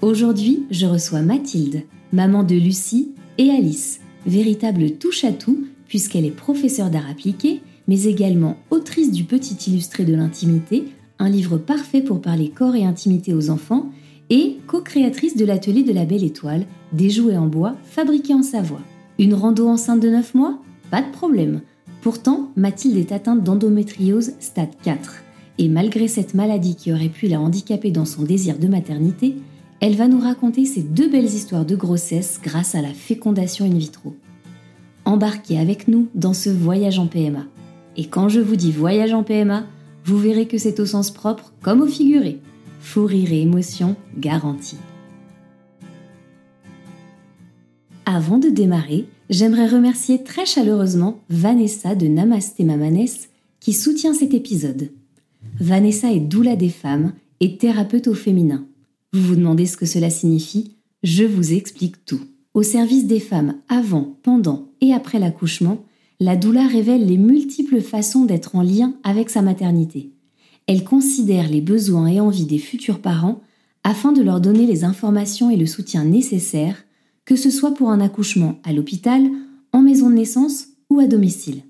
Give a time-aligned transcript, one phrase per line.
[0.00, 7.10] Aujourd'hui, je reçois Mathilde, maman de Lucie et Alice, véritable touche-à-tout puisqu'elle est professeure d'art
[7.10, 10.84] appliqué, mais également autrice du Petit illustré de l'intimité,
[11.18, 13.90] un livre parfait pour parler corps et intimité aux enfants,
[14.30, 18.82] et co-créatrice de l'atelier de la Belle Étoile, des jouets en bois fabriqués en Savoie.
[19.18, 20.58] Une rando enceinte de 9 mois?
[20.90, 21.62] Pas de problème.
[22.02, 25.24] Pourtant, Mathilde est atteinte d'endométriose stade 4.
[25.56, 29.34] Et malgré cette maladie qui aurait pu la handicaper dans son désir de maternité,
[29.80, 33.76] elle va nous raconter ces deux belles histoires de grossesse grâce à la fécondation in
[33.76, 34.16] vitro.
[35.04, 37.46] Embarquez avec nous dans ce voyage en PMA.
[37.96, 39.64] Et quand je vous dis voyage en PMA,
[40.04, 42.40] vous verrez que c'est au sens propre comme au figuré.
[42.80, 44.78] Fou rire et émotion garantie.
[48.04, 53.06] Avant de démarrer, j'aimerais remercier très chaleureusement Vanessa de Namasté Mamanes
[53.60, 54.90] qui soutient cet épisode.
[55.60, 58.67] Vanessa est doula des femmes et thérapeute au féminin.
[59.14, 62.20] Vous vous demandez ce que cela signifie Je vous explique tout.
[62.52, 65.84] Au service des femmes avant, pendant et après l'accouchement,
[66.20, 70.10] la doula révèle les multiples façons d'être en lien avec sa maternité.
[70.66, 73.40] Elle considère les besoins et envies des futurs parents
[73.82, 76.84] afin de leur donner les informations et le soutien nécessaires,
[77.24, 79.22] que ce soit pour un accouchement à l'hôpital,
[79.72, 81.62] en maison de naissance ou à domicile.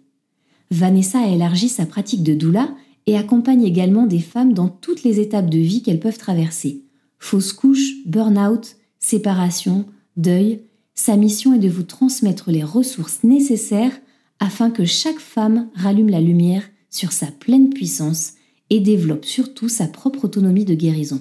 [0.72, 2.74] Vanessa a élargi sa pratique de doula
[3.06, 6.82] et accompagne également des femmes dans toutes les étapes de vie qu'elles peuvent traverser,
[7.18, 10.62] fausse couche, burn-out, séparation, deuil,
[10.94, 13.96] sa mission est de vous transmettre les ressources nécessaires
[14.40, 18.34] afin que chaque femme rallume la lumière sur sa pleine puissance
[18.70, 21.20] et développe surtout sa propre autonomie de guérison.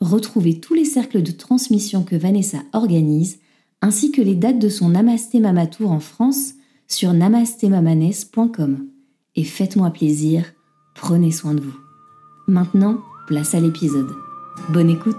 [0.00, 3.38] Retrouvez tous les cercles de transmission que Vanessa organise,
[3.80, 6.54] ainsi que les dates de son Namasté Mamatour en France
[6.88, 8.88] sur namastémamanes.com.
[9.36, 10.44] Et faites-moi plaisir,
[10.94, 11.76] prenez soin de vous.
[12.48, 14.10] Maintenant, place à l'épisode.
[14.68, 15.16] Bonne écoute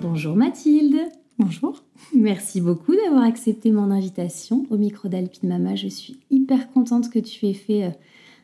[0.00, 0.96] Bonjour Mathilde
[1.38, 1.84] Bonjour.
[2.14, 5.76] Merci beaucoup d'avoir accepté mon invitation au micro d'Alpine Mama.
[5.76, 7.90] Je suis hyper contente que tu aies fait euh,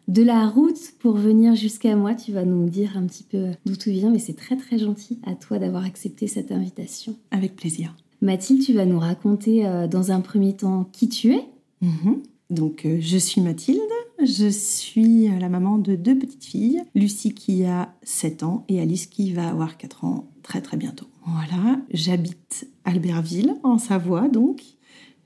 [0.06, 2.14] de la route pour venir jusqu'à moi.
[2.14, 5.18] Tu vas nous dire un petit peu d'où tu viens, mais c'est très très gentil
[5.26, 7.16] à toi d'avoir accepté cette invitation.
[7.32, 7.96] Avec plaisir.
[8.24, 11.44] Mathilde, tu vas nous raconter euh, dans un premier temps qui tu es.
[11.82, 12.22] Mhm.
[12.48, 13.80] Donc, euh, je suis Mathilde.
[14.18, 18.80] Je suis euh, la maman de deux petites filles, Lucie qui a 7 ans et
[18.80, 21.06] Alice qui va avoir 4 ans très très bientôt.
[21.26, 24.62] Voilà, j'habite Albertville en Savoie donc.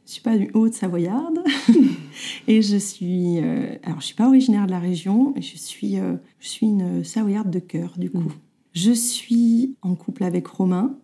[0.07, 1.41] Je suis pas du Haute-Savoyarde
[2.49, 3.39] et je suis
[3.83, 7.59] alors je suis pas originaire de la région, je suis je suis une Savoyarde de
[7.59, 8.33] cœur du coup.
[8.73, 10.97] Je suis en couple avec Romain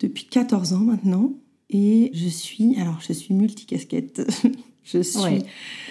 [0.00, 1.32] depuis 14 ans maintenant.
[1.70, 4.22] Et je suis, alors je suis multicasquette.
[4.84, 5.42] je suis.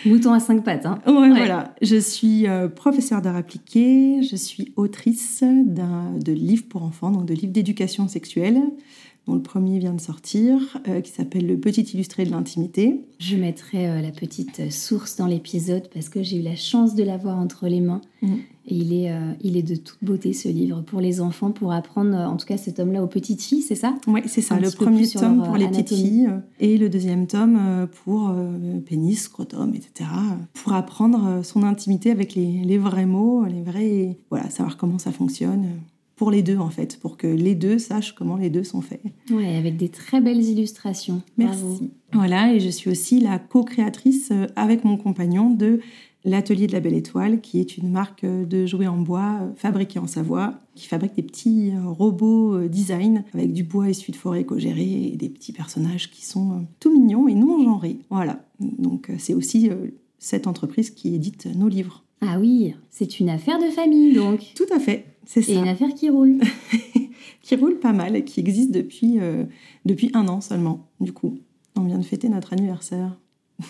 [0.05, 0.99] Mouton à cinq pattes, hein.
[1.05, 1.75] Ouais, voilà.
[1.81, 7.33] Je suis euh, professeure d'art appliqué, je suis autrice de livres pour enfants, donc de
[7.33, 8.61] livres d'éducation sexuelle
[9.27, 13.01] dont le premier vient de sortir, euh, qui s'appelle Le Petit Illustré de l'intimité.
[13.19, 17.03] Je mettrai euh, la petite source dans l'épisode parce que j'ai eu la chance de
[17.03, 18.01] l'avoir entre les mains.
[18.21, 18.33] Mm.
[18.67, 21.71] Et il est, euh, il est de toute beauté ce livre pour les enfants, pour
[21.71, 23.95] apprendre, en tout cas cet homme-là aux petites filles, c'est ça?
[24.07, 24.59] Oui, c'est ça.
[24.59, 28.33] le premier tome pour les petites filles et le deuxième tome pour
[28.87, 30.09] pénis, scrotum, etc.
[30.53, 34.17] Pour apprendre son intimité avec les, les vrais mots, les vrais.
[34.31, 35.67] Voilà, savoir comment ça fonctionne
[36.15, 39.01] pour les deux en fait, pour que les deux sachent comment les deux sont faits.
[39.29, 41.21] Oui, avec des très belles illustrations.
[41.37, 41.91] Merci.
[42.13, 45.81] Voilà, et je suis aussi la co-créatrice euh, avec mon compagnon de
[46.23, 49.51] l'Atelier de la Belle Étoile, qui est une marque euh, de jouets en bois euh,
[49.57, 54.41] fabriquée en Savoie, qui fabrique des petits robots design avec du bois issu de forêt
[54.41, 57.99] éco-gérée et des petits personnages qui sont tout mignons et non genrés.
[58.09, 59.69] Voilà, donc c'est aussi
[60.19, 62.03] cette entreprise qui édite nos livres.
[62.19, 64.39] Ah oui, c'est une affaire de famille donc.
[64.55, 65.14] Tout à fait.
[65.25, 65.51] C'est ça.
[65.51, 66.39] Et une affaire qui roule.
[67.41, 69.43] qui roule pas mal et qui existe depuis, euh,
[69.85, 71.37] depuis un an seulement, du coup.
[71.75, 73.17] On vient de fêter notre anniversaire.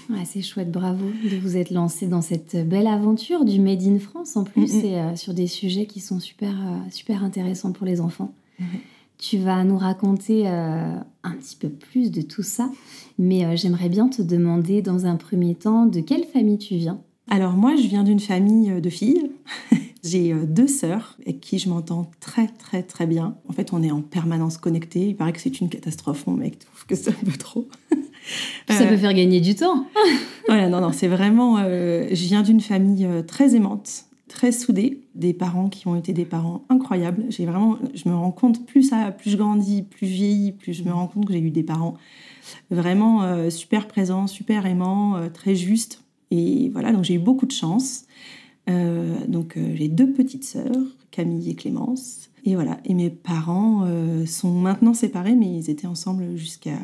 [0.09, 3.99] Ouais, c'est chouette, bravo de vous être lancé dans cette belle aventure du Made in
[3.99, 7.85] France en plus et euh, sur des sujets qui sont super, euh, super intéressants pour
[7.85, 8.33] les enfants.
[9.17, 12.69] Tu vas nous raconter euh, un petit peu plus de tout ça,
[13.19, 16.99] mais j'aimerais bien te demander dans un premier temps de quelle famille tu viens?
[17.29, 19.31] Alors moi, je viens d'une famille de filles.
[20.05, 23.35] J'ai deux sœurs avec qui je m'entends très très très bien.
[23.49, 25.07] En fait, on est en permanence connectés.
[25.07, 26.27] Il paraît que c'est une catastrophe.
[26.27, 27.67] Mon mec trouve que c'est un peu trop.
[28.69, 29.85] Ça peut faire gagner du temps.
[30.47, 31.57] voilà, non, non, c'est vraiment.
[31.57, 36.65] je viens d'une famille très aimante très soudée, des parents qui ont été des parents
[36.69, 37.25] incroyables.
[37.29, 40.73] J'ai vraiment, je me rends compte plus ça, plus je grandis, plus je vieillis, plus
[40.73, 41.95] je me rends compte que j'ai eu des parents
[42.69, 46.03] vraiment euh, super présents, super aimants, euh, très justes.
[46.31, 48.05] Et voilà, donc j'ai eu beaucoup de chance.
[48.69, 52.29] Euh, donc j'ai deux petites sœurs, Camille et Clémence.
[52.45, 53.87] Et voilà, et mes parents
[54.27, 56.77] sont maintenant séparés, mais ils étaient ensemble jusqu'à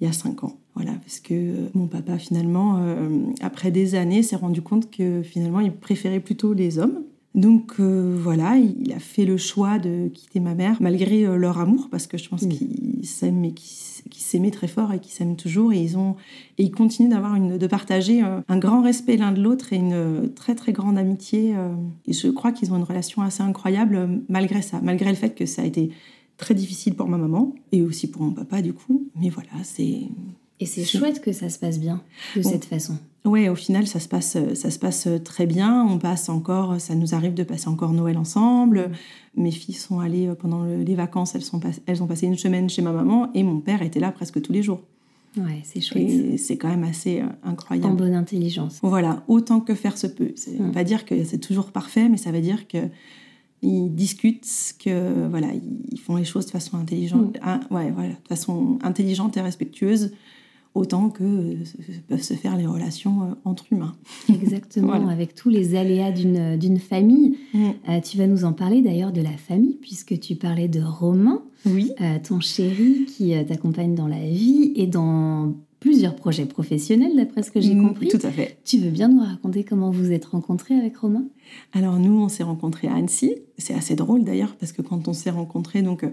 [0.00, 0.56] il y a cinq ans.
[0.74, 3.08] Voilà, parce que euh, mon papa, finalement, euh,
[3.40, 7.02] après des années, s'est rendu compte que finalement, il préférait plutôt les hommes.
[7.36, 11.88] Donc euh, voilà, il a fait le choix de quitter ma mère, malgré leur amour,
[11.90, 15.72] parce que je pense qu'ils s'aiment et qu'ils s'aimaient très fort et qu'ils s'aiment toujours.
[15.72, 16.16] Et ils, ont,
[16.56, 20.32] et ils continuent d'avoir une, de partager un grand respect l'un de l'autre et une
[20.34, 21.54] très très grande amitié.
[22.06, 25.44] Et je crois qu'ils ont une relation assez incroyable malgré ça, malgré le fait que
[25.44, 25.90] ça a été
[26.36, 29.08] très difficile pour ma maman et aussi pour mon papa du coup.
[29.14, 30.02] Mais voilà, c'est
[30.58, 32.02] et c'est chouette que ça se passe bien
[32.34, 32.96] de cette façon.
[33.26, 35.84] Ouais, au final, ça se passe, ça se passe très bien.
[35.84, 38.90] On passe encore, ça nous arrive de passer encore Noël ensemble.
[39.36, 42.70] Mes filles sont allées euh, pendant les vacances, elles, sont elles ont passé une semaine
[42.70, 44.80] chez ma maman et mon père était là presque tous les jours.
[45.36, 46.38] Ouais, c'est chouette.
[46.38, 47.88] c'est quand même assez euh, incroyable.
[47.88, 48.78] En bonne intelligence.
[48.82, 50.32] Voilà, autant que faire se peut.
[50.36, 52.78] Ça ne veut pas dire que c'est toujours parfait, mais ça veut dire que
[53.62, 54.46] ils discutent,
[54.78, 55.48] que voilà,
[55.90, 57.40] ils font les choses de façon intelligente, mm.
[57.42, 60.12] ah, ouais, voilà, de façon intelligente et respectueuse
[60.76, 61.56] autant que
[62.08, 63.94] peuvent se faire les relations euh, entre humains.
[64.28, 67.38] Exactement, avec tous les aléas d'une famille.
[67.54, 67.64] Mm.
[67.88, 71.42] Euh, tu vas nous en parler d'ailleurs de la famille, puisque tu parlais de Romain,
[71.64, 71.90] oui.
[72.00, 77.50] Euh, ton chéri qui t'accompagne dans la vie et dans plusieurs projets professionnels, d'après ce
[77.50, 78.08] que j'ai mm, compris.
[78.08, 78.58] Tout à fait.
[78.64, 81.24] Tu veux bien nous raconter comment vous êtes rencontrés avec Romain?
[81.72, 83.36] Alors nous, on s'est rencontrés à Annecy.
[83.58, 86.04] C'est assez drôle d'ailleurs, parce que quand on s'est rencontrés, donc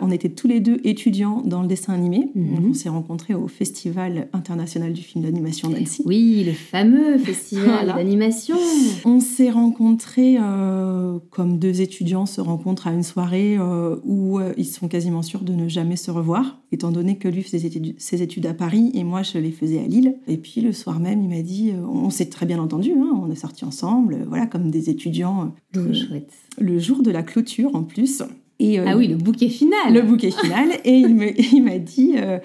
[0.00, 2.30] on, était tous les deux étudiants dans le dessin animé.
[2.34, 2.70] Mhm.
[2.70, 6.02] on s'est rencontrés au Festival international du film d'animation d'Annecy.
[6.04, 8.56] Oui, le fameux festival d'animation.
[9.04, 14.52] On s'est rencontrés euh, comme deux étudiants se rencontrent à une soirée euh, où euh,
[14.56, 18.22] ils sont quasiment sûrs de ne jamais se revoir, étant donné que lui faisait ses
[18.22, 20.16] études, à Paris et moi je les faisais à Lille.
[20.28, 23.30] Et puis le soir même, il m'a dit, on s'est très bien entendu, hein, on
[23.30, 25.52] est sortis ensemble, voilà, comme des étudiants.
[25.74, 26.32] chouette.
[26.60, 28.22] Le jour de la clôture en plus.
[28.62, 29.92] Euh, ah oui, le bouquet final.
[29.92, 30.68] Le bouquet final.
[30.84, 32.38] et il m'a dit, euh,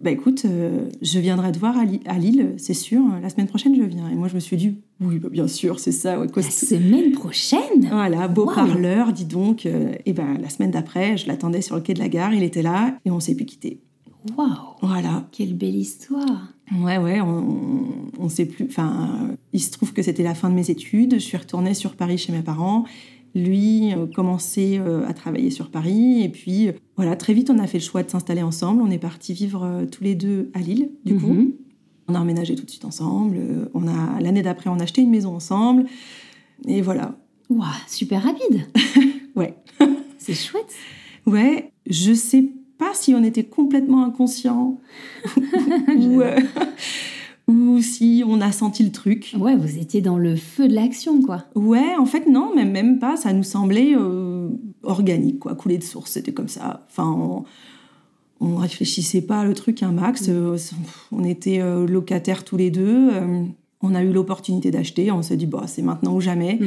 [0.00, 3.00] bah écoute, euh, je viendrai te voir à, Lille, c'est sûr.
[3.22, 4.08] La semaine prochaine, je viens.
[4.10, 6.16] Et moi, je me suis dit, oui, bah, bien sûr, c'est ça.
[6.16, 7.88] la semaine prochaine?
[7.88, 9.64] Voilà, beau parleur, dis donc.
[9.64, 12.62] et ben la semaine d'après, je l'attendais sur le quai de la gare, il était
[12.62, 13.78] là et on s'est plus quitté.
[14.36, 14.48] Waouh
[14.82, 15.28] Voilà.
[15.30, 17.86] Quelle belle histoire Ouais, ouais, on,
[18.18, 18.66] on sait plus.
[18.66, 21.14] Enfin, il se trouve que c'était la fin de mes études.
[21.14, 22.84] Je suis retournée sur Paris chez mes parents
[23.34, 26.22] lui euh, commençait euh, à travailler sur Paris.
[26.22, 28.82] Et puis, euh, voilà, très vite, on a fait le choix de s'installer ensemble.
[28.82, 31.32] On est partis vivre tous les deux à Lille, du coup.
[31.32, 31.52] Mhm.
[32.08, 33.38] On a emménagé tout de suite ensemble.
[33.74, 35.86] On a L'année d'après, on a acheté une maison ensemble.
[36.66, 37.16] Et voilà.
[37.48, 38.66] Waouh, super rapide
[39.36, 39.54] Ouais.
[40.18, 40.74] C'est chouette
[41.26, 42.61] Ouais, je sais pas
[42.94, 44.80] si on était complètement inconscient
[45.96, 46.22] ou,
[47.48, 49.34] ou si on a senti le truc.
[49.38, 51.44] Ouais, vous étiez dans le feu de l'action, quoi.
[51.54, 53.16] Ouais, en fait, non, même, même pas.
[53.16, 54.48] Ça nous semblait euh,
[54.82, 56.12] organique, quoi, couler de source.
[56.12, 56.86] C'était comme ça.
[56.90, 57.44] Enfin, on,
[58.40, 60.28] on réfléchissait pas le truc un max.
[60.28, 60.32] Mm.
[60.32, 60.56] Euh,
[61.10, 63.10] on était euh, locataires tous les deux.
[63.82, 65.10] on a eu l'opportunité d'acheter.
[65.10, 66.58] On s'est dit, bah, c'est maintenant ou jamais.
[66.60, 66.66] Mm.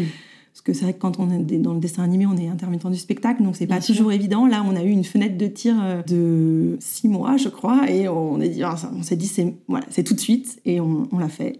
[0.55, 2.89] Parce que c'est vrai que quand on est dans le dessin animé, on est intermittent
[2.89, 4.47] du spectacle, donc c'est pas toujours évident.
[4.47, 8.07] Là, on a eu une fenêtre de tir euh, de six mois, je crois, et
[8.07, 11.09] on, est dit, ah, on s'est dit, c'est voilà, c'est tout de suite, et on,
[11.19, 11.59] l'a fait.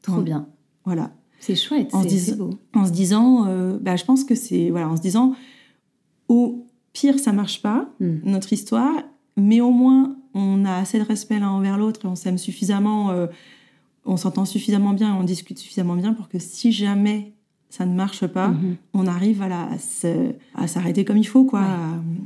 [0.00, 0.46] Trop bien.
[0.84, 1.10] Voilà.
[1.40, 2.50] C'est chouette, c'est beau.
[2.72, 5.34] En se disant, euh, bah, je pense que c'est voilà, en se disant,
[6.28, 8.18] au pire, ça marche pas, hmm.
[8.22, 8.94] notre histoire,
[9.36, 13.10] mais au moins on a assez de respect l'un envers l'autre et on s'aime suffisamment,
[13.10, 13.26] euh,
[14.04, 17.32] on s'entend suffisamment bien, on discute suffisamment bien pour que si jamais
[17.76, 18.76] ça ne marche pas, mhm.
[18.94, 19.68] on arrive à,
[20.54, 21.44] à s'arrêter comme il faut.
[21.44, 21.62] quoi.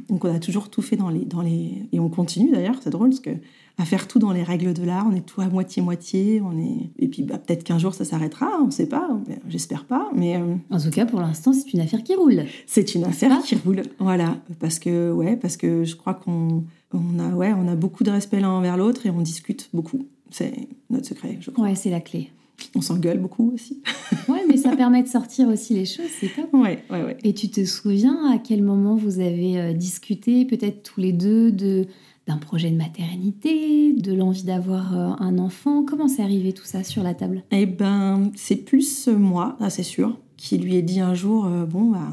[0.09, 1.25] Donc on a toujours tout fait dans les...
[1.25, 1.83] Dans les...
[1.93, 3.31] Et on continue d'ailleurs, c'est drôle, parce que
[3.79, 6.41] à faire tout dans les règles de l'art, on est tout à moitié-moitié.
[6.41, 6.91] On est...
[7.01, 9.09] Et puis bah, peut-être qu'un jour ça s'arrêtera, on ne sait pas,
[9.49, 10.09] j'espère pas.
[10.15, 12.45] Mais, euh, En tout cas, pour l'instant, c'est une affaire qui roule.
[12.67, 14.37] C'est une affaire qui roule, voilà.
[14.61, 18.11] Parce que, ouais, parce que je crois qu'on on a, ouais, on a beaucoup de
[18.11, 20.07] respect l'un envers l'autre et on discute beaucoup.
[20.31, 21.65] C'est notre secret, je crois.
[21.65, 22.31] Ouais, c'est la clé.
[22.75, 23.83] On s'engueule beaucoup aussi.
[24.29, 26.53] ouais, mais ça permet de sortir aussi les choses, c'est top.
[26.53, 27.17] Ouais, ouais, ouais.
[27.25, 31.53] Et tu te souviens à quel moment vous avez euh, discuté, peut-être tous les deux,
[31.53, 31.87] de
[32.27, 35.85] d'un projet de maternité, de l'envie d'avoir euh, un enfant?
[35.85, 37.43] Comment c'est arrivé tout ça sur la table?
[37.51, 41.65] Eh ben, c'est plus moi, ça c'est sûr, qui lui ai dit un jour, euh,
[41.65, 42.09] bon, bah,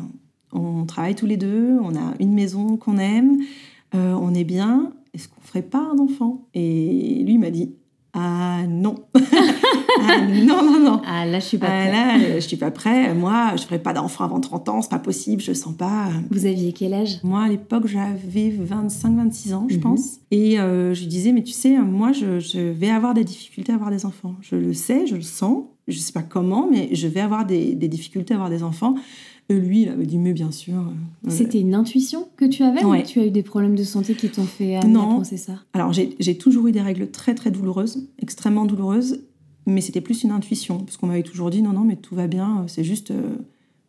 [0.54, 3.38] on travaille tous les deux, on a une maison qu'on aime,
[3.94, 6.48] on est bien, est-ce qu'on ferait pas un enfant?
[6.54, 7.74] Et lui m'a dit,
[8.20, 8.96] ah non.
[9.16, 11.02] ah, non, non, non.
[11.06, 11.92] Ah là, je suis pas Ah, prête.
[11.94, 13.14] là, euh, je suis pas prêt.
[13.14, 16.08] Moi, je ferai pas d'enfant avant 30 ans, c'est pas possible, je sens pas.
[16.32, 17.20] Vous aviez quel âge?
[17.24, 19.82] Moi, à l'époque, j'avais 25-26 ans, je Mhm.
[19.82, 20.18] pense.
[20.32, 23.76] Et euh, je disais, mais tu sais, moi, je, je vais avoir des difficultés à
[23.76, 24.36] avoir des enfants.
[24.42, 25.64] Je le sais, je le sens.
[25.88, 28.96] Je sais pas comment, mais je vais avoir des, des difficultés à avoir des enfants.
[29.50, 30.76] Et lui, il avait dit, mais bien sûr.
[30.76, 33.02] euh, C'était une intuition que tu avais Ouais.
[33.02, 35.18] ou tu as eu des problèmes de santé qui t'ont fait Non.
[35.20, 39.22] penser ça Alors, j'ai j'ai toujours eu des règles très, très douloureuses, extrêmement douloureuses,
[39.66, 42.28] mais c'était plus une intuition, parce qu'on m'avait toujours dit non, non, mais tout va
[42.28, 43.22] bien, c'est juste euh,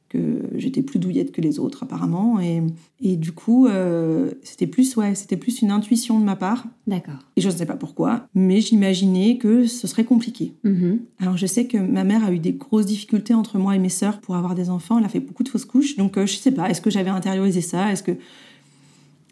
[0.09, 2.41] que j'étais plus douillette que les autres, apparemment.
[2.41, 2.63] Et,
[3.01, 7.19] et du coup, euh, c'était plus, ouais, c'était plus une intuition de ma part, D'accord.
[7.37, 10.55] et je ne sais pas pourquoi, mais j'imaginais que ce serait compliqué.
[10.65, 11.01] Mhm.
[11.21, 13.89] Alors, je sais que ma mère a eu des grosses difficultés entre moi et mes
[13.89, 16.37] sœurs pour avoir des enfants, elle a fait beaucoup de fausses couches, donc euh, je
[16.37, 17.93] sais pas, est-ce que j'avais intériorisé ça?
[17.93, 18.13] Est-ce que.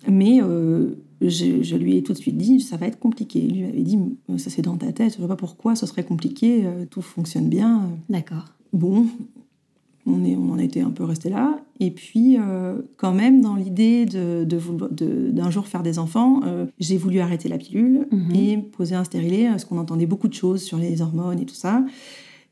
[0.08, 0.90] Mais euh,
[1.20, 3.40] je, je lui ai tout de suite dit, ça va être compliqué.
[3.40, 3.98] Il lui avait dit,
[4.36, 7.48] ça c'est dans ta tête, je vois pas pourquoi ce serait compliqué, euh, tout fonctionne
[7.48, 7.88] bien.
[8.08, 8.44] D'accord.
[8.72, 9.06] Bon,
[10.06, 11.60] on, est, on en était un peu resté là.
[11.80, 14.58] Et puis, euh, quand même, dans l'idée de, de
[14.90, 18.34] de- d'un jour faire des enfants, euh, j'ai voulu arrêter la pilule Mhm.
[18.34, 21.54] et poser un stérilet, parce qu'on entendait beaucoup de choses sur les hormones et tout
[21.54, 21.84] ça.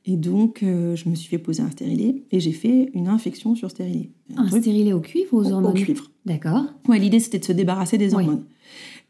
[0.07, 3.55] Et donc, euh, je me suis fait poser un stérilet et j'ai fait une infection
[3.55, 4.11] sur stérilet.
[4.37, 6.11] Un truc stérilet au cuivre ou aux au- au hormones cuivre.
[6.27, 6.65] D'accord.
[6.89, 8.25] Ouais, l'idée c'était de se débarrasser des Oui.
[8.25, 8.45] hormones.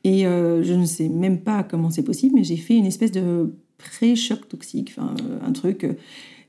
[0.04, 3.10] Et euh, je ne sais même pas comment c'est possible, mais j'ai fait une espèce
[3.10, 5.84] de pré-choc toxique, euh, un truc.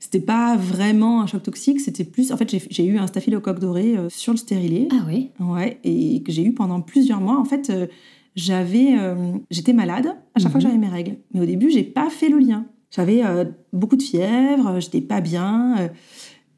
[0.06, 2.30] C'était pas vraiment un choc toxique, c'était plus.
[2.32, 5.30] En fait, j'ai- eu un staphylocoque doré euh, sur le stérilet, Ah oui.
[5.40, 7.38] ouais, et que j'ai eu pendant plusieurs mois.
[7.38, 7.86] En fait, euh,
[8.36, 10.72] j'avais, euh, j'étais malade à chaque fois que Mhm.
[10.72, 12.66] j'avais mes règles, mais au début, j'ai pas fait le lien.
[12.94, 13.22] J'avais
[13.72, 15.90] beaucoup de fièvre, j'étais pas bien.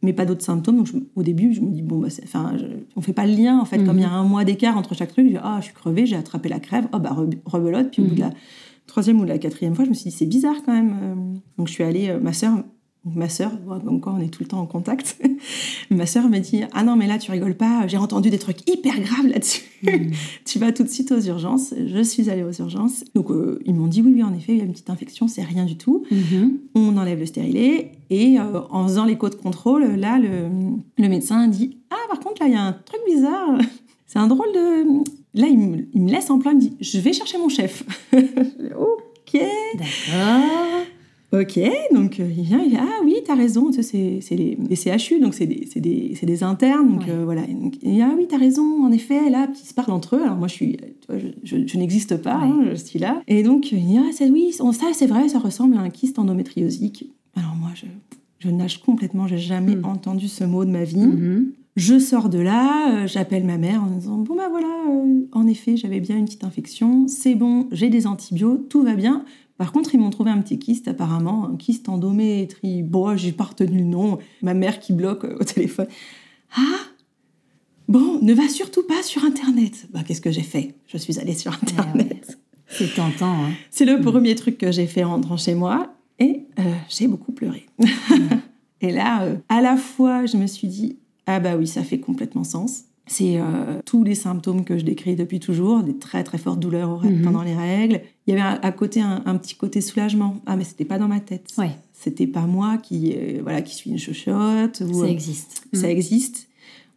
[0.01, 0.77] mais pas d'autres symptômes.
[0.77, 3.33] Donc, je- au début, je me dis, bon, bah, enfin, je- on fait pas le
[3.35, 3.79] lien, en fait.
[3.79, 3.87] Mhm.
[3.87, 5.75] Comme il y a un mois d'écart entre chaque truc, je dis, ah, je suis
[5.75, 7.91] crevée, j'ai attrapé la crève, oh, bah, re- rebelote.
[7.91, 8.29] Puis, au bout de Mhm.
[8.29, 8.35] la
[8.87, 11.41] troisième ou de la quatrième fois, je me suis dit, c'est bizarre quand même.
[11.59, 12.63] Donc, je suis allée, ma sœur,
[13.15, 15.19] ma sœur, bon, encore, on est tout le temps en contact.
[15.91, 18.69] ma sœur m'a dit, ah non, mais là, tu rigoles pas, j'ai entendu des trucs
[18.69, 19.63] hyper graves là-dessus.
[19.83, 20.11] Mhm.
[20.45, 21.75] tu vas tout de suite aux urgences.
[21.87, 23.05] Je suis allée aux urgences.
[23.15, 25.29] Donc, euh, ils m'ont dit, oui, oui, en effet, il y a une petite infection,
[25.29, 26.59] c'est rien du tout Mhm.
[26.75, 30.49] on enlève le stérilet et euh, en faisant l'écho de contrôle, là, le,
[30.97, 33.59] le médecin dit Ah, par contre, là, il y a un truc bizarre.
[34.07, 34.85] C'est un drôle de.
[35.35, 37.49] Là, il me, il me laisse en plein, il me dit Je vais chercher mon
[37.51, 37.85] chef.
[38.13, 39.41] ok.
[39.75, 40.85] D'accord.
[41.31, 41.61] Ok,
[41.93, 44.77] donc euh, il vient, il dit Ah oui, t'as raison, tu sais, c'est les, les
[44.77, 45.69] CHU, donc c'est des,
[46.23, 46.89] des, internes.
[46.93, 47.11] Donc Ouais.
[47.11, 49.75] euh, voilà, Donc, il dit Ah oui, t'as raison, en effet, là, puis ils se
[49.75, 50.23] parlent entre eux.
[50.23, 53.21] Alors moi, je suis, tu vois, je, je- je n'existe pas, hein, je suis là.
[53.29, 56.19] Et donc il dit Ah, c'est- oui, ça, c'est vrai, ça ressemble à un kyste
[56.19, 57.11] endométriosique.
[57.37, 57.85] Alors moi, je,
[58.39, 59.85] je nage complètement, j'ai jamais Mm.
[59.85, 60.97] entendu ce mot de ma vie.
[60.97, 61.53] Mhm.
[61.77, 65.47] Je sors de là, euh, j'appelle ma mère en disant Bon, bah voilà, euh, en
[65.47, 69.25] effet, j'avais bien une petite infection, c'est bon, j'ai des antibiotiques, tout va bien.
[69.59, 72.83] Par contre, ils m'ont trouvé un petit kyste, apparemment, un kyste endométrie.
[72.83, 74.19] Bon, j'ai pas retenu le nom.
[74.41, 75.89] Ma mère qui bloque euh, au téléphone.
[76.57, 76.79] Ah
[77.89, 79.89] Bon, ne va surtout pas sur Internet.
[79.93, 80.75] Bah, qu'est-ce que j'ai fait?
[80.87, 81.59] Je suis allée sur ouais.
[81.63, 82.39] Internet.
[82.69, 83.45] C'est tentant.
[83.45, 83.53] Hein.
[83.71, 87.33] C'est le premier truc que j'ai fait en rentrant chez moi et euh, j'ai beaucoup
[87.33, 87.67] pleuré.
[88.81, 91.99] et là, euh, à la fois, je me suis dit ah bah oui, ça fait
[91.99, 92.85] complètement sens.
[93.09, 96.91] C'est euh, tous les symptômes que je décris depuis toujours, des très très fortes douleurs
[96.91, 97.23] aux- Mhm.
[97.23, 98.03] pendant les règles.
[98.27, 100.37] Il y avait à côté un, un petit côté soulagement.
[100.47, 101.49] Ah mais c'était pas dans ma tête.
[101.59, 101.71] Ouais.
[101.95, 104.83] C'était pas moi qui euh, voilà qui suis une chochotte.
[104.87, 105.63] Ou, Ça euh, existe.
[105.73, 106.49] ça existe.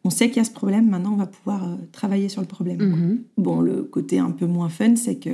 [0.04, 0.90] On sait qu'il y a ce problème.
[0.90, 2.82] Maintenant, on va pouvoir travailler sur le problème.
[2.82, 3.20] Mhm.
[3.38, 5.30] Bon, le côté un peu moins fun, c'est que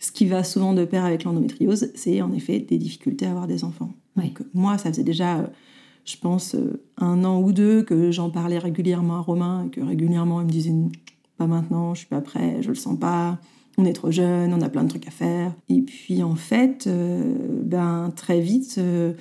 [0.00, 3.46] ce qui va souvent de pair avec l'endométriose, c'est en effet des difficultés à avoir
[3.46, 3.92] des enfants.
[4.16, 5.50] Donc, moi, ça faisait déjà,
[6.04, 9.80] je pense, euh, un an ou deux que j'en parlais régulièrement à Romain et que
[9.80, 10.72] régulièrement il me disait
[11.38, 13.38] pas maintenant, je suis pas prêt, je le sens pas.
[13.76, 15.52] On est trop jeune, on a plein de trucs à faire.
[15.68, 17.34] Et puis en fait, euh,
[17.64, 19.14] ben très vite, euh,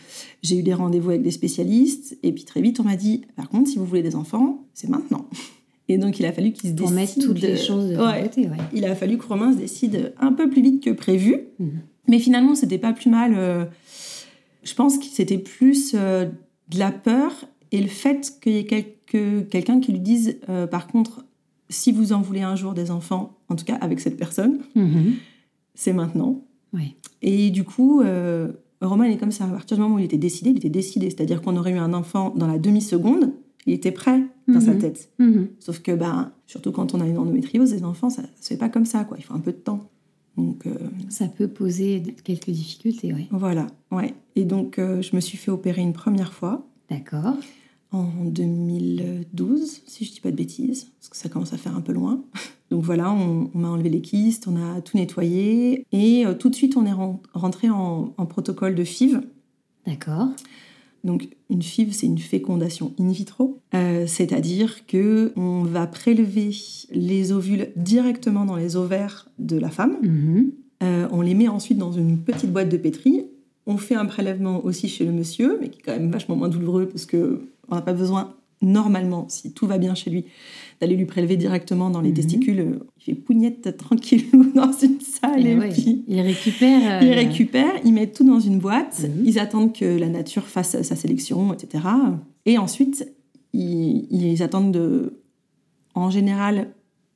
[0.44, 2.18] j'ai eu des rendez-vous avec des spécialistes.
[2.22, 4.90] Et puis très vite, on m'a dit, par contre, si vous voulez des enfants, c'est
[4.90, 5.26] maintenant.
[5.90, 6.96] Et donc il a fallu qu'il se Pour décide.
[6.96, 8.22] mettre toutes les choses de Ouais.
[8.24, 8.42] côté.
[8.44, 8.58] Ouais.
[8.74, 11.36] Il a fallu que Romain se décide un peu plus vite que prévu.
[11.60, 11.72] Mhm.
[12.08, 13.34] Mais finalement, c'était pas plus mal.
[13.36, 13.66] euh,
[14.64, 15.96] je pense que c'était plus
[16.74, 17.32] de la peur
[17.72, 21.26] et le fait qu'il y ait quelqu'un qui lui dise, euh, par contre,
[21.70, 25.14] si vous en voulez un jour des enfants, en tout cas avec cette personne, Mhm.
[25.76, 26.42] c'est maintenant.
[27.22, 28.52] Et du coup, euh,
[28.82, 29.46] Romain, il est comme ça.
[29.46, 31.10] À partir du moment où il était décidé, il était décidé.
[31.10, 33.32] C'est-à-dire qu'on aurait eu un enfant dans la demi-seconde,
[33.66, 34.80] il était prêt dans sa Mhm.
[34.80, 35.10] tête.
[35.20, 35.48] Mhm.
[35.60, 38.58] Sauf que, ben, surtout quand on a une endométriose, les enfants, ça ne se fait
[38.58, 39.16] pas comme ça, quoi.
[39.18, 39.90] Il faut un peu de temps.
[40.38, 40.74] Donc, euh,
[41.10, 43.28] Ça peut poser quelques difficultés, oui.
[43.32, 44.14] voilà, ouais.
[44.36, 47.36] Et donc, euh, je me suis fait opérer une première fois, D'accord.
[47.92, 51.82] en 2012, si je dis pas de bêtises, parce que ça commence à faire un
[51.82, 52.24] peu loin.
[52.72, 56.50] Donc voilà, on, on m'a enlevé les kystes, on a tout nettoyé, et euh, tout
[56.50, 59.22] de suite, on est ren- rentré en, en protocole de FIV.
[59.86, 60.30] D'accord.
[61.04, 66.52] Donc une FIV, c'est une fécondation in vitro, Euh, c'est-à-dire que on va prélever
[66.92, 69.98] les ovules directement dans les ovaires de la femme.
[70.02, 70.52] Mhm.
[70.84, 73.26] Euh, on les met ensuite dans une petite boîte de pétri.
[73.66, 76.50] On fait un prélèvement aussi chez le monsieur, mais qui est quand même vachement moins
[76.50, 80.26] douloureux parce que on n'a pas besoin normalement, si tout va bien chez lui,
[80.84, 82.16] d'aller lui prélever directement dans les Mhm.
[82.16, 82.60] testicules.
[82.60, 87.02] Euh, Il fait pougnette tranquillou dans une salle Et et ouais, puis il récupère.
[87.02, 89.24] euh, récupèrent, ils mettent tout dans une boîte, Mhm.
[89.26, 91.86] ils attendent que la nature fasse sa sélection, etc.
[92.46, 93.10] Et ensuite,
[93.54, 95.14] ils, ils attendent de,
[95.96, 96.68] en général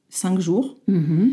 [0.09, 0.77] cinq jours.
[0.88, 1.31] mhm,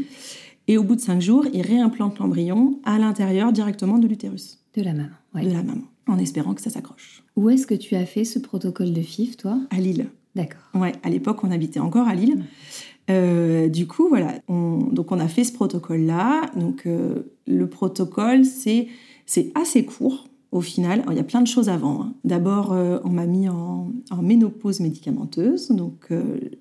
[0.67, 4.83] Et au bout de cinq jours, ils réimplantent l'embryon à l'intérieur directement de l'utérus De
[4.83, 5.09] la maman.
[5.35, 5.45] ouais.
[5.45, 7.23] de la maman, en espérant que ça s'accroche.
[7.37, 9.59] Où est-ce que tu as fait ce protocole de FIF, toi?
[9.71, 10.07] À Lille.
[10.35, 10.61] D'accord.
[10.75, 12.43] Ouais, à l'époque, on habitait encore à Lille.
[13.11, 16.47] Euh, du coup, voilà, on, donc on a fait ce protocole-là.
[16.57, 18.88] Donc euh, le protocole, c'est
[19.26, 21.00] c'est assez court au final.
[21.00, 22.03] Alors, il y a plein de choses avant.
[22.03, 22.14] hein.
[22.25, 25.69] D'abord, euh, on m'a mis en, en ménopause médicamenteuse.
[25.71, 26.09] Donc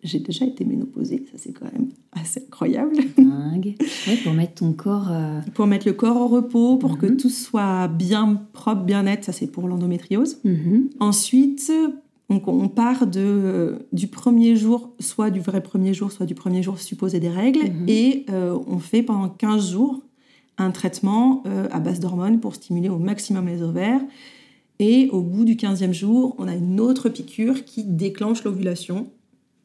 [0.04, 2.96] j'ai déjà été ménopausée, ça c'est quand même assez incroyable.
[3.18, 3.76] Dingue.
[4.08, 5.10] Ouais, pour mettre ton corps.
[5.54, 7.18] pour mettre le corps au repos, pour que Mhm.
[7.18, 10.40] tout soit bien propre, bien net, ça c'est pour l'endométriose.
[10.44, 11.72] mhm, Ensuite,
[12.34, 16.34] donc on part de, euh, du premier jour, soit du vrai premier jour, soit du
[16.36, 17.86] premier jour supposé des règles, Mhm.
[17.88, 20.02] et euh, on fait pendant 15 jours
[20.58, 24.02] un traitement euh, à base d'hormones pour stimuler au maximum les ovaires.
[24.80, 29.08] Et au bout du 15e jour, on a une autre piqûre qui déclenche l'ovulation.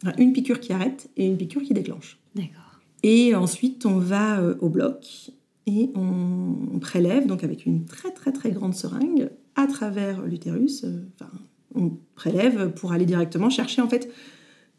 [0.02, 2.18] Enfin, Une piqûre qui arrête et une piqûre qui déclenche.
[2.34, 2.80] D'accord.
[3.02, 5.30] Et ensuite, on va au bloc
[5.66, 10.84] et on, on prélève, donc avec une très très très grande seringue, à travers l'utérus.
[11.14, 11.30] Enfin,
[11.78, 14.10] on prélève pour aller directement chercher en fait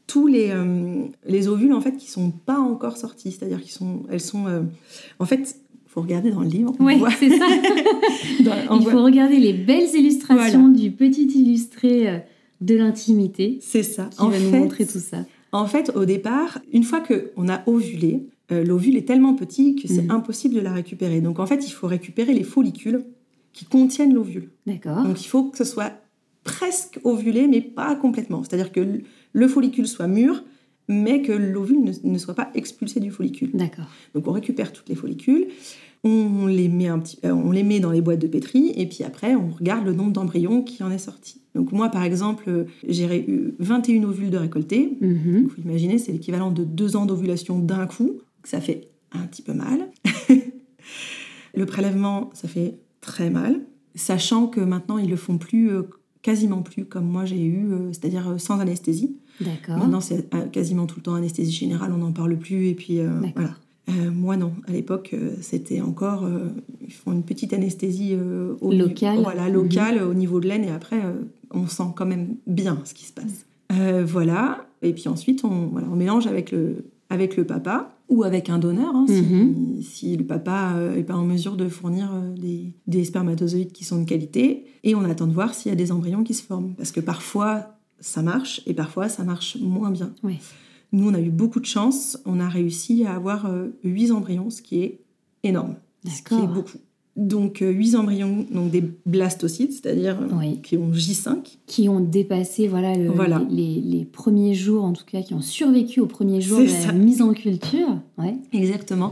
[0.08, 4.04] tous les, euh, les ovules en fait qui sont pas encore sortis, c'est-à-dire qu'ils sont,
[4.10, 4.62] elles sont, euh,
[5.20, 5.56] en fait,
[5.88, 6.76] faut regarder dans le livre.
[6.80, 7.46] voit- c'est ça.
[8.44, 12.18] dans- Il voit- faut regarder les belles illustrations du petit illustré euh,
[12.62, 14.06] de l'intimité C'est ça.
[14.12, 15.26] qui En va nous fait, montrer tout ça.
[15.52, 19.88] En fait, au départ, une fois qu'on a ovulé, euh, l'ovule est tellement petit que
[19.88, 20.12] c'est Mhm.
[20.12, 21.22] impossible de la récupérer.
[21.22, 23.02] Donc en fait, il faut récupérer les follicules
[23.54, 24.50] qui contiennent l'ovule.
[24.68, 25.04] D'accord.
[25.04, 25.92] Donc il faut que ce soit
[26.52, 28.44] presque ovulé, mais pas complètement.
[28.44, 29.02] C'est-à-dire que
[29.34, 30.44] le follicule soit mûr,
[30.88, 33.52] mais que l'ovule ne, ne soit pas expulsé du follicule.
[33.54, 33.86] D'accord.
[34.16, 35.48] Donc on récupère toutes les follicules,
[36.04, 38.88] on les met, un petit, euh, on les met dans les boîtes de pétri, et
[38.88, 41.42] puis après on regarde le nombre d'embryons qui en est sorti.
[41.56, 44.98] Donc moi par exemple, j'ai eu 21 ovules de récoltés.
[45.00, 45.48] Mhm.
[45.48, 48.22] Vous imaginez, c'est l'équivalent de deux ans d'ovulation d'un coup.
[48.44, 49.90] Ça fait un petit peu mal.
[51.56, 53.62] le prélèvement, ça fait très mal.
[53.96, 55.84] Sachant que maintenant, ils le font plus, euh,
[56.22, 59.16] quasiment plus, comme moi j'ai eu, euh, c'est-à-dire euh, sans anesthésie.
[59.42, 59.78] D'accord.
[59.78, 62.68] Maintenant, c'est euh, quasiment tout le temps anesthésie générale, on n'en parle plus.
[62.68, 63.56] Et puis, euh, voilà.
[63.90, 64.52] Euh, moi, non.
[64.68, 66.24] À l'époque, c'était encore.
[66.26, 66.50] euh,
[66.86, 68.16] ils font une petite anesthésie
[68.62, 69.18] au Locale.
[69.18, 69.24] Mhm.
[69.24, 70.64] Voilà, locale au niveau de l'aine.
[70.64, 71.02] Et après,
[71.52, 73.46] on sent quand même bien ce qui se passe.
[74.06, 74.66] Voilà.
[74.82, 78.58] Et puis ensuite, on, voilà, on mélange avec le, avec le papa ou avec un
[78.60, 79.82] donneur, hein, si- Mhm.
[79.82, 84.02] si, le papa n'est pas en mesure de fournir euh, des, des spermatozoïdes qui sont
[84.02, 84.65] de qualité.
[84.84, 86.74] Et on attend de voir s'il y a des embryons qui se forment.
[86.76, 90.13] Parce que parfois, ça marche et parfois, ça marche moins bien.
[90.91, 92.17] Nous, on a eu beaucoup de chance.
[92.26, 95.02] On a réussi à avoir euh, 8 embryons, ce qui est
[95.43, 95.76] énorme.
[96.06, 96.78] Ce qui est beaucoup.
[97.20, 100.62] Donc, 8 embryons, donc des blastocytes, c'est-à-dire euh, Oui.
[100.64, 101.36] qui ont J5.
[101.68, 103.46] Qui ont dépassé voilà, le- Voilà.
[103.50, 106.92] Les, premiers jours, en tout cas, qui ont survécu aux premiers jours de la ça.
[106.94, 108.00] mise en culture.
[108.18, 108.36] Ouais.
[108.54, 109.12] Exactement.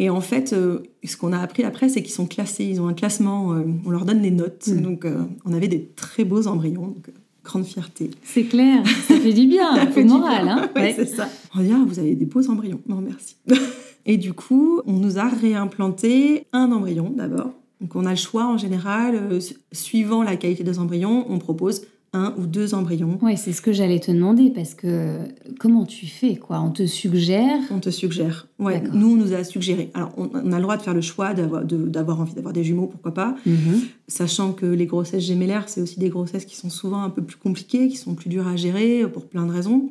[0.00, 2.64] Et en fait, euh, ce qu'on a appris après, c'est qu'ils sont classés.
[2.64, 4.66] Ils ont un classement, euh, on leur donne les notes.
[4.66, 4.80] Mm.
[4.80, 6.88] Donc, euh, on avait des très beaux embryons.
[6.88, 7.12] Donc, euh,
[7.44, 8.10] grande fierté.
[8.24, 10.44] C'est clair, ça fait du bien Ça fait moral.
[10.44, 10.58] bien.
[10.58, 10.94] Hein Ouais, Ouais.
[10.96, 11.28] c'est ça.
[11.54, 12.80] On ah, vous avez des beaux embryons.
[12.88, 13.36] Non, merci.
[14.08, 17.50] Et du coup, on nous a réimplanté un embryon d'abord.
[17.80, 21.38] Donc, on a le choix en général, euh, su- suivant la qualité des embryons, on
[21.38, 21.82] propose
[22.14, 23.18] un ou deux embryons.
[23.20, 25.18] Ouais, c'est ce que j'allais te demander parce que
[25.60, 26.58] comment tu fais quoi?
[26.62, 27.60] On te suggère?
[27.70, 28.48] On te suggère.
[28.58, 29.90] Ouais, nous, on nous a suggéré.
[29.92, 32.86] Alors, on, on a le droit de faire le choix d'avoir envie d'avoir des jumeaux,
[32.86, 33.36] pourquoi pas.
[33.44, 33.82] Mhm.
[34.08, 37.36] Sachant que les grossesses gémellaires, c'est aussi des grossesses qui sont souvent un peu plus
[37.36, 39.90] compliquées, qui sont plus dures à gérer euh, pour plein de raisons.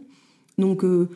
[0.57, 1.07] Donc, euh,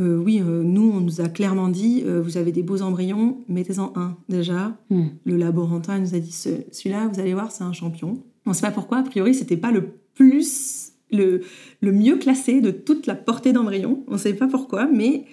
[0.00, 3.38] Euh, oui, euh, nous, on nous a clairement dit, euh, vous avez des beaux embryons,
[3.48, 4.76] mettez-en un déjà.
[4.90, 5.04] Hmm.
[5.24, 8.22] Le laborantin nous a dit, Ce- celui-là, vous allez voir, c'est un champion.
[8.46, 11.42] On ne sait pas pourquoi, a priori, c'était pas le plus, le,
[11.80, 14.02] le mieux classé de toute la portée d'embryons.
[14.08, 15.24] On ne sait pas pourquoi, mais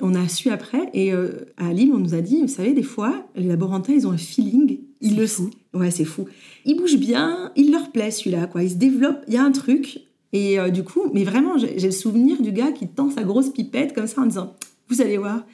[0.00, 0.88] on a su après.
[0.94, 4.12] Et à Lille, on nous a dit, vous savez, des fois, les laborantins, ils ont
[4.12, 4.78] un feeling.
[5.00, 5.50] Ils le fou.
[5.74, 6.26] Ouais, c'est fou.
[6.64, 8.62] Ils bougent bien, il leur plaît celui-là, quoi.
[8.62, 10.00] Il se développe, il y a un truc.
[10.36, 13.50] Et euh, du coup, mais vraiment, j'ai le souvenir du gars qui tend sa grosse
[13.50, 14.54] pipette comme ça en disant
[14.88, 15.44] Vous allez voir,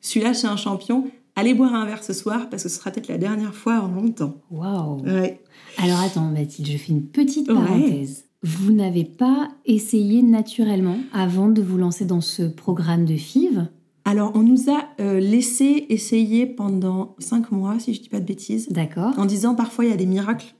[0.00, 1.10] celui-là, c'est un champion.
[1.36, 3.88] Allez boire un verre ce soir parce que ce sera peut-être la dernière fois en
[3.88, 4.34] longtemps.
[4.50, 5.00] Waouh.
[5.04, 5.40] Ouais.
[5.78, 7.54] Alors attends, Mathilde, je fais une petite Ouais.
[7.54, 8.24] parenthèse.
[8.42, 13.66] Vous n'avez pas essayé naturellement avant de vous lancer dans ce programme de FIV?
[14.04, 18.24] Alors, on nous a euh, laissé essayer pendant cinq mois, si je dis pas de
[18.26, 20.54] bêtises, D'accord en disant parfois il y a des miracles,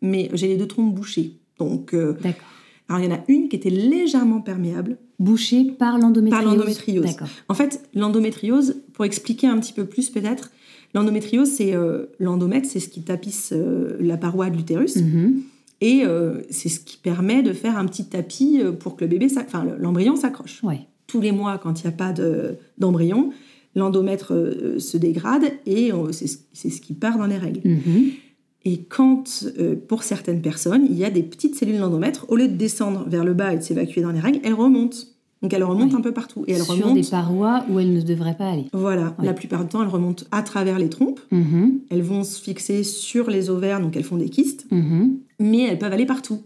[0.00, 1.38] mais j'ai les deux trompes bouchées.
[1.58, 2.48] Donc, euh, D'accord.
[2.88, 6.42] Alors il y en a une qui était légèrement perméable, Bouché par l'endométriose.
[6.44, 7.16] Par l'endométriose.
[7.48, 10.50] En fait, l'endométriose, pour expliquer un petit peu plus peut-être,
[10.94, 15.40] l'endométriose, c'est euh, l'endomètre, c'est ce qui tapisse euh, la paroi de l'utérus Mhm.
[15.80, 19.28] et euh, c'est ce qui permet de faire un petit tapis pour que le bébé,
[19.36, 20.62] enfin l'embryon s'accroche.
[20.62, 20.80] Ouais.
[21.06, 23.30] Tous les mois, quand il n'y a pas de- d'embryon,
[23.74, 24.32] l'endomètre
[24.78, 27.60] se dégrade et c'est ce- qui part dans les règles.
[27.68, 28.10] Mhm.
[28.68, 32.48] Et quand, euh, pour certaines personnes, il y a des petites cellules d'endomètre, au lieu
[32.48, 34.98] de descendre vers le bas et de s'évacuer dans les règles, elles remontent.
[35.40, 35.98] Donc elles remontent Oui.
[35.98, 36.44] un peu partout.
[36.48, 38.64] Et elles Sur remontent des parois où elle ne devrait pas aller.
[38.72, 39.26] voilà, Oui.
[39.26, 41.20] la plupart du temps, elles remontent à travers les trompes.
[41.30, 41.78] Mhm.
[41.90, 45.18] Elles vont se fixer sur les ovaires, donc elles font des kystes, Mhm.
[45.38, 46.40] mais elles peuvent aller partout.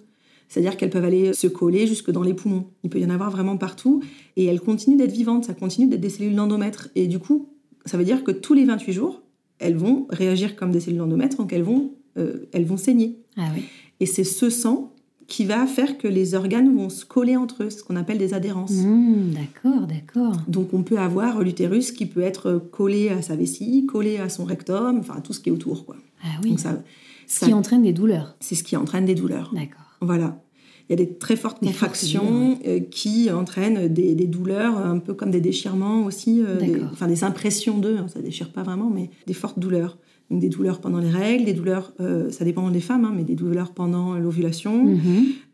[0.48, 2.64] C'est-à-dire qu'elles peuvent aller se coller jusque dans les poumons.
[2.82, 4.02] Il peut y en avoir vraiment partout.
[4.36, 6.88] Et elles continuent d'être vivantes, ça continue d'être des cellules d'endomètre.
[6.96, 7.48] Et du coup,
[7.86, 9.22] ça veut dire que tous les 28 jours,
[9.60, 13.18] elles vont réagir comme des cellules d'endomètre, donc elles vont, euh, elles vont saigner.
[13.36, 13.62] Ah oui.
[14.00, 14.92] Et c'est ce sang
[15.26, 18.34] qui va faire que les organes vont se coller entre eux, ce qu'on appelle des
[18.34, 18.72] adhérences.
[18.72, 20.36] Mhm, D'accord, d'accord.
[20.48, 24.44] Donc on peut avoir l'utérus qui peut être collé à sa vessie, collé à son
[24.44, 25.86] rectum, enfin à tout ce qui est autour.
[25.86, 25.96] Quoi.
[26.24, 26.50] Ah oui.
[26.50, 26.82] Donc ça,
[27.28, 28.36] Ce ça- qui entraîne des douleurs.
[28.40, 29.52] c'est ce qui entraîne des douleurs.
[29.54, 29.84] D'accord.
[30.00, 30.42] Voilà.
[30.88, 34.76] Il y a des très fortes Des fortes contractions euh, qui entraînent des, des douleurs,
[34.78, 38.50] un peu comme des déchirements aussi, euh, des, enfin des impressions d'eux, hein, ça déchire
[38.50, 39.96] pas vraiment, mais des fortes douleurs.
[40.30, 43.24] Donc des douleurs pendant les règles, des douleurs, euh, ça dépend des femmes, hein, mais
[43.24, 44.98] des douleurs pendant l'ovulation, Mhm.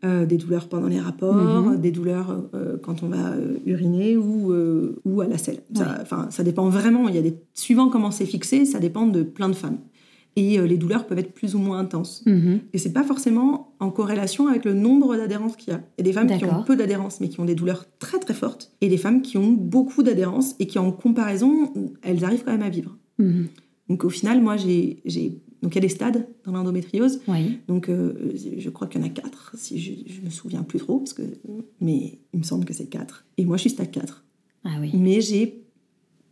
[0.05, 1.77] euh, des douleurs pendant les rapports, Mhm.
[1.81, 3.33] des douleurs euh, quand on va
[3.65, 4.53] uriner ou,
[5.03, 5.61] ou à la selle.
[5.73, 5.89] Ça, Ouais.
[6.01, 7.09] enfin, ça dépend vraiment.
[7.09, 9.77] Il y a des, suivant comment c'est fixé, ça dépend de plein de femmes.
[10.35, 12.21] Et les douleurs peuvent être plus ou moins intenses.
[12.27, 12.59] Mhm.
[12.71, 15.81] Et c'est pas forcément en corrélation avec le nombre d'adhérences qu'il y a.
[15.97, 18.19] Il y a des femmes qui ont peu d'adhérences mais qui ont des douleurs très
[18.19, 22.43] très fortes, et des femmes qui ont beaucoup d'adhérences et qui en comparaison, elles arrivent
[22.45, 22.95] quand même à vivre.
[23.89, 25.41] Donc au final, moi j'ai, j'ai...
[25.61, 27.21] donc il y a des stades dans l'endométriose.
[27.27, 27.59] Oui.
[27.67, 30.79] Donc euh, je crois qu'il y en a quatre, si je, je me souviens plus
[30.79, 31.23] trop, parce que...
[31.79, 33.25] mais il me semble que c'est quatre.
[33.37, 34.23] Et moi je suis stade 4.
[34.63, 34.91] Ah oui.
[34.93, 35.63] Mais j'ai,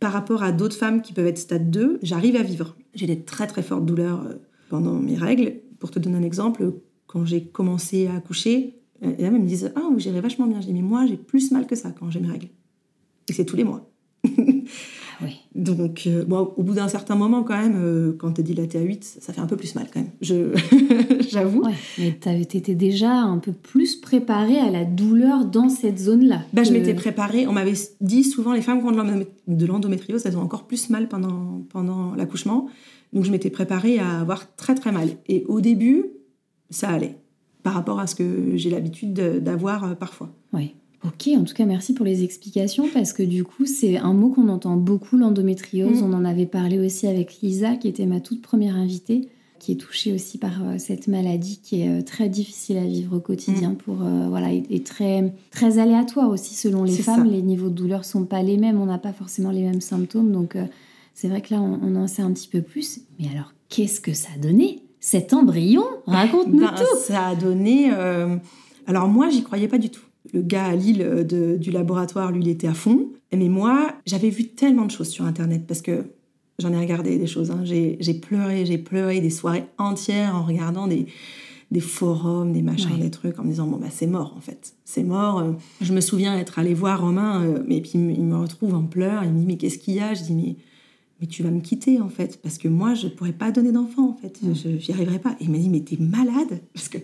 [0.00, 2.76] par rapport à d'autres femmes qui peuvent être stade 2, j'arrive à vivre.
[2.94, 4.34] J'ai des très très fortes douleurs euh,
[4.68, 5.60] pendant mes règles.
[5.78, 6.72] Pour te donner un exemple,
[7.06, 10.46] quand j'ai commencé à accoucher, euh, et là, elles me disent Ah, vous gérez vachement
[10.46, 10.60] bien.
[10.60, 12.48] Je dis Mais moi, j'ai plus mal que ça quand j'ai mes règles.
[13.28, 13.90] Et c'est tous les mois.
[15.22, 15.36] Oui.
[15.54, 18.82] Donc, euh, bon, au bout d'un certain moment, quand même, euh, quand t'es dilaté à
[18.82, 20.10] 8, ça fait un peu plus mal quand même.
[20.20, 20.54] Je...
[21.30, 21.62] J'avoue.
[21.62, 22.12] Ouais, mais
[22.44, 26.42] t'étais déjà un peu plus préparée à la douleur dans cette zone-là.
[26.52, 27.46] Bah, je m'étais préparée.
[27.46, 30.66] On m'avait dit souvent les femmes qui ont de l'endom- de l'endométriose, elles ont encore
[30.66, 32.68] plus mal pendant, pendant l'accouchement.
[33.12, 35.08] Donc je m'étais préparée à avoir très très mal.
[35.28, 36.04] Et au début,
[36.70, 37.16] ça allait
[37.62, 40.30] par rapport à ce que j'ai l'habitude de- d'avoir euh, parfois.
[40.52, 40.74] Oui.
[41.04, 44.30] Ok, en tout cas, merci pour les explications parce que du coup, c'est un mot
[44.30, 46.00] qu'on entend beaucoup, l'endométriose.
[46.02, 46.04] Mm.
[46.04, 49.28] On en avait parlé aussi avec Lisa, qui était ma toute première invitée,
[49.58, 53.16] qui est touchée aussi par euh, cette maladie qui est euh, très difficile à vivre
[53.16, 53.76] au quotidien Mm.
[53.76, 57.24] pour euh, voilà et, et très très aléatoire aussi selon les femmes.
[57.26, 57.30] ça.
[57.30, 60.32] Les niveaux de douleur sont pas les mêmes, on n'a pas forcément les mêmes symptômes,
[60.32, 60.56] donc
[61.14, 63.00] c'est vrai que là, on, on en sait un petit peu plus.
[63.20, 64.82] Mais alors, qu'est-ce que ça a donné?
[65.00, 65.84] Cet embryon?
[66.06, 66.98] Raconte-nous Ben, tout.
[67.06, 67.90] ça a donné.
[68.86, 70.02] Alors moi, j'y croyais pas du tout.
[70.36, 73.08] Le gars à Lille euh, de- du laboratoire, lui, il était à fond.
[73.32, 76.04] Mais moi, j'avais vu tellement de choses sur Internet parce que
[76.58, 77.50] j'en ai regardé des choses.
[77.50, 77.62] hein.
[77.64, 81.06] J'ai pleuré, j'ai pleuré des soirées entières en regardant des,
[81.70, 83.00] des forums, des machins, Ouais.
[83.00, 85.38] des trucs, en me disant bon bah c'est mort en fait, c'est mort.
[85.40, 88.84] Euh, Je me souviens être allée voir Romain, euh, mais puis il me- retrouve en
[88.84, 90.14] pleurs, il me dit mais qu'est-ce qu'il y a?
[90.14, 90.56] Je dis mais
[91.20, 94.10] mais tu vas me quitter en fait parce que moi je pourrais pas donner d'enfant
[94.10, 95.32] en fait, je j'y arriverai pas.
[95.40, 96.60] Et il m'a dit mais t'es malade?
[96.74, 96.98] Parce que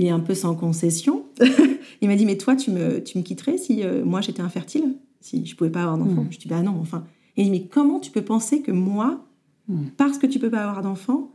[0.00, 1.24] il est un peu sans concession.
[2.00, 4.96] il m'a dit mais toi tu me tu me quitterais si euh, moi j'étais infertile,
[5.20, 6.22] si je pouvais pas avoir d'enfant.
[6.22, 6.28] Mm.
[6.32, 7.04] Je dis bah non enfin.
[7.36, 9.26] Et il dit mais comment tu peux penser que moi
[9.68, 9.88] Mm.
[9.98, 11.30] parce que tu peux pas avoir d'enfant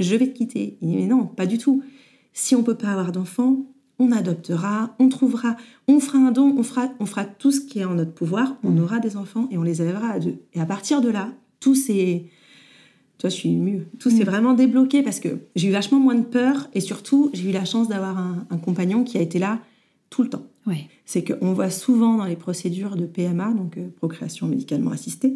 [0.00, 0.78] je vais te quitter?
[0.80, 1.82] Il dit mais non pas du tout.
[2.32, 3.58] Si on peut pas avoir d'enfant
[3.98, 7.78] on adoptera, on trouvera, on fera un don, on fera, on fera tout ce qui
[7.78, 8.82] est en notre pouvoir, on Mm.
[8.82, 10.36] aura des enfants et on les élèvera à deux.
[10.52, 11.28] Et à partir de là,
[11.60, 12.26] tout s'est...
[13.18, 13.86] Toi, je suis émue.
[13.98, 14.26] Tout s'est Mm.
[14.26, 17.64] vraiment débloqué parce que j'ai eu vachement moins de peur et surtout, j'ai eu la
[17.64, 19.60] chance d'avoir un, un compagnon qui a été là
[20.10, 20.46] tout le temps.
[20.66, 20.88] Ouais.
[21.04, 25.32] C'est qu'on voit souvent dans les procédures de PMA, donc euh, procréation médicalement assistée,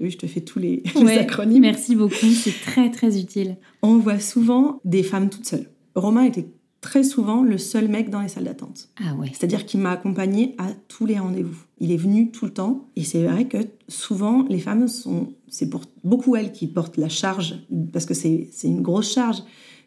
[0.00, 1.62] vois, je te fais tous les, les acronymes.
[1.62, 3.56] Merci beaucoup, c'est très très utile.
[3.82, 5.68] On voit souvent des femmes toutes seules.
[5.94, 6.46] Romain était
[6.86, 8.90] très souvent le seul mec dans les salles d'attente.
[9.04, 9.28] Ah ouais.
[9.32, 11.56] C'est-à-dire qu'il m'a accompagné à tous les rendez-vous.
[11.80, 12.86] Il est venu tout le temps.
[12.94, 15.32] Et c'est vrai que souvent, les femmes sont.
[15.48, 17.56] C'est pour beaucoup elles qui portent la charge,
[17.92, 19.38] parce que c'est une grosse charge.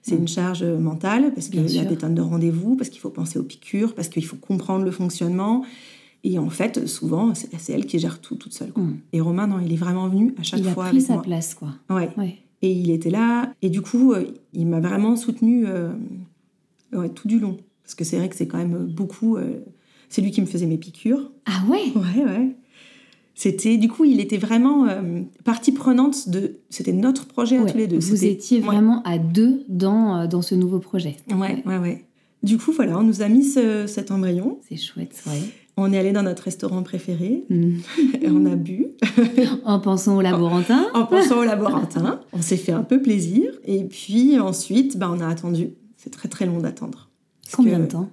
[0.02, 3.10] C'est une charge mentale, parce qu'il y a des tonnes de rendez-vous, parce qu'il faut
[3.10, 5.64] penser aux piqûres, parce qu'il faut comprendre le fonctionnement.
[6.26, 8.74] Et en fait, souvent, c'est elle qui gère tout toute seule.
[8.74, 8.84] quoi.
[8.84, 8.98] Mm.
[9.14, 11.14] Et Romain, non, il est vraiment venu à chaque Il a fois pris avec sa
[11.14, 11.22] moi.
[11.22, 11.70] place, quoi.
[11.90, 12.10] Ouais.
[12.18, 12.36] Ouais.
[12.62, 13.54] Et il était là.
[13.62, 15.94] Et du coup, euh, il m'a vraiment soutenu euh,
[16.94, 17.58] ouais, tout du long.
[17.84, 19.38] Parce que c'est vrai que c'est quand même beaucoup.
[19.38, 19.60] euh,
[20.10, 21.32] c'est lui qui me faisait mes piqûres.
[21.46, 21.92] Ah ouais?
[21.96, 22.56] Ouais, ouais.
[23.36, 26.58] C'était, du coup, il était vraiment euh, partie prenante de.
[26.70, 28.00] C'était notre projet à Ouais, tous les deux.
[28.00, 28.66] Vous étiez ouais.
[28.66, 31.16] vraiment à deux dans, euh, dans ce nouveau projet.
[31.32, 32.06] Ouais, ouais, ouais.
[32.44, 34.60] Du coup, voilà, on nous a mis ce- cet embryon.
[34.68, 35.40] C'est chouette, ouais.
[35.78, 37.46] On est allé dans notre restaurant préféré.
[37.50, 38.88] Et on a bu.
[39.64, 40.88] En pensant au laborantin.
[40.94, 42.20] en pensant au laborantin.
[42.34, 43.54] On s'est fait un peu plaisir.
[43.66, 45.70] Et puis ensuite, bah, on a attendu.
[46.02, 47.10] C'est très très long d'attendre.
[47.54, 48.10] Combien que- de temps?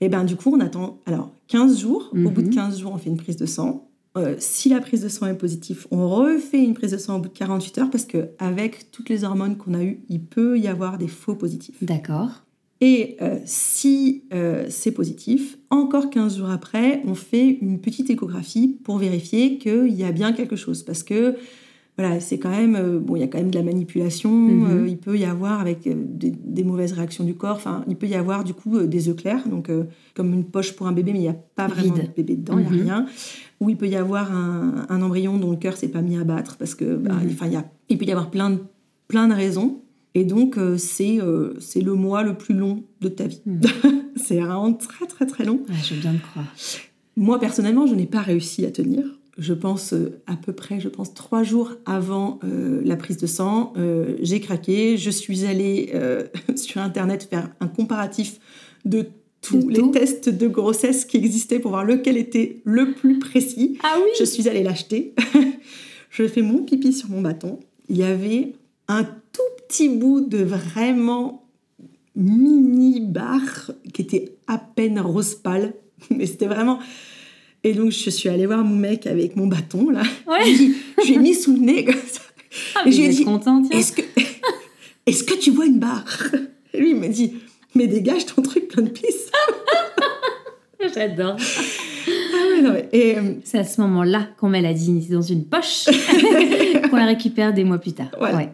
[0.00, 2.10] Et ben du coup, on attend alors 15 jours.
[2.12, 2.54] Au bout de Mhm.
[2.54, 3.88] 15 jours, on fait une prise de sang.
[4.16, 7.18] Euh, si la prise de sang est positive, on refait une prise de sang au
[7.18, 10.56] bout de 48 heures parce que avec toutes les hormones qu'on a eues, il peut
[10.58, 11.82] y avoir des faux positifs.
[11.82, 12.44] D'accord.
[12.80, 18.76] Et euh, si euh, c'est positif, encore 15 jours après, on fait une petite échographie
[18.84, 20.82] pour vérifier qu'il y a bien quelque chose.
[20.84, 21.34] Parce que
[21.96, 24.30] voilà, c'est quand même euh, bon, il y a quand même de la manipulation.
[24.32, 24.66] Mhm.
[24.66, 27.56] euh, il peut y avoir avec euh, des, des mauvaises réactions du corps.
[27.56, 29.70] Enfin, il peut y avoir du coup des œufs clairs, donc
[30.14, 32.10] comme une poche pour un bébé, mais il n'y a pas vraiment Vide.
[32.10, 32.72] de bébé dedans, il Mhm.
[32.74, 33.06] n'y a rien.
[33.60, 36.24] Ou il peut y avoir un, un embryon dont le cœur s'est pas mis à
[36.24, 37.30] battre parce que bah, Mhm.
[37.30, 38.58] enfin, il y a, il peut y avoir plein de,
[39.08, 39.80] plein de raisons.
[40.16, 43.40] Et donc, euh, c'est euh, c'est le mois le plus long de ta vie.
[43.46, 43.60] Mhm.
[44.16, 45.60] c'est vraiment très, très, très long.
[45.68, 46.46] Ah, je veux bien le croire.
[47.16, 49.04] Moi, personnellement, je n'ai pas réussi à tenir.
[49.36, 53.26] Je pense euh, à peu près, je pense trois jours avant euh, la prise de
[53.26, 54.96] sang, euh, j'ai craqué.
[54.96, 56.24] Je suis allée euh,
[56.56, 58.38] sur Internet faire un comparatif
[58.84, 59.06] de
[59.40, 63.18] tous De les tout tests de grossesse qui existaient pour voir lequel était le plus
[63.18, 63.78] précis.
[63.82, 65.14] Ah oui Je suis allée l'acheter.
[66.10, 67.60] je fais mon pipi sur mon bâton.
[67.88, 68.52] Il y avait
[68.88, 71.44] un tout petit bout de vraiment
[72.14, 75.74] mini barre qui était à peine rose pâle.
[76.10, 76.78] Mais c'était vraiment.
[77.64, 80.02] Et donc, je suis allée voir mon mec avec mon bâton, là.
[80.28, 80.44] Ouais.
[81.02, 82.20] Je lui ai mis sous le nez comme ça.
[82.76, 83.24] Ah, Et je lui ai dit.
[85.06, 86.26] Est-ce que, tu vois une barre?
[86.72, 87.34] Et lui, il m'a dit
[87.74, 89.30] Mais dégage ton truc plein de pisse.
[90.94, 91.36] J'adore.
[92.06, 93.16] Ah Et.
[93.16, 95.86] euh, C'est à ce moment-là qu'on met la dignité dans une poche,
[96.90, 98.10] qu'on la récupère des mois plus tard.
[98.18, 98.36] Voilà.
[98.36, 98.50] Ouais.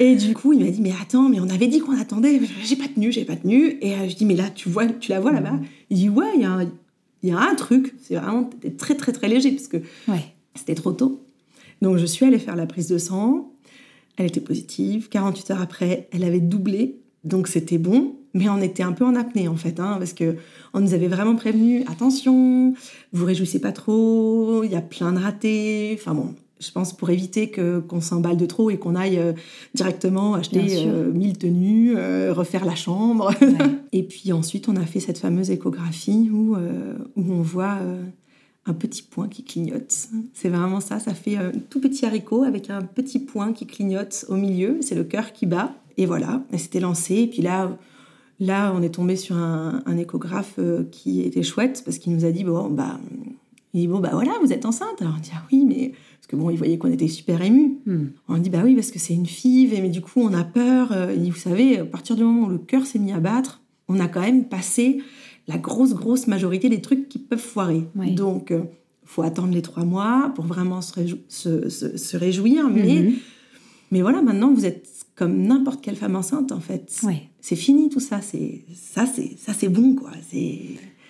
[0.00, 2.40] Et du coup, il m'a dit, mais attends, mais on avait dit qu'on attendait.
[2.64, 3.76] J'ai pas tenu, j'ai pas tenu.
[3.82, 5.58] Et euh, je dis, mais là, tu vois, tu la vois là-bas?
[5.90, 6.70] Il dit, ouais, il y, a un-
[7.22, 7.94] il y a un truc.
[8.02, 8.48] C'est vraiment
[8.78, 10.34] très, très, très léger parce que Ouais.
[10.54, 11.22] c'était trop tôt.
[11.82, 13.52] Donc, je suis allée faire la prise de sang.
[14.16, 15.08] Elle était positive.
[15.10, 16.98] 48 heures après, elle avait doublé.
[17.24, 18.16] Donc, c'était bon.
[18.34, 20.36] Mais on était un peu en apnée, en fait, hein, parce que
[20.74, 22.74] on nous avait vraiment prévenu attention,
[23.12, 25.96] vous réjouissez pas trop, il y a plein de ratés.
[25.98, 29.32] Enfin bon, je pense pour éviter que qu'on s'emballe de trop et qu'on aille euh,
[29.74, 33.30] directement acheter euh, 1000 tenues, euh, refaire la chambre.
[33.40, 33.48] Ouais.
[33.92, 37.78] et puis ensuite, on a fait cette fameuse échographie où, euh, où on voit
[38.64, 40.08] un petit point qui clignote.
[40.32, 44.24] C'est vraiment ça, ça fait un tout petit haricot avec un petit point qui clignote
[44.28, 44.78] au milieu.
[44.80, 45.74] C'est le cœur qui bat.
[45.98, 47.14] Et voilà, c'était lancé.
[47.16, 47.76] Et puis là,
[48.40, 50.58] là, on est tombé sur un, un échographe
[50.90, 52.98] qui était chouette parce qu'il nous a dit bon bah,
[53.76, 55.00] il dit bon bah voilà, vous êtes enceinte.
[55.00, 57.78] Alors on dit ah oui, mais parce que bon, il voyait qu'on était super émus.
[57.86, 58.06] Hmm.
[58.28, 60.90] On dit bah oui parce que c'est une fille, mais du coup on a peur.
[60.92, 63.20] Euh, Il dit, vous savez, à partir du moment où le cœur s'est mis à
[63.20, 64.98] battre, on a quand même passé
[65.46, 67.84] la grosse grosse majorité des trucs qui peuvent foirer.
[68.14, 68.62] Donc euh,
[69.04, 72.68] faut attendre les trois mois pour vraiment se, réjou- se- se- se réjouir.
[72.68, 73.12] Mais Mhm.
[73.92, 76.90] mais voilà, maintenant vous êtes comme n'importe quelle femme enceinte en fait.
[77.40, 78.20] C'est fini tout ça.
[78.22, 80.10] C'est ça c'est ça c'est bon quoi.
[80.30, 80.60] C'est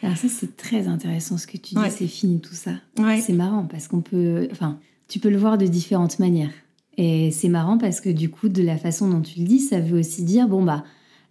[0.03, 1.81] Alors ça, c'est très intéressant ce que tu dis.
[1.81, 1.91] Ouais.
[1.91, 2.73] C'est fini tout ça.
[2.99, 3.21] ouais.
[3.21, 4.49] C'est marrant parce qu'on peut...
[4.53, 4.79] Enfin,
[5.09, 6.51] tu peux le voir de différentes manières.
[6.99, 9.81] Et c'est marrant parce que du coup, de la façon dont tu le dis, ça
[9.81, 10.83] veut aussi dire, bon bah,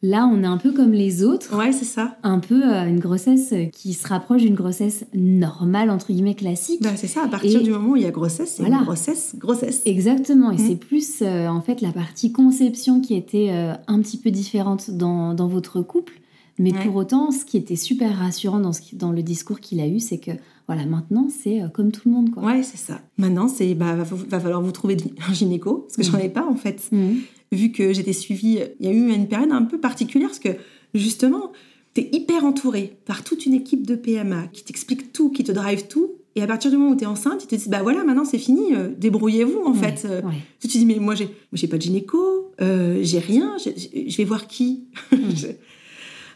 [0.03, 1.57] là, on est un peu comme les autres.
[1.57, 2.17] Ouais, c'est ça.
[2.21, 6.81] Un peu euh, une grossesse qui se rapproche d'une grossesse normale, entre guillemets, classique.
[6.83, 7.23] Bah, c'est ça.
[7.23, 8.77] À partir Et- du moment où il y a grossesse, c'est Voilà.
[8.77, 9.81] une grossesse, grossesse.
[9.85, 10.67] Exactement, et Mm.
[10.67, 14.91] c'est plus euh, en fait la partie conception qui était euh, un petit peu différente
[14.91, 16.13] dans, dans votre couple,
[16.57, 16.85] Mais Ouais.
[16.85, 19.87] pour autant, ce qui était super rassurant dans, ce qui- dans le discours qu'il a
[19.87, 20.31] eu, c'est que
[20.67, 22.31] voilà, maintenant, c'est euh, comme tout le monde.
[22.31, 22.43] Quoi.
[22.43, 23.01] Ouais, c'est ça.
[23.17, 24.95] Maintenant, c'est bah, va, va falloir vous trouver
[25.29, 26.87] un gynéco, parce que j'en ai pas en fait.
[26.91, 27.17] Mhm.
[27.51, 30.49] Vu que j'étais suivie, il y a eu une période un peu particulière, parce que
[30.93, 31.51] justement,
[31.93, 35.51] tu es hyper entourée par toute une équipe de PMA qui t'explique tout, qui te
[35.51, 36.11] drive tout.
[36.37, 38.25] Et à partir du moment où tu es enceinte, ils te disent bah voilà, maintenant
[38.25, 40.05] c'est fini, euh, débrouillez-vous en Ouais, fait.
[40.05, 40.33] Euh, ouais.
[40.59, 44.25] Tu te dis mais moi j'ai, j'ai pas de gynéco, euh, j'ai rien, je vais
[44.25, 44.83] voir qui?
[45.13, 45.47] Je-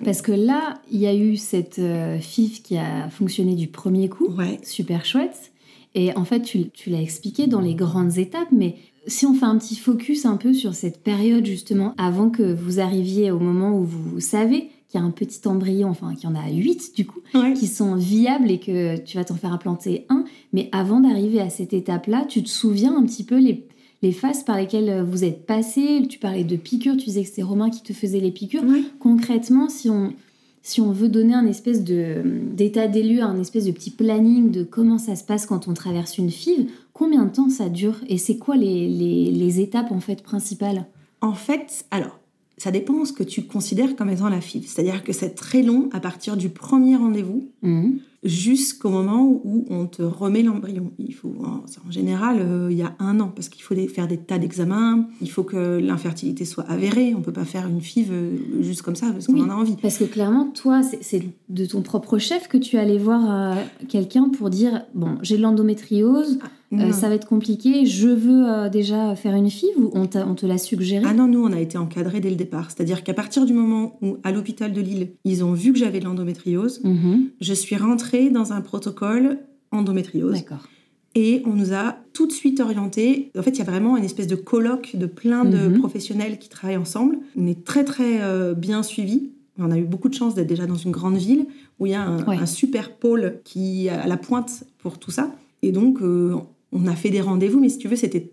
[0.03, 4.09] Parce que là, il y a eu cette euh, FIF qui a fonctionné du premier
[4.09, 4.27] coup.
[4.37, 4.59] Ouais.
[4.63, 5.51] super chouette.
[5.95, 8.75] Et en fait, tu, tu l'as expliqué dans les grandes étapes, mais
[9.07, 12.79] si on fait un petit focus un peu sur cette période justement, avant que vous
[12.79, 16.31] arriviez au moment où vous savez qu'il y a un petit embryon, enfin qu'il y
[16.31, 17.53] en a huit du coup, Ouais.
[17.53, 21.49] qui sont viables et que tu vas t'en faire implanter un, mais avant d'arriver à
[21.49, 23.65] cette étape-là, tu te souviens un petit peu les,
[24.01, 26.03] les phases par lesquelles vous êtes passé.
[26.07, 28.63] Tu parlais de piqûres, tu disais que c'est Romain qui te faisait les piqûres.
[28.99, 30.13] Concrètement, si on,
[30.61, 32.21] si on veut donner un espèce de
[32.53, 35.73] d'état des lieux, un espèce de petit planning de comment ça se passe quand on
[35.73, 39.91] traverse une FIV, combien de temps ça dure et c'est quoi les, les- les étapes
[39.91, 40.85] en fait principales?
[41.21, 42.19] En fait, alors,
[42.57, 44.65] ça dépend ce que tu considères comme étant la FIV.
[44.67, 47.47] C'est-à-dire que c'est très long à partir du premier rendez-vous.
[47.61, 47.99] Mhm.
[48.23, 50.91] Jusqu'au moment où on te remet l'embryon.
[50.99, 54.07] Il faut, en, en général, euh, il y a un an, parce qu'il faut faire
[54.07, 58.09] des tas d'examens, il faut que l'infertilité soit avérée, on peut pas faire une FIV
[58.11, 59.41] euh, juste comme ça, parce qu'on Oui.
[59.41, 59.75] en a envie.
[59.81, 64.29] Parce que clairement, toi, c'est- de ton propre chef que tu allais voir euh, quelqu'un
[64.29, 66.39] pour dire bon, j'ai de l'endométriose,
[66.73, 66.93] euh, Non.
[66.93, 70.57] ça va être compliqué, je veux déjà faire une FIV ou on, on te l'a
[70.59, 71.03] suggéré?
[71.07, 72.69] Ah non, nous, on a été encadrés dès le départ.
[72.69, 75.99] C'est-à-dire qu'à partir du moment où, à l'hôpital de Lille, ils ont vu que j'avais
[75.99, 77.29] de l'endométriose, Mhm.
[77.41, 79.37] je suis rentrée dans un protocole
[79.71, 80.33] endométriose.
[80.33, 80.67] D'accord.
[81.15, 83.31] Et on nous a tout de suite orientés.
[83.37, 85.79] En fait, il y a vraiment une espèce de colloque de plein de Mhm.
[85.79, 87.17] professionnels qui travaillent ensemble.
[87.35, 89.29] On est très, très euh, bien suivis.
[89.57, 91.45] On a eu beaucoup de chance d'être déjà dans une grande ville
[91.79, 92.37] où il y a un, Ouais.
[92.37, 95.33] un super pôle qui est à la pointe pour tout ça.
[95.63, 96.35] Et donc, euh,
[96.71, 98.29] on a fait des rendez-vous, mais si tu veux, c'était.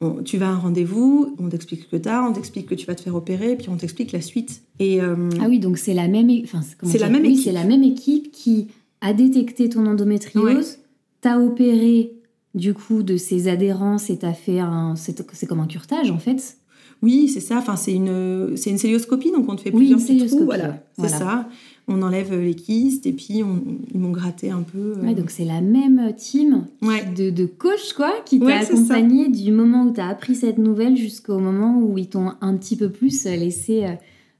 [0.00, 2.86] On- tu vas à un rendez-vous, on t'explique que tu as, on t'explique que tu
[2.86, 4.62] vas te faire opérer, puis on t'explique la suite.
[4.78, 7.44] Et euh, Ah oui, donc c'est la même, enfin, C'est la même Oui, équipe.
[7.44, 8.68] c'est la même équipe qui
[9.00, 10.78] a détecté ton endométriose,
[11.20, 12.12] t'a opéré
[12.54, 16.56] du coup de ses adhérences et t'a fait un, c'est comme un curetage en fait.
[17.02, 17.58] Oui, c'est ça.
[17.58, 20.44] Enfin, c'est une, c'est une célioscopie, donc on te fait Oui, plusieurs une petits trous.
[20.44, 21.18] Voilà, c'est Voilà.
[21.18, 21.48] ça.
[21.88, 24.94] On enlève les kystes et puis on- ils m'ont gratté un peu.
[24.96, 25.02] euh.
[25.02, 27.04] Ouais, donc c'est la même team Ouais.
[27.16, 30.96] de, de coach quoi qui t'a Ouais, accompagné du moment où t'as appris cette nouvelle
[30.96, 33.92] jusqu'au moment où ils t'ont un petit peu plus laissé euh,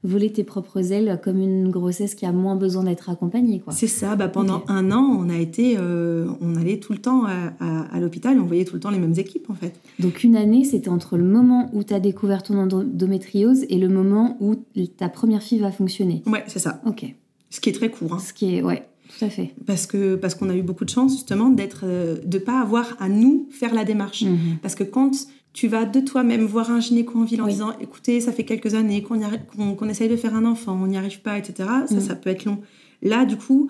[0.03, 3.73] voler tes propres ailes comme une grossesse qui a moins besoin d'être accompagnée quoi.
[3.73, 4.15] C'est ça.
[4.15, 7.81] Bah, pendant un an, on a été, euh, on allait tout le temps à, à-
[7.93, 8.39] à l'hôpital.
[8.39, 9.73] On voyait tout le temps les mêmes équipes en fait.
[9.99, 14.37] Donc une année, c'était entre le moment où t'as découvert ton endométriose et le moment
[14.39, 14.55] où
[14.97, 16.21] ta première fille va fonctionner.
[16.27, 16.81] Ouais, c'est ça.
[16.85, 17.13] Ok.
[17.49, 18.19] Ce qui est très court, hein.
[18.19, 18.83] Ce qui est, ouais,
[19.17, 19.53] tout à fait.
[19.65, 22.95] parce que parce qu'on a eu beaucoup de chance justement d'être, euh, de pas avoir
[22.99, 24.23] à nous faire la démarche.
[24.23, 24.57] Mhm.
[24.61, 25.11] Parce que quand
[25.51, 27.53] tu vas de toi-même voir un gynéco en ville en Oui.
[27.53, 31.21] disant écoutez, ça fait quelques années qu'on essaye de faire un enfant, on n'y arrive
[31.21, 31.99] pas, etc., ça, Mm.
[32.01, 32.59] ça peut être long.
[33.01, 33.69] Là, du coup,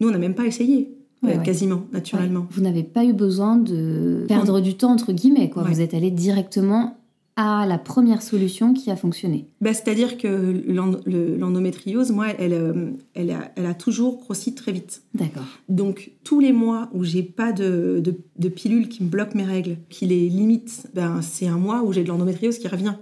[0.00, 0.90] nous, on n'a même pas essayé,
[1.22, 1.42] Ouais, euh, ouais.
[1.44, 2.40] quasiment, naturellement.
[2.40, 2.46] Ouais.
[2.50, 5.50] Vous n'avez pas eu besoin de perdre du temps, entre guillemets.
[5.50, 5.62] Quoi.
[5.64, 6.96] Vous êtes allé directement
[7.42, 9.48] à la première solution qui a fonctionné.
[9.60, 14.54] Bah, C'est-à-dire que l'en- le- l'endométriose, moi, elle, euh, elle, a, elle a toujours grossi
[14.54, 15.02] très vite.
[15.14, 15.44] D'accord.
[15.68, 19.44] Donc, tous les mois où j'ai pas de, de, de pilule qui me bloque mes
[19.44, 22.94] règles, qui les limite, ben, c'est un mois où j'ai de l'endométriose qui revient.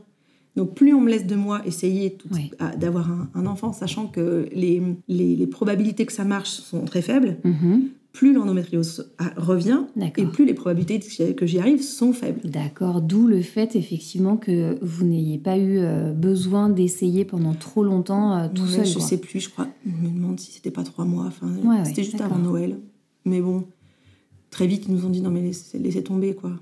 [0.57, 2.51] Donc, plus on me laisse de moi essayer Oui.
[2.79, 7.03] d'avoir un, un enfant, sachant que les, les, les probabilités que ça marche sont très
[7.03, 7.89] faibles, Mhm.
[8.13, 9.83] Plus l'endométriose revient
[10.17, 10.99] et plus les probabilités
[11.35, 12.41] que j'y- arrive sont faibles.
[12.49, 17.85] D'accord, d'où le fait effectivement que vous n'ayez pas eu euh, besoin d'essayer pendant trop
[17.85, 18.87] longtemps euh, tout Ouais, seul.
[18.87, 19.03] Je quoi.
[19.07, 19.69] sais plus, je crois.
[19.87, 21.27] Je me demande si c'était pas trois mois.
[21.27, 22.79] Enfin, Ouais, c'était ouais, juste avant Noël.
[23.25, 23.65] Mais bon,
[24.51, 26.53] très vite, ils nous ont dit non, mais laissez, laissez tomber, quoi.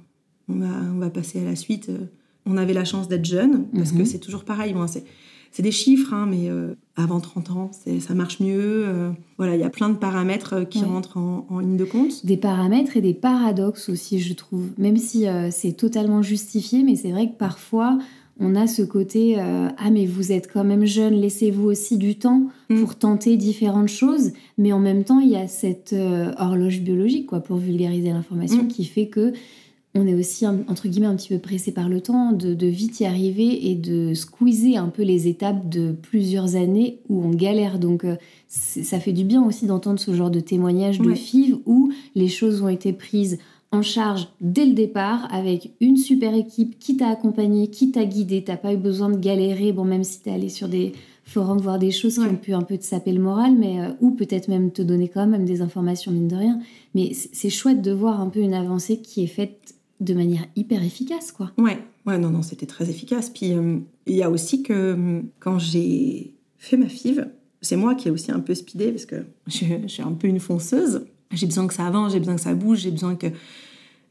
[0.49, 1.89] On va, on va passer à la suite.
[1.89, 2.07] Euh,
[2.49, 3.99] On avait la chance d'être jeune, parce Mhm.
[3.99, 4.73] que c'est toujours pareil.
[4.73, 5.05] Bon, c'est,
[5.57, 8.85] c'est des chiffres, hein, mais euh, avant 30 ans, ça marche mieux.
[8.87, 10.85] euh, voilà, il y a plein de paramètres euh, qui Ouais.
[10.85, 12.27] rentrent en, en ligne de compte.
[12.27, 14.67] Des paramètres et des paradoxes aussi, je trouve.
[14.77, 17.99] Même si euh, c'est totalement justifié, mais c'est vrai que parfois,
[18.39, 22.17] on a ce côté euh, Ah, mais vous êtes quand même jeune, laissez-vous aussi du
[22.19, 22.81] temps Mm.
[22.81, 24.33] pour tenter différentes choses.
[24.59, 28.65] Mais en même temps, il y a cette euh, horloge biologique, quoi, pour vulgariser l'information,
[28.65, 28.69] Mm.
[28.69, 29.33] qui fait que
[29.97, 32.67] on est aussi, un- entre guillemets, un petit peu pressé par le temps de, de
[32.67, 37.31] vite y arriver et de squeezer un peu les étapes de plusieurs années où on
[37.31, 37.79] galère.
[37.79, 38.17] Donc, euh,
[38.49, 41.15] ça fait du bien aussi d'entendre ce genre de témoignage de Ouais.
[41.17, 43.39] FIV où les choses ont été prises
[43.73, 48.45] en charge dès le départ avec une super équipe qui t'a accompagné, qui t'a guidé.
[48.45, 50.93] T'as pas eu besoin de galérer, bon, même si t'es allé sur des
[51.29, 53.89] faut voir des choses qui ont pu un peu te saper le moral, mais euh,
[54.01, 56.61] ou peut-être même te donner quand même des informations mine de rien.
[56.95, 60.83] Mais c'est chouette de voir un peu une avancée qui est faite de manière hyper
[60.83, 61.53] efficace, quoi.
[61.59, 63.31] Ouais, ouais, non, non, c'était très efficace.
[63.31, 67.29] Puis euh, il y a aussi que euh, quand j'ai fait ma FIV,
[67.63, 70.29] c'est moi qui ai aussi un peu speedé parce que je, je suis un peu
[70.29, 71.07] une fonceuse.
[71.33, 73.27] J'ai besoin que ça avance, j'ai besoin que ça bouge, j'ai besoin que.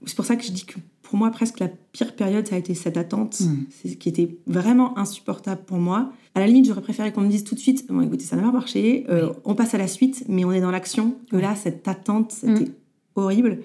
[0.05, 2.57] C'est pour ça que je dis que pour moi, presque la pire période, ça a
[2.57, 3.65] été cette attente, Mm.
[3.69, 6.11] c'est ce qui était vraiment insupportable pour moi.
[6.33, 8.41] À la limite, j'aurais préféré qu'on me dise tout de suite Bon, écoutez, ça n'a
[8.41, 9.35] pas marché, euh, Oui.
[9.45, 11.15] on passe à la suite, mais on est dans l'action.
[11.31, 12.73] Que là, cette attente, c'était Mm.
[13.15, 13.59] horrible.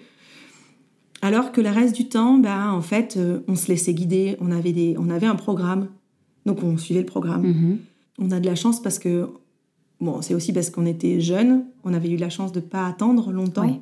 [1.22, 4.50] Alors que le reste du temps, bah, en fait, euh, on se laissait guider, on
[4.50, 5.88] avait, des, on avait un programme,
[6.46, 7.42] donc on suivait le programme.
[7.46, 7.78] Mhm.
[8.18, 9.28] On a de la chance parce que,
[10.00, 13.32] bon, c'est aussi parce qu'on était jeunes, on avait eu la chance de pas attendre
[13.32, 13.80] longtemps, Oui.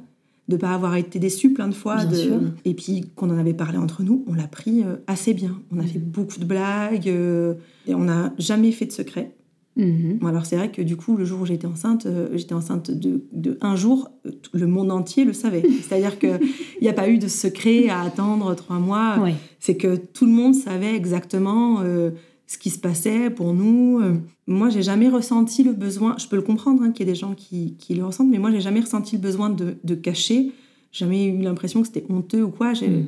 [0.48, 1.96] de pas avoir été déçus plein de fois.
[2.04, 2.40] Bien de- sûr.
[2.64, 5.60] Et puis qu'on en avait parlé entre nous, on l'a pris euh, assez bien.
[5.72, 7.54] On a fait beaucoup de blagues euh,
[7.86, 9.32] et on n'a jamais fait de secret.
[9.78, 10.18] Mhm.
[10.26, 13.22] Alors c'est vrai que du coup, le jour où j'étais enceinte, euh, j'étais enceinte de,
[13.32, 15.62] de un jour, euh, tout- le monde entier le savait.
[15.82, 16.38] C'est-à-dire qu'il
[16.82, 19.18] n'y a pas eu de secret à attendre trois mois.
[19.20, 19.34] Ouais.
[19.60, 22.10] C'est que tout le monde savait exactement euh,
[22.46, 24.00] ce qui se passait pour nous.
[24.00, 24.14] Euh,
[24.48, 27.18] moi, j'ai jamais ressenti le besoin, je peux le comprendre hein, qu'il y ait des
[27.18, 30.50] gens qui, qui le ressentent, mais moi, j'ai jamais ressenti le besoin de, de cacher.
[30.90, 32.74] Jamais eu l'impression que c'était honteux ou quoi.
[32.74, 33.06] J'ai, Mm.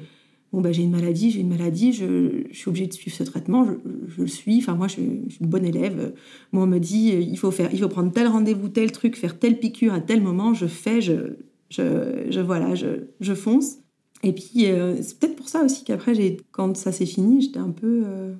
[0.53, 3.23] Bon, bah, j'ai une maladie, j'ai une maladie, je, je suis obligée de suivre ce
[3.23, 3.71] traitement, je,
[4.09, 4.59] je le suis.
[4.59, 6.13] Enfin, moi, je, suis je suis une bonne élève.
[6.53, 9.17] Moi, on me dit, euh, il faut, faire, il faut prendre tel rendez-vous, tel truc,
[9.17, 11.37] faire telle piqûre à tel moment, je fais, je,
[11.71, 12.87] je, voilà, je,
[13.21, 13.77] je fonce.
[14.25, 17.61] Et puis, euh, c'est peut-être pour ça aussi qu'après, j'ai- quand ça s'est fini, j'étais
[17.61, 18.33] un peu, euh,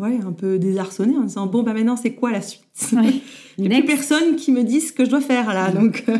[0.00, 2.64] ouais, un peu désarçonnée en disant, bon, bah maintenant, c'est quoi la suite?
[2.92, 3.14] Ouais.
[3.56, 5.70] Il n'y a plus personne qui me dise ce que je dois faire là.
[5.70, 6.18] Donc, euh,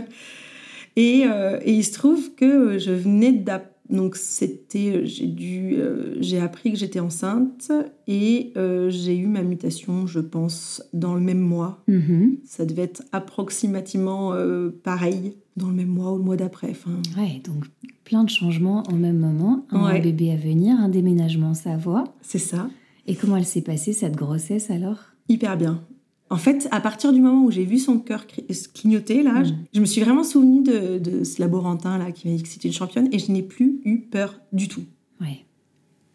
[0.94, 1.24] et,
[1.64, 6.72] et il se trouve que je venais d'app- donc c'était j'ai dû euh, j'ai appris
[6.72, 7.70] que j'étais enceinte
[8.08, 12.38] et euh, j'ai eu ma mutation je pense dans le même mois Mhm.
[12.44, 16.90] ça devait être approximativement euh, pareil dans le même mois ou le mois d'après enfin
[17.16, 17.64] Ouais, donc
[18.04, 19.64] plein de changements en même moment.
[19.70, 20.00] Un Ouais.
[20.00, 22.04] bébé à venir, un déménagement Savoie.
[22.22, 22.68] c'est ça
[23.06, 24.98] Et comment elle s'est passée cette grossesse alors?
[25.28, 25.82] Hyper bien
[26.28, 29.54] en fait, à partir du moment où j'ai vu son cœur cri- clignoter, là, Mm.
[29.72, 32.68] je, me suis vraiment souvenue de, de ce laborantin là qui m'a dit que c'était
[32.68, 34.82] une championne et je n'ai plus eu peur du tout.
[35.20, 35.44] Ouais.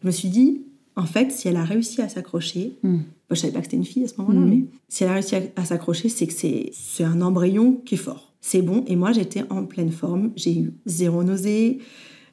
[0.01, 0.63] Je me suis dit,
[0.97, 2.89] en fait, si elle a réussi à s'accrocher, Mm.
[2.89, 4.49] moi, je savais pas que c'était une fille à ce moment-là, Mhm.
[4.49, 7.97] mais si elle a réussi à, à s'accrocher, c'est que c'est un embryon qui est
[7.97, 8.33] fort.
[8.41, 8.83] C'est bon.
[8.87, 10.31] Et moi, j'étais en pleine forme.
[10.35, 11.77] J'ai eu zéro nausée.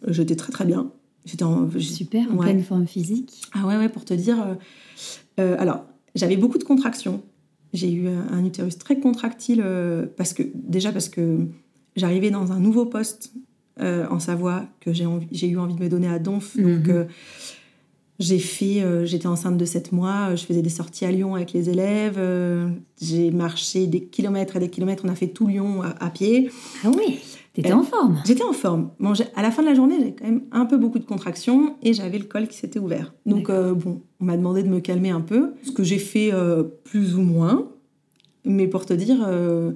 [0.09, 0.91] Euh, J'étais très très bien.
[1.27, 2.47] J'étais en Super, en ouais.
[2.47, 3.43] pleine forme physique.
[3.53, 4.41] Ah ouais, ouais, pour te dire.
[4.43, 4.55] euh,
[5.39, 7.21] euh, alors, j'avais beaucoup de contractions.
[7.75, 11.41] J'ai eu un, utérus très contractile euh, parce que déjà parce que
[11.97, 13.33] j'arrivais dans un nouveau poste
[13.81, 15.05] euh, en Savoie que j'ai
[15.49, 16.57] eu envie de me donner à Donf.
[16.57, 16.91] Donc Mhm.
[16.91, 17.05] euh,
[18.19, 21.53] j'ai fait, euh, j'étais enceinte de 7 mois, je faisais des sorties à Lyon avec
[21.53, 22.19] les élèves,
[23.01, 26.51] j'ai marché des kilomètres et des kilomètres, on a fait tout Lyon à, à pied.
[26.85, 27.21] Ah oui,
[27.63, 28.21] t'étais en forme.
[28.27, 28.91] J'étais en forme.
[29.01, 31.77] Bon, à la fin de la journée, j'avais quand même un peu beaucoup de contractions
[31.83, 33.13] et j'avais le col qui s'était ouvert.
[33.27, 36.33] Donc, euh, bon, on m'a demandé de me calmer un peu, ce que j'ai fait
[36.33, 37.69] euh, plus ou moins.
[38.45, 39.73] Mais pour te dire, euh,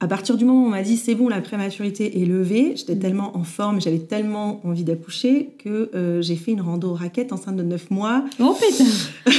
[0.00, 2.94] à partir du moment où on m'a dit c'est bon, la prématurité est levée, j'étais
[2.94, 3.00] Mm.
[3.00, 5.90] tellement en forme, j'avais tellement envie d'accoucher que
[6.20, 8.86] j'ai fait une rando raquette enceinte de 9 mois Oh pétard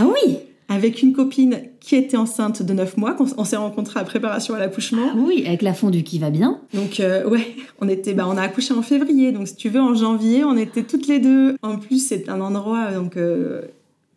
[0.00, 4.00] Ah oui avec une copine qui était enceinte de 9 mois, qu'on on s'est rencontrés
[4.00, 5.08] à préparation à l'accouchement.
[5.12, 6.58] Ah oui, avec la fondue qui va bien.
[6.74, 9.80] Donc euh, ouais, on était, bah, on a accouché en février, donc si tu veux
[9.80, 11.56] en janvier, on était toutes les deux.
[11.62, 13.62] En plus, c'est un endroit donc euh,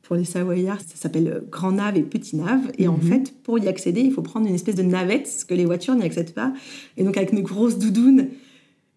[0.02, 3.02] pour les Savoyards, ça s'appelle euh, Grand Nave et Petit Nave, et en Mhm.
[3.02, 5.94] fait, pour y accéder, il faut prendre une espèce de navette, parce que les voitures
[5.94, 6.52] n'y accèdent pas.
[6.98, 8.30] Et donc avec une grosse doudoune,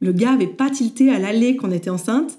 [0.00, 2.38] le gars avait pas tilté à l'aller qu'on était enceinte.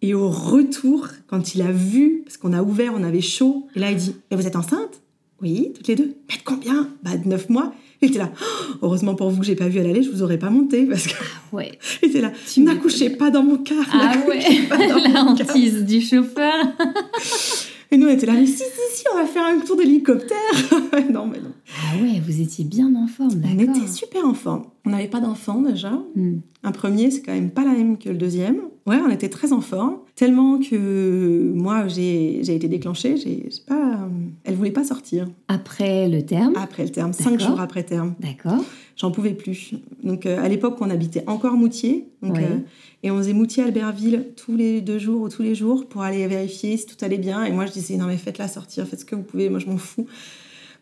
[0.00, 3.80] Et au retour, quand il a vu, parce qu'on a ouvert, on avait chaud, et
[3.80, 5.02] là il dit Et vous êtes enceinte?
[5.42, 6.14] Oui, toutes les deux.
[6.28, 6.88] Mais de combien?
[7.02, 7.74] Bah de 9 mois.
[8.00, 10.22] Il était là Oh, Heureusement pour vous que j'ai pas vu à l'aller, je vous
[10.22, 10.84] aurais pas monté.
[10.86, 11.14] Parce que
[11.52, 11.72] Ouais.
[12.02, 13.84] il était là Tu N'accouchez pas dans mon car.
[13.92, 15.48] Ah ouais, pas dans la mon car.
[15.50, 16.52] hantise du chauffeur.
[17.94, 20.36] Et nous on était là Mais si, si, si, on va faire un tour d'hélicoptère.
[21.12, 21.52] non, mais non.
[21.78, 23.76] Ah ouais, vous étiez bien en forme, On d'accord.
[23.76, 24.64] était super en forme.
[24.84, 25.92] On n'avait pas d'enfant déjà.
[26.16, 26.38] Hmm.
[26.64, 28.56] Un premier, c'est quand même pas la même que le deuxième.
[28.86, 29.98] Ouais, on était très en forme.
[30.16, 33.16] Tellement que moi, j'ai été déclenchée.
[33.16, 34.08] J'ai pas, euh,
[34.42, 38.14] elle voulait pas sortir Après le terme, après le terme, cinq jours après terme.
[38.18, 38.62] d'accord.
[38.96, 39.72] J'en pouvais plus.
[40.02, 42.08] Donc euh, à l'époque, on habitait encore Moutier.
[42.22, 42.44] Donc, Ouais.
[42.44, 42.58] euh,
[43.04, 46.76] et on faisait Moutier-Albertville tous les deux jours ou tous les jours pour aller vérifier
[46.76, 47.44] si tout allait bien.
[47.44, 49.66] Et moi, je disais, non mais faites-la sortir, faites ce que vous pouvez, moi je
[49.66, 50.06] m'en fous.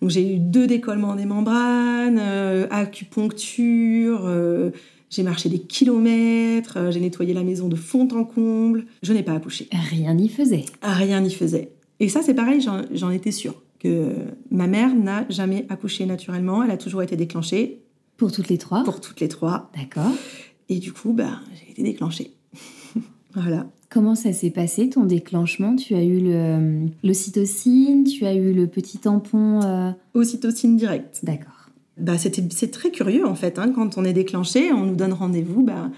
[0.00, 4.70] Donc j'ai eu deux décollements des membranes, euh, acupuncture, euh,
[5.10, 8.86] j'ai marché des kilomètres, euh, j'ai nettoyé la maison de fond en comble.
[9.02, 9.68] Je n'ai pas accouché.
[9.90, 10.64] Rien n'y faisait.
[10.82, 11.70] Rien n'y faisait.
[12.00, 14.12] Et ça, c'est pareil, j'en- j'en étais sûre que
[14.50, 17.80] ma mère n'a jamais accouché naturellement, elle a toujours été déclenchée.
[18.16, 19.70] Pour toutes les trois Pour toutes les trois.
[19.76, 20.12] D'accord.
[20.72, 22.32] Et du coup, bah, j'ai été déclenchée.
[23.34, 23.66] voilà.
[23.90, 25.76] Comment ça s'est passé ton déclenchement?
[25.76, 29.60] Tu as eu le l'ocytocine, tu as eu le petit tampon.
[29.62, 29.90] Euh...
[30.14, 31.20] Ocytocine direct.
[31.22, 31.68] D'accord.
[31.98, 33.58] Bah, c'était, c'est très curieux en fait.
[33.58, 33.70] Hein.
[33.74, 35.62] Quand on est déclenché, on nous donne rendez-vous.
[35.62, 35.90] Bah,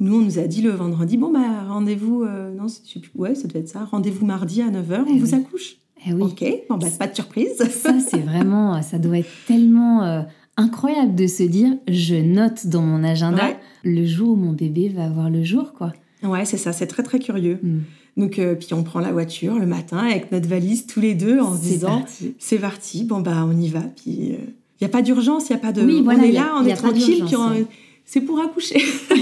[0.00, 3.12] nous, on nous a dit le vendredi, bon, bah, rendez-vous, euh, non, je sais plus,
[3.14, 5.34] ouais, ça devait être ça, rendez-vous mardi à 9h, on Eh vous oui.
[5.34, 5.76] accouche.
[6.08, 6.22] Eh oui.
[6.22, 7.54] Ok, bon, bah, pas de surprise.
[7.56, 10.22] Ça, c'est vraiment, ça doit être tellement euh,
[10.56, 13.56] incroyable de se dire, je note dans mon agenda Ouais.
[13.84, 15.92] Le jour où mon bébé va avoir le jour, quoi.
[16.22, 17.58] Ouais, c'est ça, c'est très très curieux.
[17.62, 17.80] Hmm.
[18.16, 21.40] Donc, euh, puis on prend la voiture le matin avec notre valise tous les deux
[21.40, 22.04] en se disant,
[22.38, 23.80] c'est parti, bon, bah, on y va.
[23.80, 24.38] Puis, il
[24.82, 25.82] n'y a pas d'urgence, il n'y a pas de.
[25.82, 27.66] Oui, voilà, on est y a- là, on y est tranquille, puis on-
[28.04, 28.80] c'est pour accoucher.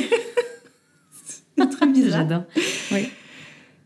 [1.56, 2.22] c'est très bizarre.
[2.28, 2.42] J'adore.
[2.92, 3.00] Oui.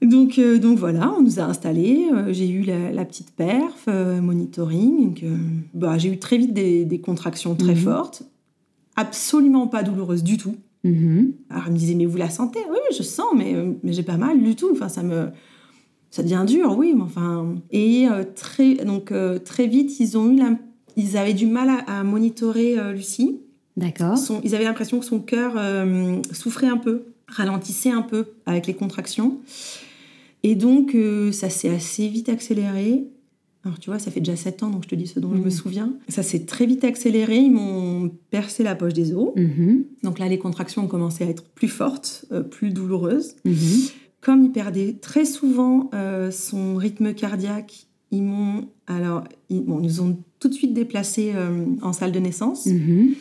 [0.02, 2.06] Donc, euh, donc voilà, on nous a installés.
[2.12, 5.08] euh, j'ai eu la, la petite perf, euh, monitoring.
[5.08, 5.36] Donc, euh,
[5.72, 7.80] bah, j'ai eu très vite des, des contractions très Mhm.
[7.80, 8.22] fortes,
[8.96, 10.56] absolument pas douloureuses du tout.
[10.84, 11.32] Mhm.
[11.50, 12.60] Alors, elle me disait, mais vous la sentez?
[12.70, 14.68] Oui, je sens, mais, euh, mais j'ai pas mal du tout.
[14.72, 15.28] Enfin, ça me.
[16.10, 17.56] Ça devient dur, oui, mais enfin.
[17.70, 20.58] Et euh, très, donc, euh, très vite, ils ont eu la-
[20.96, 23.40] Ils avaient du mal à, à monitorer euh, Lucie.
[23.76, 24.16] D'accord.
[24.44, 25.54] Ils avaient l'impression que son cœur
[26.30, 29.38] souffrait un peu, ralentissait un peu avec les contractions.
[30.44, 30.96] Et donc,
[31.32, 33.08] ça s'est assez vite accéléré.
[33.64, 35.40] Alors, tu vois, ça fait déjà 7 ans, donc je te dis ce dont je
[35.40, 35.94] me souviens.
[36.08, 37.36] Ça s'est très vite accéléré.
[37.38, 39.30] Ils m'ont percé la poche des os.
[39.36, 39.84] Mhm.
[40.02, 43.36] Donc là, les contractions ont commencé à être plus fortes, euh, plus douloureuses.
[43.46, 43.54] Mhm.
[44.20, 49.86] Comme il perdait très souvent euh, son rythme cardiaque, ils m'ont alors ils, bon, ils
[49.86, 53.14] nous ont tout de suite déplacé euh, en salle de naissance Mhm.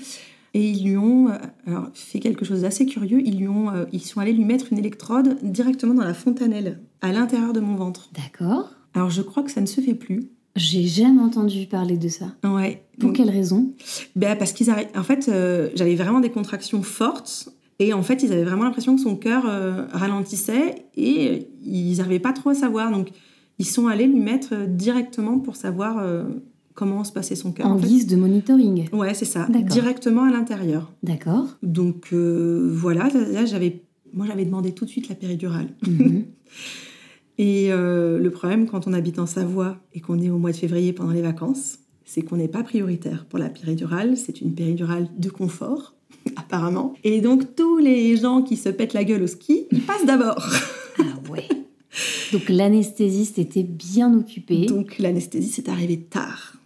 [0.54, 1.38] et ils lui ont euh,
[1.68, 3.22] alors fait quelque chose d'assez curieux.
[3.26, 7.12] Ils lui ont ils sont allés lui mettre une électrode directement dans la fontanelle à
[7.12, 8.10] l'intérieur de mon ventre.
[8.14, 8.70] D'accord.
[8.94, 10.30] Alors je crois que ça ne se fait plus.
[10.56, 12.26] J'ai jamais entendu parler de ça.
[12.44, 12.84] Ouais.
[13.00, 13.74] Pour Donc, quelle raison?
[14.16, 14.96] Ben, parce qu'ils arrêtent.
[14.96, 17.50] En fait, euh, j'avais vraiment des contractions fortes.
[17.80, 21.98] Et en fait, ils avaient vraiment l'impression que son cœur euh, ralentissait et euh, ils
[21.98, 22.92] n'arrivaient pas trop à savoir.
[22.92, 23.10] Donc,
[23.60, 26.24] ils sont allés lui mettre directement pour savoir euh,
[26.76, 27.66] comment se passait son cœur.
[27.66, 27.88] En en fait.
[27.88, 28.90] guise de monitoring.
[28.94, 29.48] Ouais, c'est ça.
[29.50, 29.70] D'accord.
[29.70, 30.92] Directement à l'intérieur.
[31.02, 31.58] D'accord.
[31.64, 33.82] Donc, voilà, là, j'avais.
[34.14, 35.70] Moi, j'avais demandé tout de suite la péridurale.
[35.88, 36.26] Mhm.
[37.38, 40.58] Et euh, le problème, quand on habite en Savoie et qu'on est au mois de
[40.58, 44.18] février pendant les vacances, c'est qu'on n'est pas prioritaire pour la péridurale.
[44.18, 45.96] C'est une péridurale de confort,
[46.36, 46.94] apparemment.
[47.04, 50.46] Et donc, tous les gens qui se pètent la gueule au ski, ils passent d'abord.
[51.00, 51.48] ah ouais.
[52.32, 54.66] Donc l'anesthésiste était bien occupé.
[54.66, 56.58] Donc, l'anesthésie, c'est arrivé tard,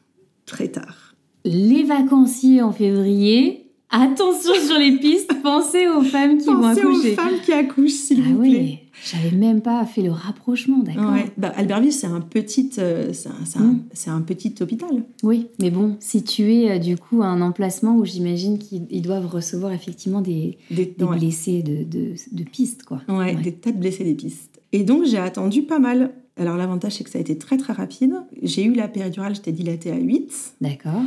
[0.45, 1.15] très tard.
[1.43, 6.89] Les vacanciers en février, attention sur les pistes, pensez aux femmes qui vont Pensez aux
[6.89, 7.15] accoucher.
[7.15, 8.49] femmes qui accouchent, s'il Ah vous plaît.
[8.49, 11.13] oui, j'avais même pas fait le rapprochement, d'accord.
[11.13, 11.31] Ouais.
[11.37, 13.83] Bah, Albertville, c'est un petit, euh, c'est un, c'est un- Mm.
[13.93, 15.03] c'est un petit hôpital.
[15.23, 19.27] Oui, mais bon, situé euh, du coup à un emplacement où j'imagine qu'ils ils doivent
[19.27, 21.17] recevoir effectivement des, Des, des ouais.
[21.17, 23.01] blessés de, de, de pistes, quoi.
[23.07, 23.35] Ouais, Ouais.
[23.35, 24.59] des tas de blessés des pistes.
[24.73, 26.11] Et donc j'ai attendu pas mal.
[26.39, 28.13] Alors l'avantage c'est que ça a été très très rapide.
[28.43, 30.31] J'ai eu la péridurale, j'étais dilatée à 8.
[30.61, 31.01] D'accord.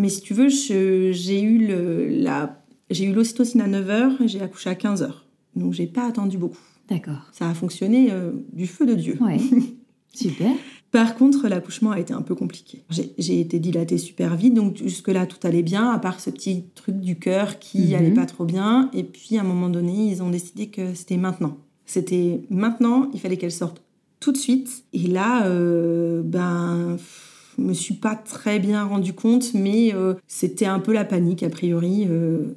[0.00, 4.40] Mais si tu veux, j'ai eu le, la, j'ai eu l'ocytocine à 9h et j'ai
[4.40, 5.10] accouché à 15h.
[5.56, 6.58] Donc j'ai pas attendu beaucoup.
[6.88, 7.28] D'accord.
[7.32, 9.16] Ça a fonctionné euh, du feu de Dieu.
[9.20, 9.38] Ouais.
[10.14, 10.50] Super.
[10.90, 12.82] Par contre, l'accouchement a été un peu compliqué.
[13.16, 16.98] J'ai été dilatée super vite, donc jusque-là tout allait bien, à part ce petit truc
[16.98, 17.94] du cœur qui Mhm.
[17.94, 18.90] allait pas trop bien.
[18.92, 21.58] Et puis à un moment donné, ils ont décidé que c'était maintenant.
[21.86, 23.82] C'était maintenant, il fallait qu'elle sorte
[24.18, 24.82] tout de suite.
[24.92, 27.29] Et là, euh, ben, pff,
[27.60, 31.50] me suis pas très bien rendu compte, mais euh, c'était un peu la panique a
[31.50, 32.06] priori.
[32.08, 32.54] euh,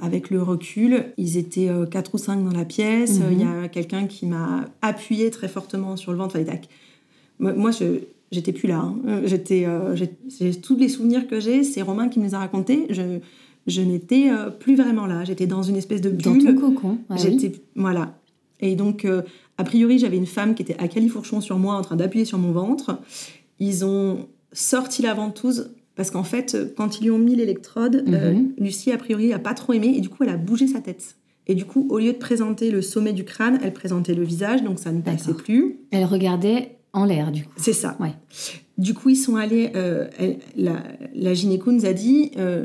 [0.00, 3.20] avec le recul, ils étaient euh, quatre ou cinq dans la pièce.
[3.20, 3.26] Mhm.
[3.32, 6.32] Il y a quelqu'un qui m'a appuyé très fortement sur le ventre.
[6.32, 6.66] Fallait tac.
[7.38, 7.84] Moi, je
[8.32, 8.78] j'étais plus là.
[8.78, 9.20] hein.
[9.26, 9.94] J'étais, euh,
[10.62, 12.86] tous les souvenirs que j'ai, c'est Romain qui me les a racontés.
[12.88, 13.18] Je,
[13.66, 15.24] je n'étais euh, plus vraiment là.
[15.24, 16.54] J'étais dans une espèce de Dans bulle.
[16.54, 16.98] ton cocon.
[17.10, 17.38] Ah oui.
[17.38, 18.18] J'étais voilà.
[18.60, 19.20] Et donc, euh,
[19.58, 22.38] a priori, j'avais une femme qui était à califourchon sur moi, en train d'appuyer sur
[22.38, 22.98] mon ventre.
[23.58, 28.32] Ils ont sorti la ventouse parce qu'en fait, quand ils lui ont mis l'électrode, euh,
[28.34, 28.52] Mhm.
[28.58, 31.16] Lucie a priori a pas trop aimé et du coup, elle a bougé sa tête.
[31.46, 34.62] Et du coup, au lieu de présenter le sommet du crâne, elle présentait le visage,
[34.64, 35.78] donc ça ne passait plus.
[35.92, 37.52] Elle regardait en l'air, du coup.
[37.56, 37.96] C'est ça.
[38.00, 38.12] Ouais.
[38.78, 39.70] Du coup, ils sont allés.
[39.76, 40.82] euh, elle- la,
[41.14, 42.64] la gynéco nous a dit euh,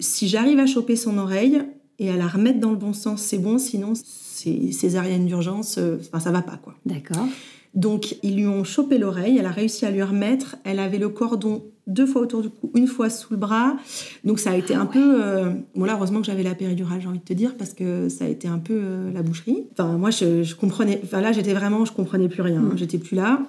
[0.00, 1.60] si j'arrive à choper son oreille
[1.98, 3.58] et à la remettre dans le bon sens, c'est bon.
[3.58, 5.78] Sinon, c'est césarienne d'urgence.
[6.00, 6.74] Enfin, ça va pas quoi.
[6.86, 7.26] D'accord.
[7.74, 9.38] Donc, ils lui ont chopé l'oreille.
[9.38, 10.56] Elle a réussi à lui remettre.
[10.64, 13.76] Elle avait le cordon deux fois autour du cou, une fois sous le bras.
[14.24, 15.22] Donc, ça a été un peu.
[15.24, 18.08] euh, Bon, là, heureusement que j'avais la péridurale, j'ai envie de te dire, parce que
[18.08, 19.64] ça a été un peu euh, la boucherie.
[19.72, 21.00] Enfin, moi, je, je comprenais.
[21.02, 21.84] Enfin, là, j'étais vraiment.
[21.84, 22.60] Je comprenais plus rien.
[22.60, 22.70] hein.
[22.74, 22.78] Mm.
[22.78, 23.40] J'étais plus là.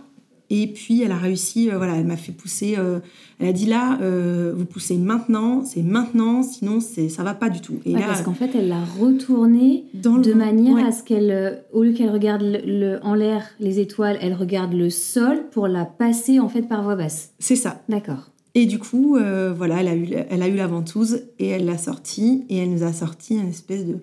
[0.56, 2.76] Et puis elle a réussi, euh, voilà, elle m'a fait pousser.
[2.78, 3.00] euh,
[3.40, 7.50] elle a dit là, euh, vous poussez maintenant, c'est maintenant, sinon c'est ça va pas
[7.50, 7.80] du tout.
[7.86, 10.84] Et Ouais, là, parce qu'en fait, elle l'a retourné dans le de manière ouais.
[10.84, 14.74] à ce qu'elle, au lieu qu'elle regarde le, le- en l'air les étoiles, elle regarde
[14.74, 17.32] le sol pour la passer en fait par voie basse.
[17.40, 17.82] c'est ça.
[17.90, 18.30] D'accord.
[18.56, 19.18] Et du coup,
[19.58, 22.70] voilà, elle a eu, elle a eu la ventouse et elle l'a sortie et elle
[22.72, 23.98] nous a sorti un espèce de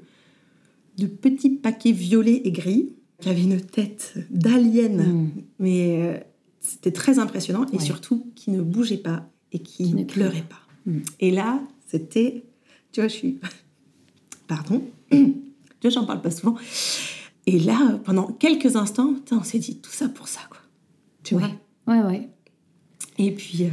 [0.98, 5.28] de petit paquet violet et gris qui avait une tête d'alien, Mm.
[5.60, 6.26] mais
[6.60, 7.82] c'était très impressionnant et Ouais.
[7.84, 10.60] surtout qui ne bougeait pas et qui, Qui ne pleurait pas.
[10.86, 10.98] Mm.
[11.20, 12.44] Et là, c'était,
[12.92, 13.38] tu vois, je suis,
[14.48, 15.18] pardon, tu
[15.82, 16.56] vois, j'en parle pas souvent.
[17.46, 20.58] Et là, pendant quelques instants, on s'est dit tout ça pour ça, quoi.
[21.22, 21.50] Tu vois?
[21.86, 22.28] Ouais, ouais.
[23.18, 23.68] Et puis, euh,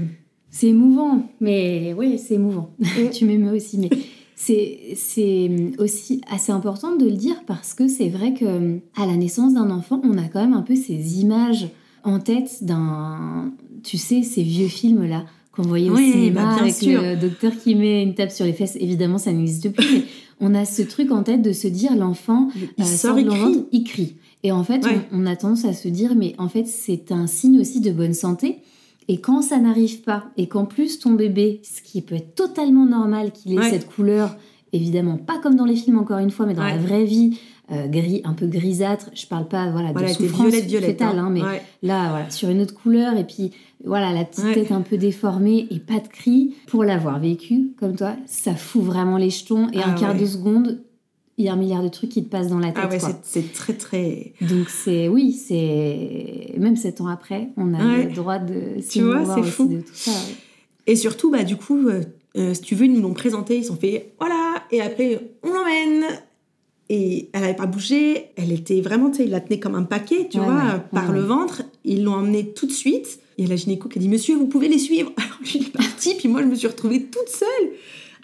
[0.49, 2.73] C'est émouvant, mais oui, c'est émouvant.
[3.13, 3.89] Tu m'émeus aussi, mais
[4.35, 9.15] c'est c'est aussi assez important de le dire parce que c'est vrai que à la
[9.15, 11.67] naissance d'un enfant, on a quand même un peu ces images
[12.07, 13.51] en tête d'un,
[13.83, 17.01] tu sais, ces vieux films là qu'on voyait au cinéma bah, avec sûr.
[17.01, 18.77] le docteur qui met une tape sur les fesses.
[18.79, 19.85] Évidemment, ça n'existe plus.
[19.95, 20.01] mais
[20.39, 23.27] on a ce truc en tête de se dire l'enfant il euh, sort, de il
[23.27, 23.39] crie.
[23.39, 24.15] ventre, il crie.
[24.43, 24.99] Et en fait, Ouais.
[25.11, 27.91] on, on a tendance à se dire, mais en fait, c'est un signe aussi de
[27.91, 28.59] bonne santé.
[29.09, 32.85] Et quand ça n'arrive pas, et qu'en plus ton bébé, ce qui peut être totalement
[32.85, 33.69] normal qu'il ait Ouais.
[33.69, 34.35] cette couleur,
[34.73, 36.75] évidemment pas comme dans les films encore une fois, mais dans Ouais.
[36.75, 37.39] la vraie vie,
[37.72, 39.09] euh, gris, un peu grisâtre.
[39.13, 40.89] Je parle pas voilà Voilà, de souffrance violette, violette.
[40.91, 41.26] fétale, hein.
[41.26, 41.61] hein, mais Ouais.
[41.84, 43.51] là, voilà, sur une autre couleur, et puis
[43.84, 44.53] voilà, la petite Ouais.
[44.53, 46.55] tête un peu déformée et pas de cri.
[46.68, 49.68] Pour l'avoir vécu comme toi, ça fout vraiment les jetons.
[49.70, 50.22] Et Ah un quart ouais.
[50.22, 50.82] de seconde,
[51.38, 52.84] il y a un milliard de trucs qui te passent dans la tête.
[52.84, 53.09] Ah ouais, quoi.
[53.22, 54.34] c'est- très très.
[54.41, 58.05] Donc c'est oui, c'est même sept ans après, on a Ouais.
[58.05, 59.68] le droit de Tu vois, c'est fou.
[59.68, 60.11] de tout ça.
[60.11, 60.36] ouais.
[60.88, 62.01] Et surtout, bah, du coup, euh,
[62.38, 65.49] euh, si tu veux, ils nous l'ont présenté, ils sont fait voilà, et après, on
[65.51, 66.05] l'emmène.
[66.89, 69.83] Et elle n'avait pas bougé, elle était vraiment, tu sais, ils la tenaient comme un
[69.83, 71.63] paquet, tu Ouais, vois, ouais, par ouais, le ventre.
[71.83, 73.19] Ils l'ont emmenée tout de suite.
[73.38, 75.11] Et la gynéco qui a dit Monsieur, vous pouvez les suivre.
[75.17, 77.71] Alors lui, il est parti, puis moi, je me suis retrouvée toute seule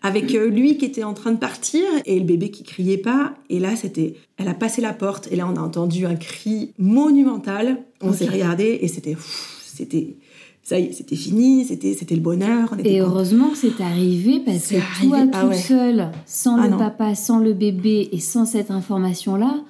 [0.04, 3.34] avec euh, lui qui était en train de partir et le bébé qui criait pas.
[3.50, 4.16] Et là, c'était.
[4.38, 7.78] Elle a passé la porte et là, on a entendu un cri monumental.
[8.02, 9.16] On s'est regardé et c'était.
[9.64, 10.18] C'était.
[10.66, 12.70] Ça y est, c'était fini, c'était c'était le bonheur.
[12.72, 15.58] On était Et heureusement que c'est arrivé parce que toi arrivé, ah ouais.
[15.58, 16.78] seule, sans Ah le non.
[16.78, 19.62] papa, sans le bébé et sans cette information là,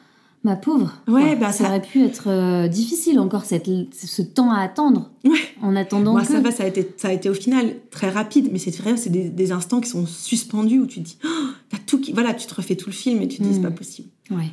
[0.44, 0.94] ma pauvre.
[1.08, 5.10] Ouais, bah, ça ça- aurait pu être euh, difficile encore cette, ce temps à attendre.
[5.26, 5.32] Ouais.
[5.64, 6.28] En attendant Moi, que.
[6.28, 8.96] ça va, ça a, été, ça a été au final très rapide, mais c'est vrai,
[8.96, 11.28] c'est des, des instants qui sont suspendus où tu te dis, oh,
[11.70, 12.12] t'as tout qui.
[12.14, 13.54] Voilà, tu te refais tout le film et tu te dis, Mm.
[13.54, 14.10] c'est pas possible.
[14.30, 14.52] Ouais.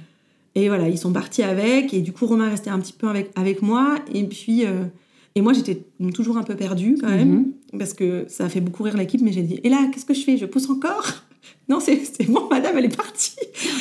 [0.54, 3.30] Et voilà, ils sont partis avec, et du coup, Romain restait un petit peu avec,
[3.36, 4.64] avec moi, et puis.
[4.64, 4.84] euh,
[5.34, 7.30] et moi, j'étais toujours un peu perdue quand même,
[7.72, 7.78] Mhm.
[7.78, 10.14] parce que ça a fait beaucoup rire l'équipe, mais j'ai dit, et là, qu'est-ce que
[10.14, 10.36] je fais?
[10.36, 11.04] Je pousse encore
[11.68, 13.36] Non, c'est bon, madame, elle est partie.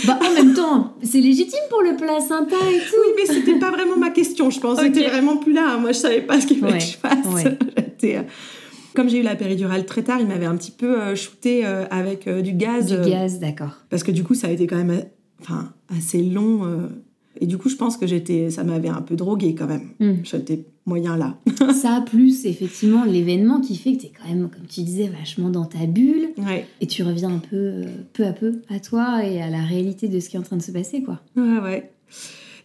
[0.06, 2.96] Bah en même temps, c'est légitime pour le placenta et tout.
[3.02, 4.78] Oui, mais c'était pas vraiment ma question, je pense.
[4.80, 4.86] Ok.
[4.86, 5.78] J'étais vraiment plus là.
[5.78, 7.26] Moi, je savais pas ce qu'il fallait Ouais, que je fasse.
[7.34, 7.58] ouais.
[8.06, 8.24] Euh,
[8.96, 11.86] Comme j'ai eu la péridurale très tard, il m'avait un petit peu euh, shooté euh,
[11.92, 12.86] avec du gaz.
[12.88, 13.74] Du gaz, d'accord.
[13.90, 15.04] Parce que du coup, ça a été quand même
[15.42, 16.62] enfin, assez long.
[17.42, 19.90] et du coup, je pense que j'étais, ça m'avait un peu droguée quand même.
[20.00, 20.24] Mm.
[20.24, 21.38] J'étais moyen là.
[21.74, 25.50] Ça, plus effectivement l'événement qui fait que tu es quand même, comme tu disais, vachement
[25.50, 29.24] dans ta bulle Ouais, et tu reviens un peu, euh, peu à peu à toi
[29.26, 31.22] et à la réalité de ce qui est en train de se passer, quoi.
[31.38, 31.92] ouais, ouais.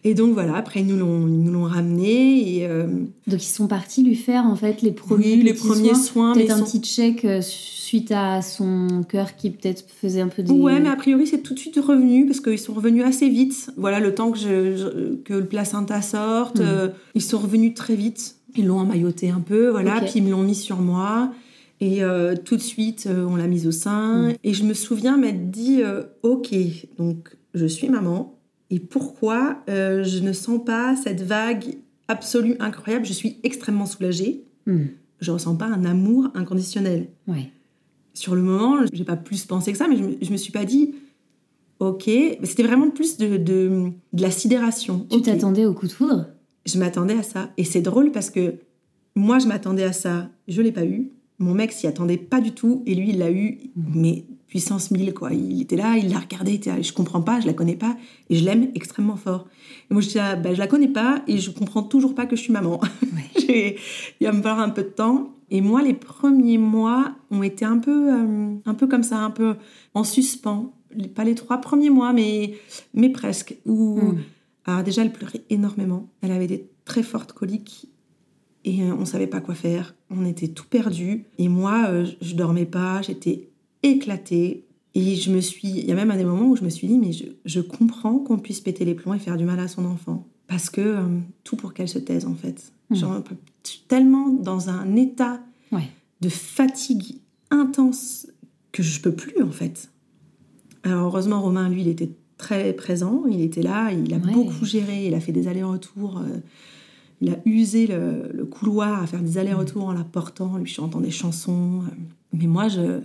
[0.07, 2.85] Et donc voilà, après ils nous l'ont, ils nous l'ont ramené et euh,
[3.27, 6.33] Donc ils sont partis lui faire en fait les premiers, oui, les premiers soins, soins,
[6.35, 10.43] peut-être un sont- petit check euh, suite à son cœur qui peut-être faisait un peu
[10.43, 10.51] des.
[10.53, 13.71] Ouais, mais a priori, c'est tout de suite revenu parce qu'ils sont revenus assez vite.
[13.77, 16.65] Voilà, le temps que, je, je- que le placenta sorte, Mhm.
[16.67, 18.35] euh, ils sont revenus très vite.
[18.55, 21.31] Ils l'ont emmailloté un peu, voilà, puis ils me l'ont mis sur moi.
[21.81, 24.29] Et euh, tout de suite, on l'a mise au sein.
[24.29, 24.33] Mhm.
[24.43, 25.81] Et je me souviens m'être dit,
[26.23, 26.49] ok,
[26.99, 28.34] donc je suis maman.
[28.71, 31.75] Et pourquoi euh, je ne sens pas cette vague
[32.07, 33.05] absolue incroyable?
[33.05, 34.43] Je suis extrêmement soulagée.
[34.65, 34.85] Hmm,
[35.19, 37.51] Je ressens pas un amour inconditionnel ouais.
[38.13, 40.51] sur le moment, j'ai pas plus pensé que ça, mais je me, je me suis
[40.51, 40.95] pas dit,
[41.79, 42.09] ok,
[42.43, 45.05] c'était vraiment plus de, de, de la sidération.
[45.11, 46.27] Tu t'attendais au coup de foudre?
[46.65, 47.51] Je m'attendais à ça.
[47.57, 48.55] Et c'est drôle parce que
[49.15, 51.11] moi, je m'attendais à ça, je l'ai pas eu.
[51.39, 55.13] Mon mec s'y attendait pas du tout, et lui, il l'a eu, mais puissance 1000,
[55.13, 55.33] quoi.
[55.33, 57.75] Il était là, il l'a regardé, il était là, je comprends pas, je la connais
[57.75, 57.97] pas,
[58.29, 59.47] et je l'aime extrêmement fort.
[59.89, 62.25] Et moi, je dis, ah, bah, je la connais pas, et je comprends toujours pas
[62.25, 62.79] que je suis maman.
[63.47, 63.75] Ouais.
[64.19, 65.31] Il va me falloir un peu de temps.
[65.51, 69.29] Et moi, les premiers mois ont été un peu, euh, un peu comme ça, un
[69.29, 69.55] peu
[69.93, 70.73] en suspens.
[71.13, 72.53] Pas les trois premiers mois, mais,
[72.93, 73.55] mais presque.
[73.65, 74.17] Où, Hmm.
[74.65, 76.07] alors déjà, elle pleurait énormément.
[76.21, 77.89] Elle avait des très fortes coliques
[78.65, 79.95] et euh, on savait pas quoi faire.
[80.09, 81.25] On était tout perdu.
[81.37, 83.01] Et moi, euh, je- dormais pas.
[83.01, 83.47] J'étais
[83.83, 84.65] éclatée.
[84.95, 86.87] Et je me suis, il y a même un des moments où je me suis
[86.87, 89.67] dit, mais je, je comprends qu'on puisse péter les plombs et faire du mal à
[89.67, 90.25] son enfant.
[90.47, 91.01] parce que euh,
[91.43, 92.71] tout pour qu'elle se taise en fait.
[92.91, 93.23] Genre,
[93.65, 95.41] je suis tellement dans un état
[95.71, 95.89] Ouais.
[96.21, 97.15] de fatigue
[97.51, 98.27] intense
[98.71, 99.89] que je peux plus en fait.
[100.83, 104.31] Alors heureusement Romain lui il était très présent, il était là, il a Ouais.
[104.33, 106.37] beaucoup géré, il a fait des allers-retours, euh,
[107.21, 110.99] il a usé le, le couloir à faire des allers-retours en la portant, lui chantant
[111.01, 111.81] des chansons.
[112.33, 112.99] Mais moi je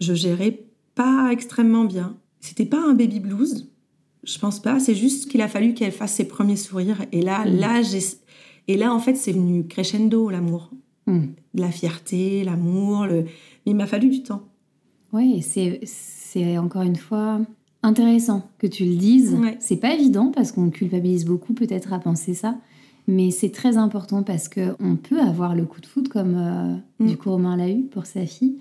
[0.00, 0.60] je gérais
[0.94, 2.16] pas extrêmement bien.
[2.40, 3.68] C'était pas un baby blues,
[4.24, 4.78] je pense pas.
[4.78, 7.56] C'est juste qu'il a fallu qu'elle fasse ses premiers sourires et là Mm.
[7.58, 8.00] là j'ai
[8.68, 10.70] et là en fait c'est venu crescendo l'amour
[11.06, 11.28] Mm.
[11.54, 13.06] la fierté, l'amour.
[13.06, 13.22] Le...
[13.22, 14.42] Mais il m'a fallu du temps.
[15.14, 17.40] Oui, c'est c'est encore une fois
[17.82, 19.32] intéressant que tu le dises.
[19.34, 19.56] Ouais.
[19.60, 22.58] C'est pas évident parce qu'on culpabilise beaucoup peut-être à penser ça,
[23.08, 26.76] mais c'est très important parce que on peut avoir le coup de foudre comme euh,
[27.00, 27.06] Mm.
[27.08, 28.56] du coup Romain l'a eu pour sa fille,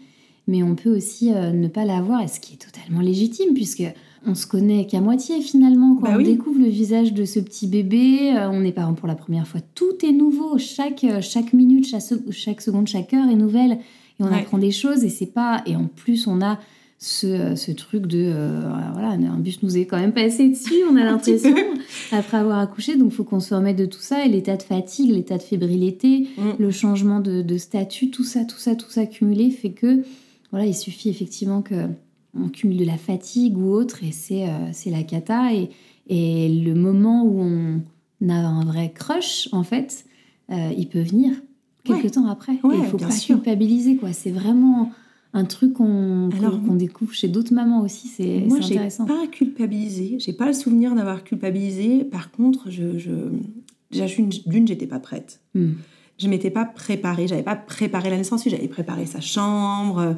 [0.48, 3.84] mais on peut aussi euh, ne pas l'avoir, et ce qui est totalement légitime puisque
[4.26, 6.24] on se connaît qu'à moitié finalement quand Bah on oui.
[6.24, 9.60] découvre le visage de ce petit bébé, euh, on est parent pour la première fois,
[9.76, 13.72] tout est nouveau, chaque chaque minute, chaque, chaque seconde, chaque heure est nouvelle
[14.20, 14.40] et on Ouais.
[14.40, 16.60] apprend des choses et c'est pas et en plus on a
[17.00, 18.62] ce, ce truc de euh,
[18.94, 21.54] voilà un bus nous est quand même passé dessus on a l'impression
[22.12, 25.12] après avoir accouché donc faut qu'on se remette de tout ça et l'état de fatigue
[25.12, 26.42] l'état de fébrilité Mm.
[26.60, 30.04] le changement de, de statut tout ça tout ça tout ça cumulé fait que
[30.52, 31.76] voilà il suffit effectivement que
[32.40, 35.70] on cumule de la fatigue ou autre et c'est euh, c'est la cata et,
[36.08, 40.06] et le moment où on a un vrai crush en fait
[40.52, 41.34] euh, il peut venir
[41.84, 42.10] quelques Ouais.
[42.10, 43.36] temps après Ouais, il faut bien pas sûr.
[43.36, 44.92] culpabiliser quoi c'est vraiment
[45.34, 46.30] un truc qu'on
[46.76, 50.18] découvre chez d'autres mamans aussi c'est Moi, c'est j'ai intéressant pas culpabilisé.
[50.20, 52.04] J'ai pas le souvenir d'avoir culpabilisé.
[52.04, 53.12] Par contre, je, je...
[53.92, 54.06] déjà,
[54.46, 55.42] d'une, j'étais pas prête.
[55.54, 55.74] Hmm.
[56.18, 57.28] Je m'étais pas préparée.
[57.28, 58.48] J'avais pas préparé la naissance.
[58.48, 60.16] J'avais préparé sa chambre.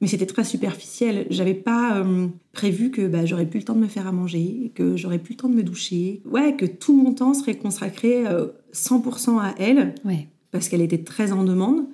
[0.00, 1.26] Mais c'était très superficiel.
[1.30, 4.72] J'avais pas euh, prévu que bah, j'aurais plus le temps de me faire à manger,
[4.74, 6.22] que j'aurais plus le temps de me doucher.
[6.24, 9.94] Ouais, que tout mon temps serait consacré euh, 100% à elle.
[10.04, 11.86] ouais parce qu'elle était très en demande.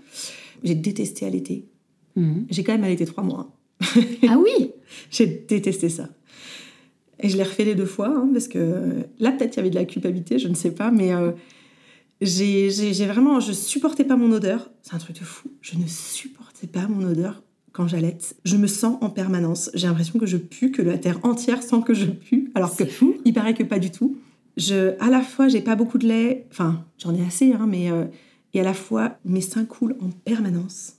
[0.62, 1.64] J'ai détesté allaiter.
[2.18, 2.46] Mhm.
[2.50, 3.56] J'ai quand même allaité trois mois.
[4.28, 4.72] ah oui
[5.10, 6.08] J'ai détesté ça.
[7.20, 9.70] Et je l'ai refait les deux fois, hein, parce que là, peut-être il y avait
[9.70, 11.32] de la culpabilité, je ne sais pas, mais euh,
[12.20, 13.40] j'ai vraiment.
[13.40, 14.70] Je supportais pas mon odeur.
[14.82, 15.48] C'est un truc de fou.
[15.60, 17.42] Je ne supportais pas mon odeur
[17.72, 18.36] quand j'allaite.
[18.44, 19.70] Je me sens en permanence.
[19.74, 22.84] J'ai l'impression que je pue, que la terre entière sent que je pue, alors que
[22.84, 24.16] fou il paraît que pas du tout.
[24.56, 27.92] Je, à la fois, j'ai pas beaucoup de lait, enfin, j'en ai assez, hein, mais
[27.92, 28.06] euh,
[28.54, 30.94] et à la fois, mes seins coulent en permanence.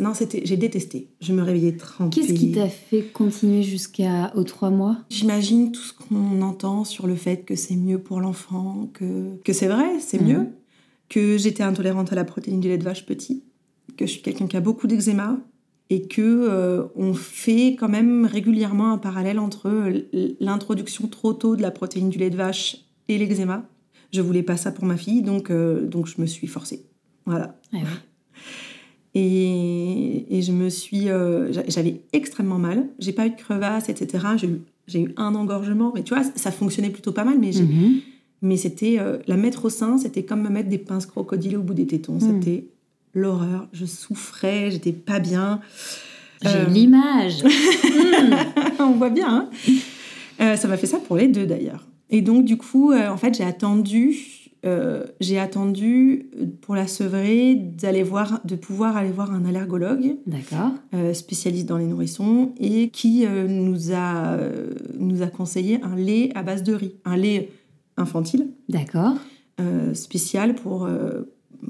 [0.00, 1.08] Non, c'était, j'ai détesté.
[1.20, 2.20] Je me réveillais trempée.
[2.20, 4.98] qu'est-ce qui t'a fait continuer jusqu'aux trois mois?
[5.10, 9.52] J'imagine tout ce qu'on entend sur le fait que c'est mieux pour l'enfant, que, que
[9.52, 10.26] c'est vrai, c'est Mhm.
[10.28, 10.46] mieux,
[11.08, 13.44] que j'étais intolérante à la protéine du lait de vache petit,
[13.98, 15.38] que je suis quelqu'un qui a beaucoup d'eczéma
[15.90, 19.70] et que euh, on fait quand même régulièrement un parallèle entre
[20.40, 22.78] l'introduction trop tôt de la protéine du lait de vache
[23.08, 23.68] et l'eczéma.
[24.12, 26.86] Je voulais pas ça pour ma fille, donc, euh, donc je me suis forcée.
[27.26, 27.60] Voilà.
[27.74, 27.78] Ah.
[29.14, 31.08] Et, et je me suis.
[31.08, 32.86] euh, j'a- J'avais extrêmement mal.
[32.98, 34.24] J'ai pas eu de crevasse, etc.
[34.36, 37.38] J'ai eu, j'ai eu un engorgement, mais tu vois, ça fonctionnait plutôt pas mal.
[37.38, 38.00] Mais, j'ai- Mhm.
[38.42, 38.96] mais c'était.
[38.98, 41.86] euh, la mettre au sein, c'était comme me mettre des pinces crocodiles au bout des
[41.86, 42.14] tétons.
[42.14, 42.20] Mm.
[42.20, 42.64] C'était
[43.14, 43.68] l'horreur.
[43.72, 45.60] Je souffrais, j'étais pas bien.
[46.42, 48.36] j'ai Euh, l'image Mhm.
[48.80, 49.28] On voit bien.
[49.28, 49.50] hein.
[50.40, 51.86] Euh, ça m'a fait ça pour les deux d'ailleurs.
[52.10, 54.16] Et donc du coup, euh, en fait, j'ai attendu,
[54.64, 60.16] euh, j'ai attendu euh, pour la sevrer d'aller voir, de pouvoir aller voir un allergologue
[60.26, 64.38] d'accord euh, spécialiste dans les nourrissons et qui euh, nous a
[64.98, 67.50] nous a conseillé un lait à base de riz, un lait
[67.96, 69.14] infantile d'accord
[69.94, 70.88] spécial pour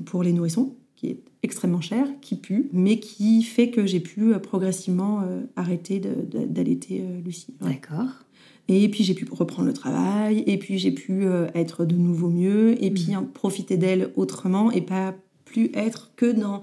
[0.06, 4.32] pour les nourrissons qui est extrêmement cher, qui pue, mais qui fait que j'ai pu
[4.38, 5.22] progressivement
[5.56, 7.54] arrêter d'allaiter Lucie.
[7.60, 7.72] Ouais.
[7.72, 8.24] d'accord
[8.68, 12.28] Et puis j'ai pu reprendre le travail, et puis j'ai pu euh, être de nouveau
[12.28, 16.62] mieux, et puis hein, profiter d'elle autrement, et pas plus être que dans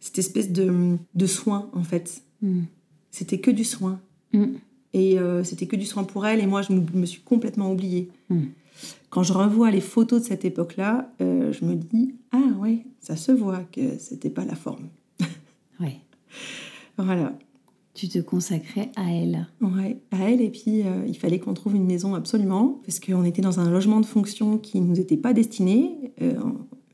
[0.00, 2.22] cette espèce de, de soin, en fait.
[2.42, 2.66] Mhm.
[3.10, 4.00] C'était que du soin.
[4.32, 4.58] Mhm.
[4.92, 8.08] Et euh, c'était que du soin pour elle, et moi je me, suis complètement oubliée.
[9.10, 13.16] Quand je revois les photos de cette époque-là, euh, je me dis, ah ouais, ça
[13.16, 14.88] se voit que c'était pas la forme.
[15.80, 15.96] ouais
[16.96, 17.32] Voilà.
[17.94, 20.40] Tu te consacrais à elle Ouais, à elle.
[20.40, 23.70] Et puis, euh, il fallait qu'on trouve une maison absolument, parce qu'on était dans un
[23.70, 26.12] logement de fonction qui ne nous était pas destiné.
[26.22, 26.34] Euh,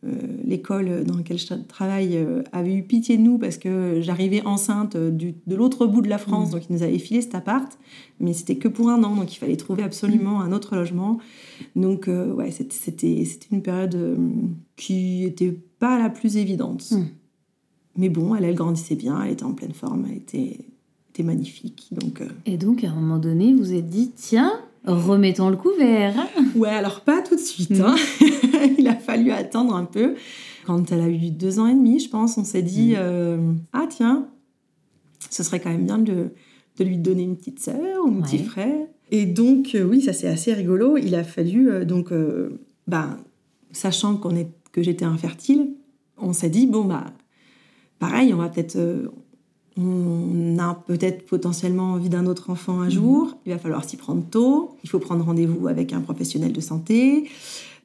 [0.05, 0.11] euh,
[0.45, 2.17] L'école dans laquelle je tra- travaille
[2.53, 6.19] avait eu pitié de nous parce que j'arrivais enceinte du- de l'autre bout de la
[6.19, 6.53] France, Mhm.
[6.53, 7.77] donc ils nous avaient filé cet appart,
[8.21, 11.19] mais c'était que pour un an, donc il fallait trouver absolument un autre logement.
[11.75, 13.99] Donc, ouais, c'était- une période
[14.77, 16.89] qui était pas la plus évidente.
[16.93, 17.07] Mhm.
[17.97, 20.59] Mais bon, elle, elle grandissait bien, elle était en pleine forme, elle était,
[21.23, 21.89] magnifique.
[21.93, 24.53] Donc, euh, et donc à un moment donné vous êtes dit tiens
[24.85, 26.15] remettons le couvert
[26.55, 27.73] Ouais, alors pas tout de suite.
[27.81, 27.97] hein.
[28.79, 30.15] Il a fallu attendre un peu.
[30.67, 33.87] Quand elle a eu deux ans et demi, je pense, on s'est dit euh, Ah,
[33.89, 34.27] tiens,
[35.31, 36.31] ce serait quand même bien de,
[36.79, 38.87] de lui donner une petite sœur ou un petit frère.
[39.11, 40.97] Et donc, euh, oui, ça c'est assez rigolo.
[40.97, 43.17] Il a fallu, euh, donc, euh, bah,
[43.73, 45.71] sachant qu'on est, que j'étais infertile,
[46.19, 47.05] on s'est dit Bon, bah,
[47.99, 48.79] pareil, on va peut-être.
[49.79, 53.37] On a peut-être potentiellement envie d'un autre enfant un jour.
[53.47, 54.77] Il va falloir s'y prendre tôt.
[54.85, 57.29] Il faut prendre rendez-vous avec un professionnel de santé.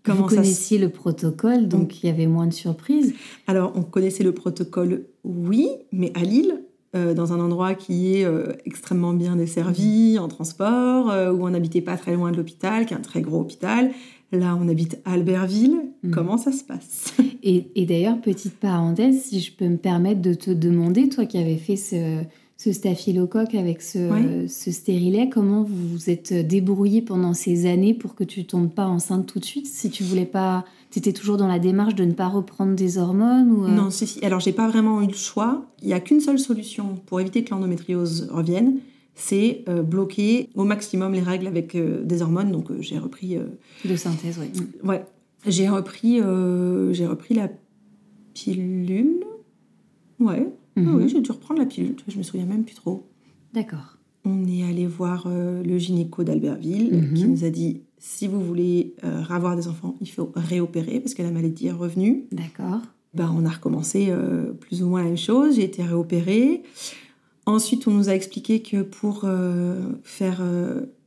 [0.06, 3.14] Vous ça se- connaissiez le protocole, donc il y avait moins de surprises?
[3.46, 6.64] Alors, on connaissait le protocole, oui, mais à Lille,
[6.96, 11.52] euh, dans un endroit qui est euh, extrêmement bien desservi en transport, euh, où on
[11.52, 13.92] n'habitait pas très loin de l'hôpital, qui est un très gros hôpital.
[14.32, 15.78] Là, on habite à Albertville.
[16.04, 16.12] Mhm.
[16.12, 17.14] Comment ça se passe?
[17.44, 21.38] Et, et d'ailleurs, petite parenthèse, si je peux me permettre de te demander, toi qui
[21.38, 22.24] avais fait ce,
[22.62, 28.24] ce staphylocoque avec ce, stérilet, comment vous vous êtes débrouillé pendant ces années pour que
[28.24, 31.48] tu tombes pas enceinte tout de suite Si tu voulais pas, tu étais toujours dans
[31.48, 34.24] la démarche de ne pas reprendre des hormones ou, euh, Non, si, si.
[34.24, 35.66] Alors, j'ai pas vraiment eu le choix.
[35.82, 38.78] Il n'y a qu'une seule solution pour éviter que l'endométriose revienne,
[39.16, 42.52] c'est euh, bloquer au maximum les règles avec euh, des hormones.
[42.52, 43.40] Donc, j'ai repris
[43.86, 44.52] de synthèse, oui.
[44.84, 45.04] Ouais,
[45.48, 47.50] j'ai repris, euh, j'ai repris la
[48.34, 49.24] pilule.
[50.20, 50.96] Ouais, Ah Mhm.
[50.96, 51.96] oui, j'ai dû reprendre la pilule.
[52.08, 53.06] Je me souviens même plus trop.
[53.54, 53.98] D'accord.
[54.24, 57.14] On est allé voir euh, le gynéco d'Albertville Mhm.
[57.14, 61.14] qui nous a dit si vous voulez euh, avoir des enfants, il faut réopérer parce
[61.14, 62.26] que la maladie est revenue.
[62.32, 62.82] D'accord.
[63.14, 65.56] Ben, on a recommencé euh, plus ou moins la même chose.
[65.56, 66.64] J'ai été réopérée.
[67.46, 69.26] Ensuite, on nous a expliqué que pour
[70.04, 70.44] faire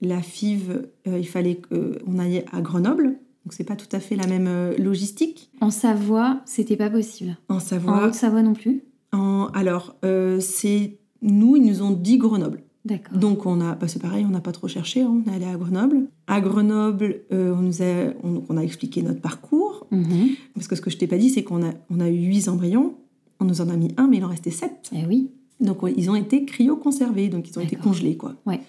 [0.02, 3.16] la FIV, il fallait qu'on aille à Grenoble.
[3.44, 5.50] Donc, c'est pas tout à fait la même euh, logistique.
[5.60, 7.36] En Savoie, c'était pas possible.
[7.48, 8.06] En En Savoie.
[8.06, 8.82] Haute-Savoie non plus
[9.12, 12.62] En- alors, euh, c'est nous, ils nous ont dit Grenoble.
[12.86, 13.16] D'accord.
[13.18, 15.02] Donc, on a, bah, c'est pareil, on n'a pas trop cherché.
[15.02, 16.06] hein, on est allé à Grenoble.
[16.26, 19.86] À Grenoble, euh, on nous a, on, on a expliqué notre parcours.
[19.90, 20.30] Mhm.
[20.54, 22.48] Parce que ce que je t'ai pas dit, c'est qu'on a, on a eu huit
[22.48, 22.94] embryons.
[23.40, 24.90] On nous en a mis un, mais il en restait sept.
[24.92, 25.30] Eh oui.
[25.60, 28.34] Donc, ils ont été cryoconservés, donc ils ont été congelés, quoi.
[28.44, 28.60] Ouais.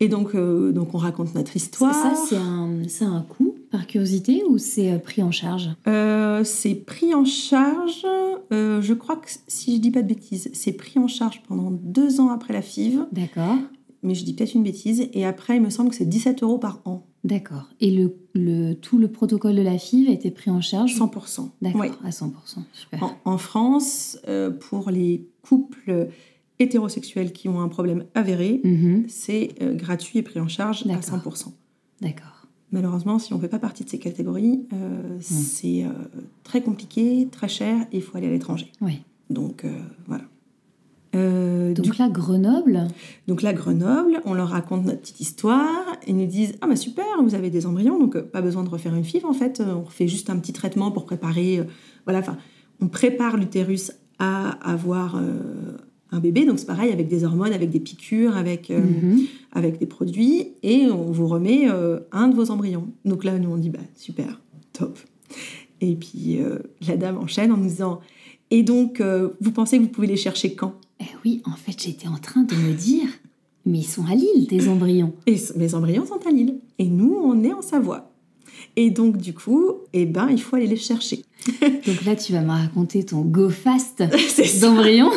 [0.00, 1.94] Et donc, euh, donc, on raconte notre histoire.
[1.94, 5.70] Ça, c'est un, c'est un coût, par curiosité, ou c'est euh, pris en charge?
[5.86, 8.04] Euh, c'est pris en charge,
[8.52, 11.70] euh, je crois que si je dis pas de bêtises, c'est pris en charge pendant
[11.70, 13.56] deux ans après la FIV, D'accord.
[14.02, 16.58] mais je dis peut-être une bêtise, et après il me semble que c'est 17 euros
[16.58, 17.68] par an, D'accord.
[17.80, 20.96] Et le, le, tout le protocole de la FIV a été pris en charge?
[20.98, 21.50] 100%.
[21.60, 22.30] D'accord, à 100%.
[22.72, 23.02] Super.
[23.02, 26.08] En, en France, euh, pour les couples
[26.58, 29.04] hétérosexuels qui ont un problème avéré, Mhm.
[29.08, 31.18] c'est euh, gratuit et pris en charge à D'accord.
[31.34, 31.52] 100%.
[32.00, 32.39] D'accord.
[32.72, 35.88] Malheureusement, si on ne fait pas partie de ces catégories, euh, c'est euh,
[36.44, 38.70] très compliqué, très cher, et il faut aller à l'étranger.
[38.80, 39.02] Oui.
[39.28, 39.70] Donc euh,
[40.06, 40.24] voilà.
[41.12, 42.86] Du Donc là, Grenoble,
[43.26, 45.96] Donc là, Grenoble, on leur raconte notre petite histoire.
[46.06, 48.94] Ils nous disent Ah, bah super, vous avez des embryons, donc pas besoin de refaire
[48.94, 49.60] une FIV en fait.
[49.60, 51.66] On refait juste un petit traitement pour préparer.
[52.04, 52.36] voilà, enfin,
[52.80, 53.90] on prépare l'utérus
[54.20, 55.20] à avoir
[56.12, 56.44] un bébé.
[56.44, 59.20] Donc c'est pareil avec des hormones, avec des piqûres, avec, euh, Mhm.
[59.52, 60.48] avec des produits.
[60.62, 62.88] Et on vous remet euh, un de vos embryons.
[63.04, 64.40] Donc là, nous, on dit Bah super,
[64.72, 64.98] top.
[65.80, 68.00] Et puis euh, la dame enchaîne en nous disant
[68.50, 69.00] Et donc,
[69.40, 70.74] vous pensez que vous pouvez les chercher quand?
[71.00, 73.06] Eh oui, en fait, j'étais en train de me dire,
[73.64, 75.14] mais ils sont à Lille, tes embryons.
[75.26, 76.56] Et mes embryons sont à Lille.
[76.78, 78.10] Et nous, on est en Savoie.
[78.76, 81.24] Et donc, du coup, eh ben, il faut aller les chercher.
[81.86, 84.02] Donc là, tu vas me raconter ton go fast
[84.60, 85.10] d'embryons.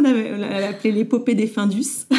[0.00, 2.06] On avait on l'a appelé l'épopée des Findus.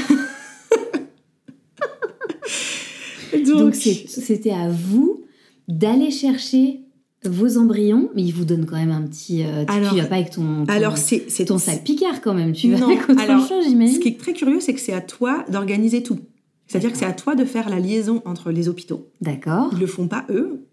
[3.45, 5.23] donc, c'était à vous
[5.67, 6.81] d'aller chercher
[7.23, 9.43] vos embryons, mais ils vous donnent quand même un petit.
[9.43, 12.33] euh, tu, Alors- tu vas pas avec ton, ton, alors c'est ton sac Picard quand
[12.33, 12.51] même.
[12.53, 13.99] Tu vas Non, avec autre alors, chose, Ce j'imagine.
[13.99, 16.19] qui est très curieux, c'est que c'est à toi d'organiser tout.
[16.67, 19.09] C'est-à-dire que c'est à toi de faire la liaison entre les hôpitaux.
[19.19, 19.69] D'accord.
[19.73, 20.65] Ils le font pas eux.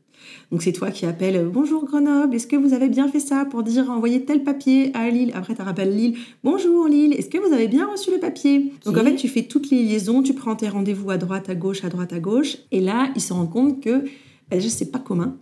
[0.50, 3.44] Donc c'est toi qui appelles euh, Bonjour Grenoble, est-ce que vous avez bien fait ça
[3.44, 5.30] pour dire envoyer tel papier à Lille?
[5.34, 8.72] Après tu rappelles Lille Bonjour Lille, est-ce que vous avez bien reçu le papier?
[8.86, 11.54] Donc en fait tu fais toutes les liaisons, tu prends tes rendez-vous à droite, à
[11.54, 12.56] gauche, à droite, à gauche.
[12.70, 15.36] Et là ils se rendent compte que bah, déjà c'est pas commun,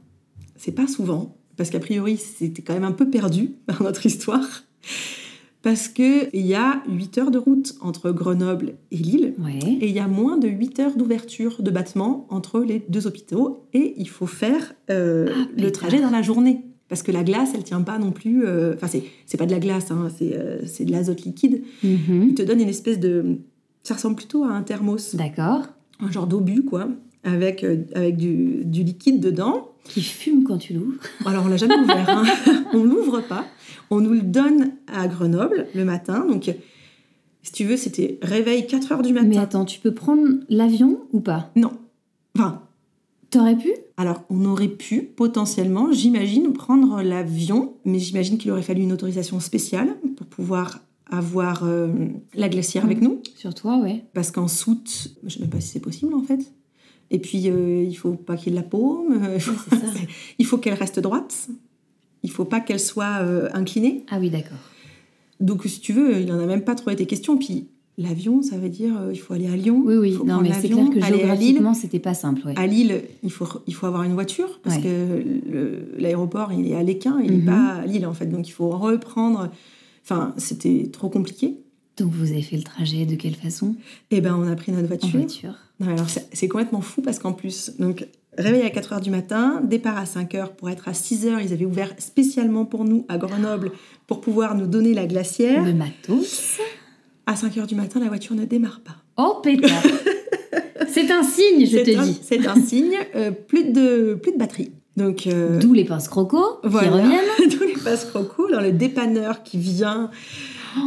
[0.57, 4.65] c'est pas souvent, parce qu'a priori c'était quand même un peu perdu dans notre histoire.
[5.67, 9.35] Parce qu'il y a 8 heures de route entre Grenoble et Lille.
[9.45, 9.59] Ouais.
[9.81, 13.65] Et il y a moins de 8 heures d'ouverture de battement entre les deux hôpitaux
[13.75, 16.61] et il faut faire euh, Ah, le trajet dans la journée.
[16.89, 18.47] Parce que la glace, elle tient pas non plus.
[18.47, 21.65] euh, Enfin, c'est, c'est pas de la glace, hein, c'est, euh, c'est de l'azote liquide.
[21.83, 22.27] Mhm.
[22.29, 23.39] Il te donne une espèce de.
[23.83, 25.63] Ça ressemble plutôt à un thermos, D'accord.
[25.99, 26.89] un genre d'obus, quoi,
[27.25, 29.71] avec, euh, avec du, du liquide dedans.
[29.89, 30.99] Qui fume quand tu l'ouvres.
[31.25, 32.25] Alors, on l'a jamais ouvert, hein.
[32.73, 33.47] on l'ouvre pas.
[33.91, 36.27] On nous le donne à Grenoble le matin.
[36.27, 36.55] Donc,
[37.43, 39.27] si tu veux, c'était réveil 4 heures du matin.
[39.29, 41.51] Mais attends, tu peux prendre l'avion ou pas?
[41.57, 41.73] Non.
[42.37, 42.67] Enfin,
[43.31, 43.73] T'aurais pu?
[43.97, 49.41] Alors, on aurait pu potentiellement, j'imagine, prendre l'avion, mais j'imagine qu'il aurait fallu une autorisation
[49.41, 50.81] spéciale pour pouvoir
[51.11, 51.89] avoir euh,
[52.35, 53.21] la glacière avec nous.
[53.37, 54.05] Sur toi, ouais.
[54.15, 56.53] Parce qu'en soute, je ne sais même pas si c'est possible en fait.
[57.11, 59.13] Et puis, euh, il faut pas qu'il y ait de la paume.
[59.23, 59.79] euh, Ouais,
[60.39, 61.49] il faut qu'elle reste droite.
[62.23, 64.05] Il faut pas qu'elle soit euh, inclinée.
[64.11, 64.59] Ah oui, d'accord.
[65.41, 67.37] Donc, si tu veux, il n'en a même pas trop été question.
[67.39, 69.83] Puis, l'avion, ça veut dire euh, il faut aller à Lyon.
[69.87, 70.19] Oui, oui.
[70.25, 72.55] Non, mais c'est clair que géographiquement, c'était pas simple, ouais.
[72.57, 74.83] À Lille, il faut, il faut avoir une voiture parce Ouais.
[74.83, 77.45] que l'aéroport, il est à Léquin, il n'est Mhm.
[77.45, 78.27] pas à Lille en fait.
[78.27, 79.51] Donc, il faut reprendre.
[80.03, 81.59] Enfin, c'était trop compliqué.
[81.97, 83.75] Donc vous avez fait le trajet de quelle façon?
[84.11, 85.55] Et ben, on a pris notre En voiture.
[85.81, 89.61] Non, alors c'est complètement fou parce qu'en plus, donc réveil à 4 h du matin,
[89.65, 91.39] départ à 5 h pour être à 6 h.
[91.45, 93.73] Ils avaient ouvert spécialement pour nous à Grenoble
[94.07, 95.65] pour pouvoir nous donner la glacière.
[95.65, 96.59] Le matos.
[97.27, 98.97] À 5 h du matin, la voiture ne démarre pas.
[99.17, 99.83] Oh pétard
[100.89, 102.21] C'est un signe, je te un- dis.
[102.23, 104.71] C'est un signe, euh, plus, de, plus de batterie.
[104.97, 106.91] Donc, euh, D'où les pinces crocos qui voilà.
[106.91, 107.51] reviennent.
[107.51, 110.11] D'où les passes croco, dans le dépanneur qui vient.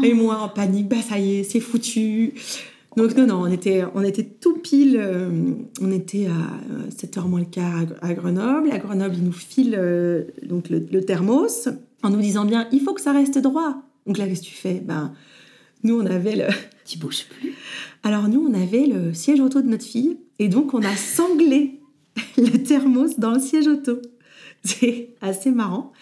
[0.03, 2.33] Et moi en panique, bah ça y est, c'est foutu.
[2.97, 5.29] Donc non, non, on était, on était tout pile, euh,
[5.81, 8.71] on était à 7h moins le quart à, Grenoble.
[8.71, 11.69] À Grenoble, ils nous filent euh, donc le, le thermos
[12.03, 13.83] en nous disant bien, il faut que ça reste droit.
[14.05, 14.79] Donc là, qu'est-ce que tu fais?
[14.79, 15.13] Ben,
[15.83, 16.45] Nous, on avait le...
[16.85, 17.53] Tu bouges plus.
[18.01, 20.17] Alors nous, on avait le siège auto de notre fille.
[20.39, 21.79] Et donc, on a sanglé
[22.37, 23.99] le thermos dans le siège auto.
[24.63, 25.93] C'est assez marrant.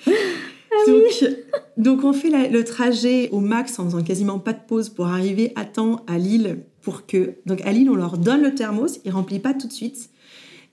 [0.87, 1.29] Donc,
[1.77, 5.07] donc, on fait la- le trajet au max en faisant quasiment pas de pause pour
[5.07, 6.59] arriver à temps à Lille.
[6.81, 9.73] Pour que, donc à Lille, on leur donne le thermos, ils remplissent pas tout de
[9.73, 10.09] suite.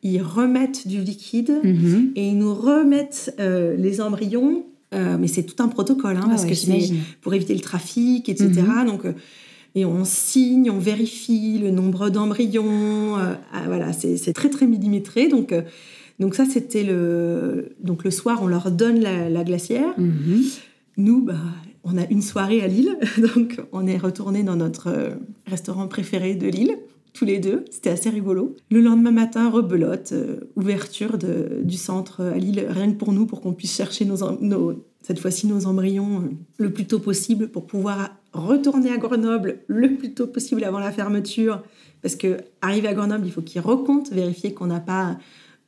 [0.02, 2.12] Ils remettent du liquide Mhm.
[2.14, 4.64] et ils nous remettent euh, les embryons.
[4.94, 6.90] Euh, mais c'est tout un protocole, hein, Ah parce ouais, que c'est
[7.20, 8.50] pour éviter le trafic, etc.
[8.86, 9.12] Donc, euh,
[9.74, 13.16] et on signe, on vérifie le nombre d'embryons.
[13.18, 15.26] euh, ah, voilà, c'est c'est très très millimétré.
[15.26, 15.52] Donc,
[16.20, 19.98] donc ça, c'était le donc le soir, on leur donne la, la glacière.
[19.98, 20.42] Mhm.
[20.96, 21.34] Nous, bah,
[21.82, 22.96] on a une soirée à Lille,
[23.34, 25.10] donc on est retourné dans notre euh,
[25.46, 26.76] restaurant préféré de Lille.
[27.12, 28.56] Tous les deux, c'était assez rigolo.
[28.72, 33.24] Le lendemain matin, rebelote, euh, ouverture de- du centre à Lille, rien que pour nous,
[33.26, 37.48] pour qu'on puisse chercher nos, nos- cette fois-ci nos embryons euh, le plus tôt possible
[37.48, 41.62] pour pouvoir retourner à Grenoble le plus tôt possible avant la fermeture.
[42.02, 45.16] Parce que arriver à Grenoble, il faut qu'ils recomptent, vérifier qu'on n'a pas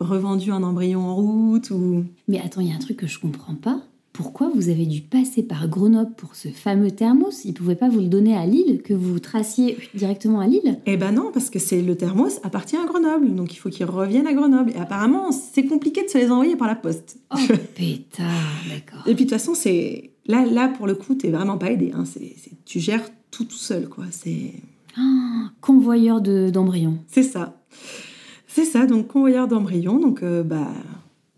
[0.00, 3.18] revendu un embryon en route ou Mais attends, il y a un truc que je
[3.18, 3.80] comprends pas.
[4.12, 7.44] Pourquoi vous avez dû passer par Grenoble pour ce fameux thermos?
[7.44, 10.78] Ils pouvaient pas vous le donner à Lille, que vous traciez directement à Lille?
[10.86, 13.84] Eh ben non, parce que c'est le thermos appartient à Grenoble, donc il faut qu'ils
[13.84, 14.70] reviennent à Grenoble.
[14.74, 17.18] Et apparemment, c'est compliqué de se les envoyer par la poste.
[17.30, 17.36] Oh
[17.74, 18.26] pétard,
[18.70, 19.06] d'accord.
[19.06, 21.92] Et puis de toute façon, c'est là, là pour le coup, t'es vraiment pas aidé.
[21.94, 22.04] Hein.
[22.64, 24.04] Tu gères tout tout seul, quoi.
[24.10, 24.54] C'est,
[24.96, 26.96] Ah, convoyeur de- d'embryons.
[27.06, 27.60] c'est ça,
[28.56, 28.86] c'est ça.
[28.86, 29.98] Donc convoyeur d'embryons.
[29.98, 30.68] Donc euh, bah,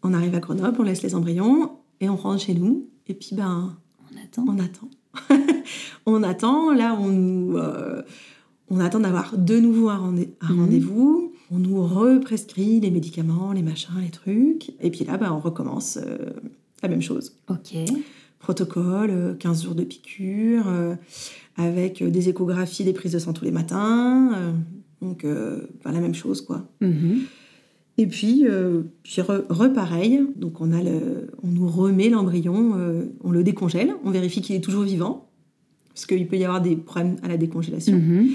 [0.02, 2.86] on arrive à Grenoble, on laisse les embryons et on rentre chez nous.
[3.08, 3.76] Et puis ben,
[4.12, 4.44] On attend.
[4.48, 4.88] on attend.
[6.06, 6.72] on attend.
[6.72, 8.02] Là, on nous, euh,
[8.70, 10.60] on attend d'avoir de nouveau un, rendez- un Mhm.
[10.60, 11.32] rendez-vous.
[11.50, 14.70] On nous represcrit les médicaments, les machins, les trucs.
[14.80, 16.18] Et puis là, bah, on recommence euh,
[16.82, 17.32] la même chose.
[17.48, 17.74] Ok.
[18.38, 20.66] Protocole, euh, 15 jours de piqûre,
[21.56, 24.52] avec des échographies, des prises de sang tous les matins.
[25.02, 26.68] Donc, bah, la même chose, quoi.
[26.80, 27.20] Mhm.
[27.98, 33.06] Et puis, euh, puis re, repareil, donc on, a le, on nous remet l'embryon, euh,
[33.24, 35.28] on le décongèle, on vérifie qu'il est toujours vivant,
[35.88, 37.96] parce qu'il peut y avoir des problèmes à la décongélation.
[37.96, 38.28] Mhm.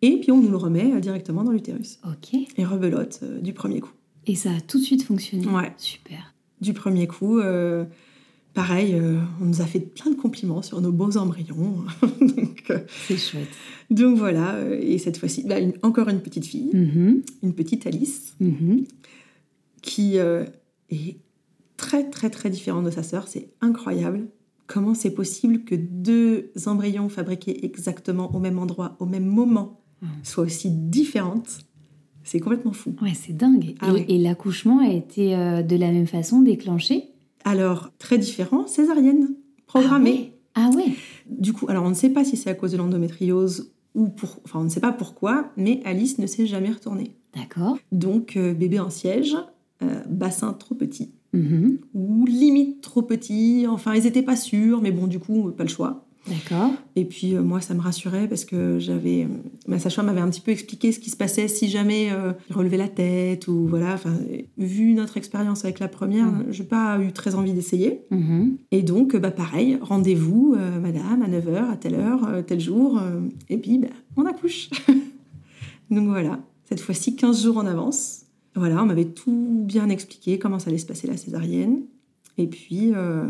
[0.00, 1.98] Et puis on nous le remet euh, directement dans l'utérus.
[2.06, 2.34] Ok.
[2.56, 3.92] Et rebelote du premier coup.
[4.26, 5.46] Et ça a tout de suite fonctionné.
[5.48, 5.72] Ouais.
[5.76, 6.34] Super.
[6.62, 7.40] Du premier coup,
[8.54, 11.84] pareil, euh, on nous a fait plein de compliments sur nos beaux embryons.
[12.70, 13.48] euh, C'est chouette.
[13.90, 17.22] donc voilà, euh, et cette fois-ci, bah, encore une petite fille, Mhm.
[17.42, 18.84] une petite Alice, Mhm.
[19.82, 20.44] qui euh,
[20.90, 21.18] est
[21.76, 23.28] très très très différente de sa sœur.
[23.28, 24.26] C'est incroyable.
[24.66, 30.08] Comment c'est possible que deux embryons fabriqués exactement au même endroit, au même moment, Mhm.
[30.22, 31.58] soient aussi différentes
[32.26, 32.94] C'est complètement fou.
[33.02, 33.74] Ouais, c'est dingue.
[33.80, 34.06] Ah et ouais.
[34.08, 37.04] et l'accouchement a été de la même façon déclenché
[37.44, 39.34] Alors, très différent, césarienne,
[39.66, 40.32] programmée.
[40.54, 40.94] Ah ouais.
[41.28, 44.40] Du coup, alors on ne sait pas si c'est à cause de l'endométriose ou pour...
[44.44, 47.16] Enfin, on ne sait pas pourquoi, mais Alice ne s'est jamais retournée.
[47.34, 47.78] D'accord.
[47.92, 49.36] Donc, euh, bébé en siège,
[49.82, 51.78] euh, bassin trop petit, Mhm.
[51.94, 53.66] ou limite trop petit.
[53.68, 56.06] Enfin, ils n'étaient pas sûrs, mais bon, du coup, pas le choix.
[56.26, 56.70] D'accord.
[56.96, 59.28] Et puis, euh, moi, ça me rassurait parce que j'avais...
[59.66, 62.56] Ma sage-femme m'avait un petit peu expliqué ce qui se passait si jamais euh, il
[62.56, 63.92] relevait la tête ou voilà.
[63.92, 64.14] Enfin,
[64.56, 66.46] vu notre expérience avec la première, Mhm.
[66.50, 68.00] j'ai pas eu très envie d'essayer.
[68.10, 68.56] Mhm.
[68.70, 72.58] Et donc, euh, bah, pareil, rendez-vous, euh, madame, à 9h, à telle heure, euh, tel
[72.60, 72.98] jour.
[72.98, 73.20] euh,
[73.50, 74.70] et puis, bah, on accouche.
[75.90, 78.22] donc voilà, cette fois-ci, 15 jours en avance.
[78.56, 81.80] Voilà, on m'avait tout bien expliqué, comment ça allait se passer la césarienne.
[82.38, 83.26] Et puis, euh,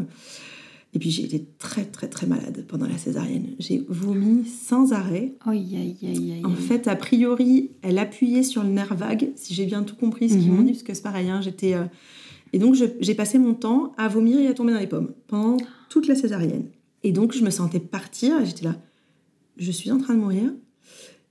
[0.94, 3.48] et puis j'ai été très, très, très malade pendant la césarienne.
[3.58, 5.34] J'ai vomi sans arrêt.
[5.44, 6.42] Aïe, aïe, aïe.
[6.44, 10.28] En fait, a priori, elle appuyait sur le nerf vague, si j'ai bien tout compris
[10.30, 10.56] ce qu'ils Mhm.
[10.56, 11.74] m'ont dit, parce que c'est pareil, hein, j'étais...
[11.74, 11.84] euh,
[12.52, 15.56] Et donc, j'ai passé mon temps à vomir et à tomber dans les pommes pendant
[15.88, 16.66] toute la césarienne.
[17.02, 18.76] Et donc, je me sentais partir, et j'étais là,
[19.56, 20.52] je suis en train de mourir,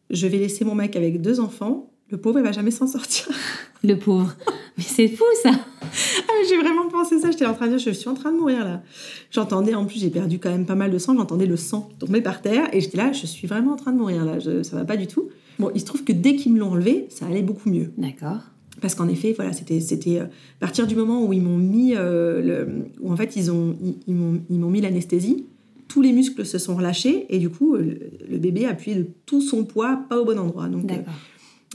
[0.10, 3.30] je vais laisser mon mec avec deux enfants, le pauvre, il va jamais s'en sortir.
[3.84, 4.34] Le pauvre.
[4.78, 5.52] Mais c'est fou ça.
[5.54, 8.32] Ah, mais j'ai vraiment pensé ça, j'étais en train de dire, je suis en train
[8.32, 8.82] de mourir là.
[9.30, 12.22] J'entendais, en plus, j'ai perdu quand même pas mal de sang, j'entendais le sang tomber
[12.22, 14.76] par terre, et j'étais là, je suis vraiment en train de mourir là, je- ça
[14.78, 15.30] va pas du tout.
[15.60, 17.92] Bon, il se trouve que dès qu'ils me l'ont enlevé, ça allait beaucoup mieux.
[17.98, 18.40] D'accord.
[18.82, 21.94] Parce qu'en effet, voilà, c'était, c'était euh, à partir du moment où ils m'ont mis,
[21.96, 22.68] euh, le,
[23.02, 25.46] où en fait ils ont, ils, ils m'ont, ils m'ont mis l'anesthésie,
[25.88, 28.00] tous les muscles se sont relâchés et du coup euh, le,
[28.32, 30.68] le bébé a appuyé de tout son poids pas au bon endroit.
[30.68, 30.96] Donc, euh.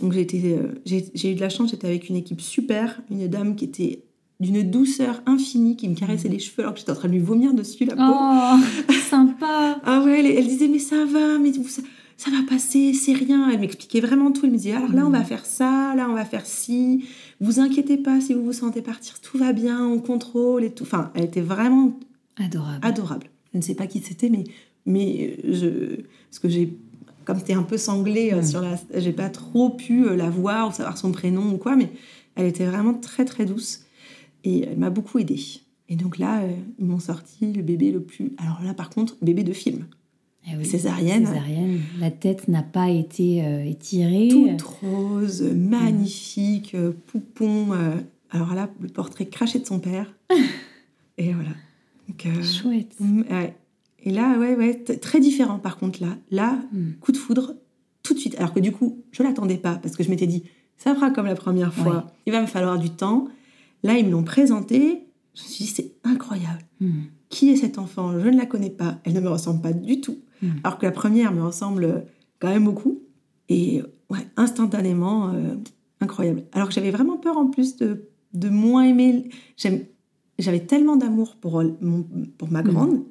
[0.01, 3.57] Donc j'ai, euh, j'ai, eu de la chance, j'étais avec une équipe super, une dame
[3.57, 4.05] qui était
[4.41, 7.21] d'une douceur infinie, qui me caressait les cheveux alors que j'étais en train de lui
[7.21, 8.03] vomir dessus la peau.
[8.03, 9.81] Oh, sympa.
[9.85, 11.83] Ah ouais, elle, elle disait mais ça va, mais ça,
[12.17, 13.49] ça va passer, c'est rien.
[13.51, 14.43] Elle m'expliquait vraiment tout.
[14.45, 17.05] Elle me disait alors là on va faire ça, là on va faire ci.
[17.41, 20.85] Vous inquiétez pas si vous vous sentez partir, tout va bien, on contrôle et tout.
[20.85, 21.99] Enfin, elle était vraiment
[22.37, 22.79] Adorable.
[22.83, 23.27] adorable.
[23.53, 24.45] Je ne sais pas qui c'était, mais
[24.87, 26.77] mais euh, je parce que j'ai
[27.29, 28.45] comme c'était un peu sanglé euh, Mm.
[28.45, 31.77] sur la, j'ai pas trop pu euh, la voir ou savoir son prénom ou quoi,
[31.77, 31.91] mais
[32.37, 33.83] elle était vraiment très très douce
[34.45, 35.39] et elle m'a beaucoup aidée.
[35.91, 38.33] Et donc là, euh, ils m'ont sorti le bébé le plus.
[38.39, 39.85] Alors là, par contre, bébé de film.
[40.51, 40.65] Eh oui.
[40.65, 41.27] Césarienne.
[41.27, 41.81] Césarienne.
[42.01, 44.29] La tête n'a pas été euh, étirée.
[44.31, 46.75] toute rose, magnifique,
[47.09, 47.73] poupon.
[47.75, 47.95] euh,
[48.31, 50.15] alors là, le portrait craché de son père.
[51.19, 51.51] Et voilà.
[52.09, 52.95] Donc, euh, Chouette.
[53.31, 53.55] ouais.
[54.05, 56.17] Et là, ouais, ouais, très différent par contre là.
[56.31, 56.93] Là, Mm.
[57.01, 57.55] coup de foudre,
[58.03, 58.37] tout de suite.
[58.39, 60.45] Alors que du coup, je l'attendais pas parce que je m'étais dit,
[60.77, 61.97] ça fera comme la première fois.
[61.97, 62.03] Ouais.
[62.27, 63.27] Il va me falloir du temps.
[63.83, 65.05] Là, ils me l'ont présenté.
[65.35, 66.63] Je me suis dit, c'est incroyable.
[66.81, 66.91] Mm.
[67.29, 68.19] Qui est cet enfant?
[68.19, 68.99] Je ne la connais pas.
[69.05, 70.19] Elle ne me ressemble pas du tout.
[70.43, 70.47] Mm.
[70.65, 72.05] Alors que la première me ressemble
[72.39, 73.01] quand même beaucoup.
[73.49, 75.55] Et ouais, instantanément, euh,
[76.01, 76.45] incroyable.
[76.53, 79.29] Alors que j'avais vraiment peur en plus de, de moins aimer.
[80.39, 82.07] J'avais tellement d'amour pour, mon-
[82.39, 83.03] pour ma grande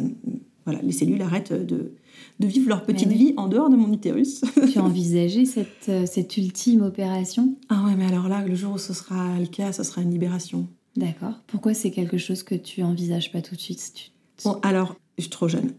[0.69, 1.93] voilà, les cellules arrêtent de,
[2.39, 3.17] de vivre leur petite oui.
[3.17, 4.41] vie en dehors de mon utérus.
[4.71, 7.55] tu as envisagé cette, euh, cette ultime opération?
[7.69, 10.11] Ah ouais, mais alors là, le jour où ce sera le cas, ce sera une
[10.11, 10.67] libération.
[10.95, 11.33] D'accord.
[11.47, 13.93] Pourquoi c'est quelque chose que tu envisages pas tout de suite?
[13.95, 14.11] Tu-
[14.43, 15.71] Bon, alors, je suis trop jeune.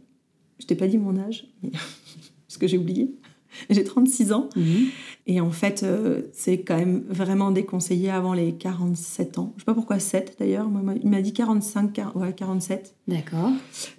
[0.58, 1.70] Je t'ai pas dit mon âge, mais-
[2.48, 3.14] parce que j'ai oublié.
[3.70, 4.48] J'ai 36 ans.
[4.56, 4.86] Mhm.
[5.26, 9.52] Et en fait, euh, c'est quand même vraiment déconseillé avant les 47 ans.
[9.56, 10.68] Je sais pas pourquoi 7 d'ailleurs.
[11.02, 12.94] Il m'a dit 45, quar- ouais, 47.
[13.08, 13.50] D'accord.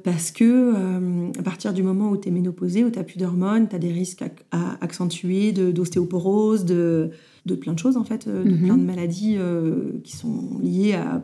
[0.03, 3.17] Parce que euh, à partir du moment où tu es ménopausée, où tu n'as plus
[3.17, 7.11] d'hormones, tu as des risques à accentuer de- d'ostéoporose, de,
[7.45, 8.65] de plein de choses en fait, euh, de Mhm.
[8.65, 11.21] plein de maladies euh, qui sont liées à, à,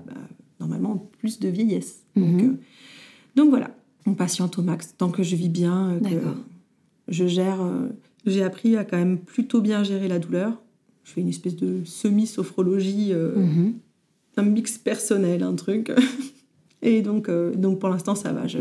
[0.60, 2.04] normalement plus de vieillesse.
[2.16, 2.50] Donc, Mhm.
[2.50, 2.54] euh,
[3.36, 3.72] donc voilà,
[4.06, 6.10] on patiente au max tant que je vis bien, que
[7.10, 7.60] je gère
[8.28, 10.62] J'ai appris à quand même plutôt bien gérer la douleur.
[11.04, 13.74] Je fais une espèce de semi-sophrologie, euh, Mhm.
[14.38, 15.92] un mix personnel, un truc.
[16.82, 18.60] Et donc, euh, donc pour l'instant, ça va, je,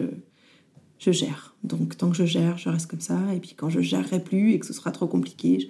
[0.99, 1.55] je gère.
[1.65, 3.19] Donc tant que je gère, je reste comme ça.
[3.35, 5.67] Et puis quand je gérerai plus et que ce sera trop compliqué, je,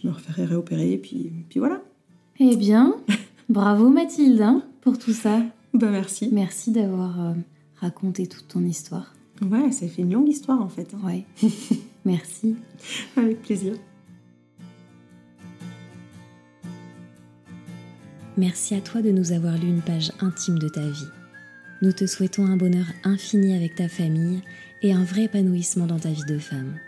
[0.00, 0.92] je me referai réopérer.
[0.92, 1.80] Et puis, puis voilà.
[2.40, 2.96] Eh bien,
[3.48, 5.40] bravo Mathilde hein, pour tout ça.
[5.72, 6.28] Bah merci.
[6.32, 7.32] Merci d'avoir euh,
[7.76, 9.14] raconté toute ton histoire.
[9.42, 10.94] Ouais, ça fait une longue histoire en fait.
[10.94, 11.00] hein.
[11.06, 11.24] Ouais.
[12.04, 12.56] Merci.
[13.16, 13.74] Avec plaisir.
[18.36, 21.08] Merci à toi de nous avoir lu une page intime de ta vie.
[21.82, 24.40] Nous te souhaitons un bonheur infini avec ta famille
[24.82, 26.78] et un vrai épanouissement dans ta vie de femme.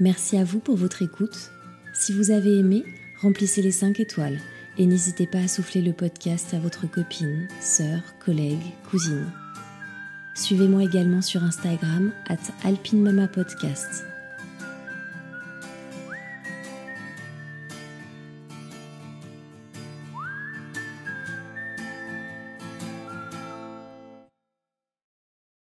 [0.00, 1.50] Merci à vous pour votre écoute.
[1.94, 2.84] Si vous avez aimé,
[3.20, 4.38] remplissez les 5 étoiles
[4.78, 9.26] et n'hésitez pas à souffler le podcast à votre copine, sœur, collègue, cousine.
[10.34, 14.11] Suivez-moi également sur Instagram at alpinemamapodcast.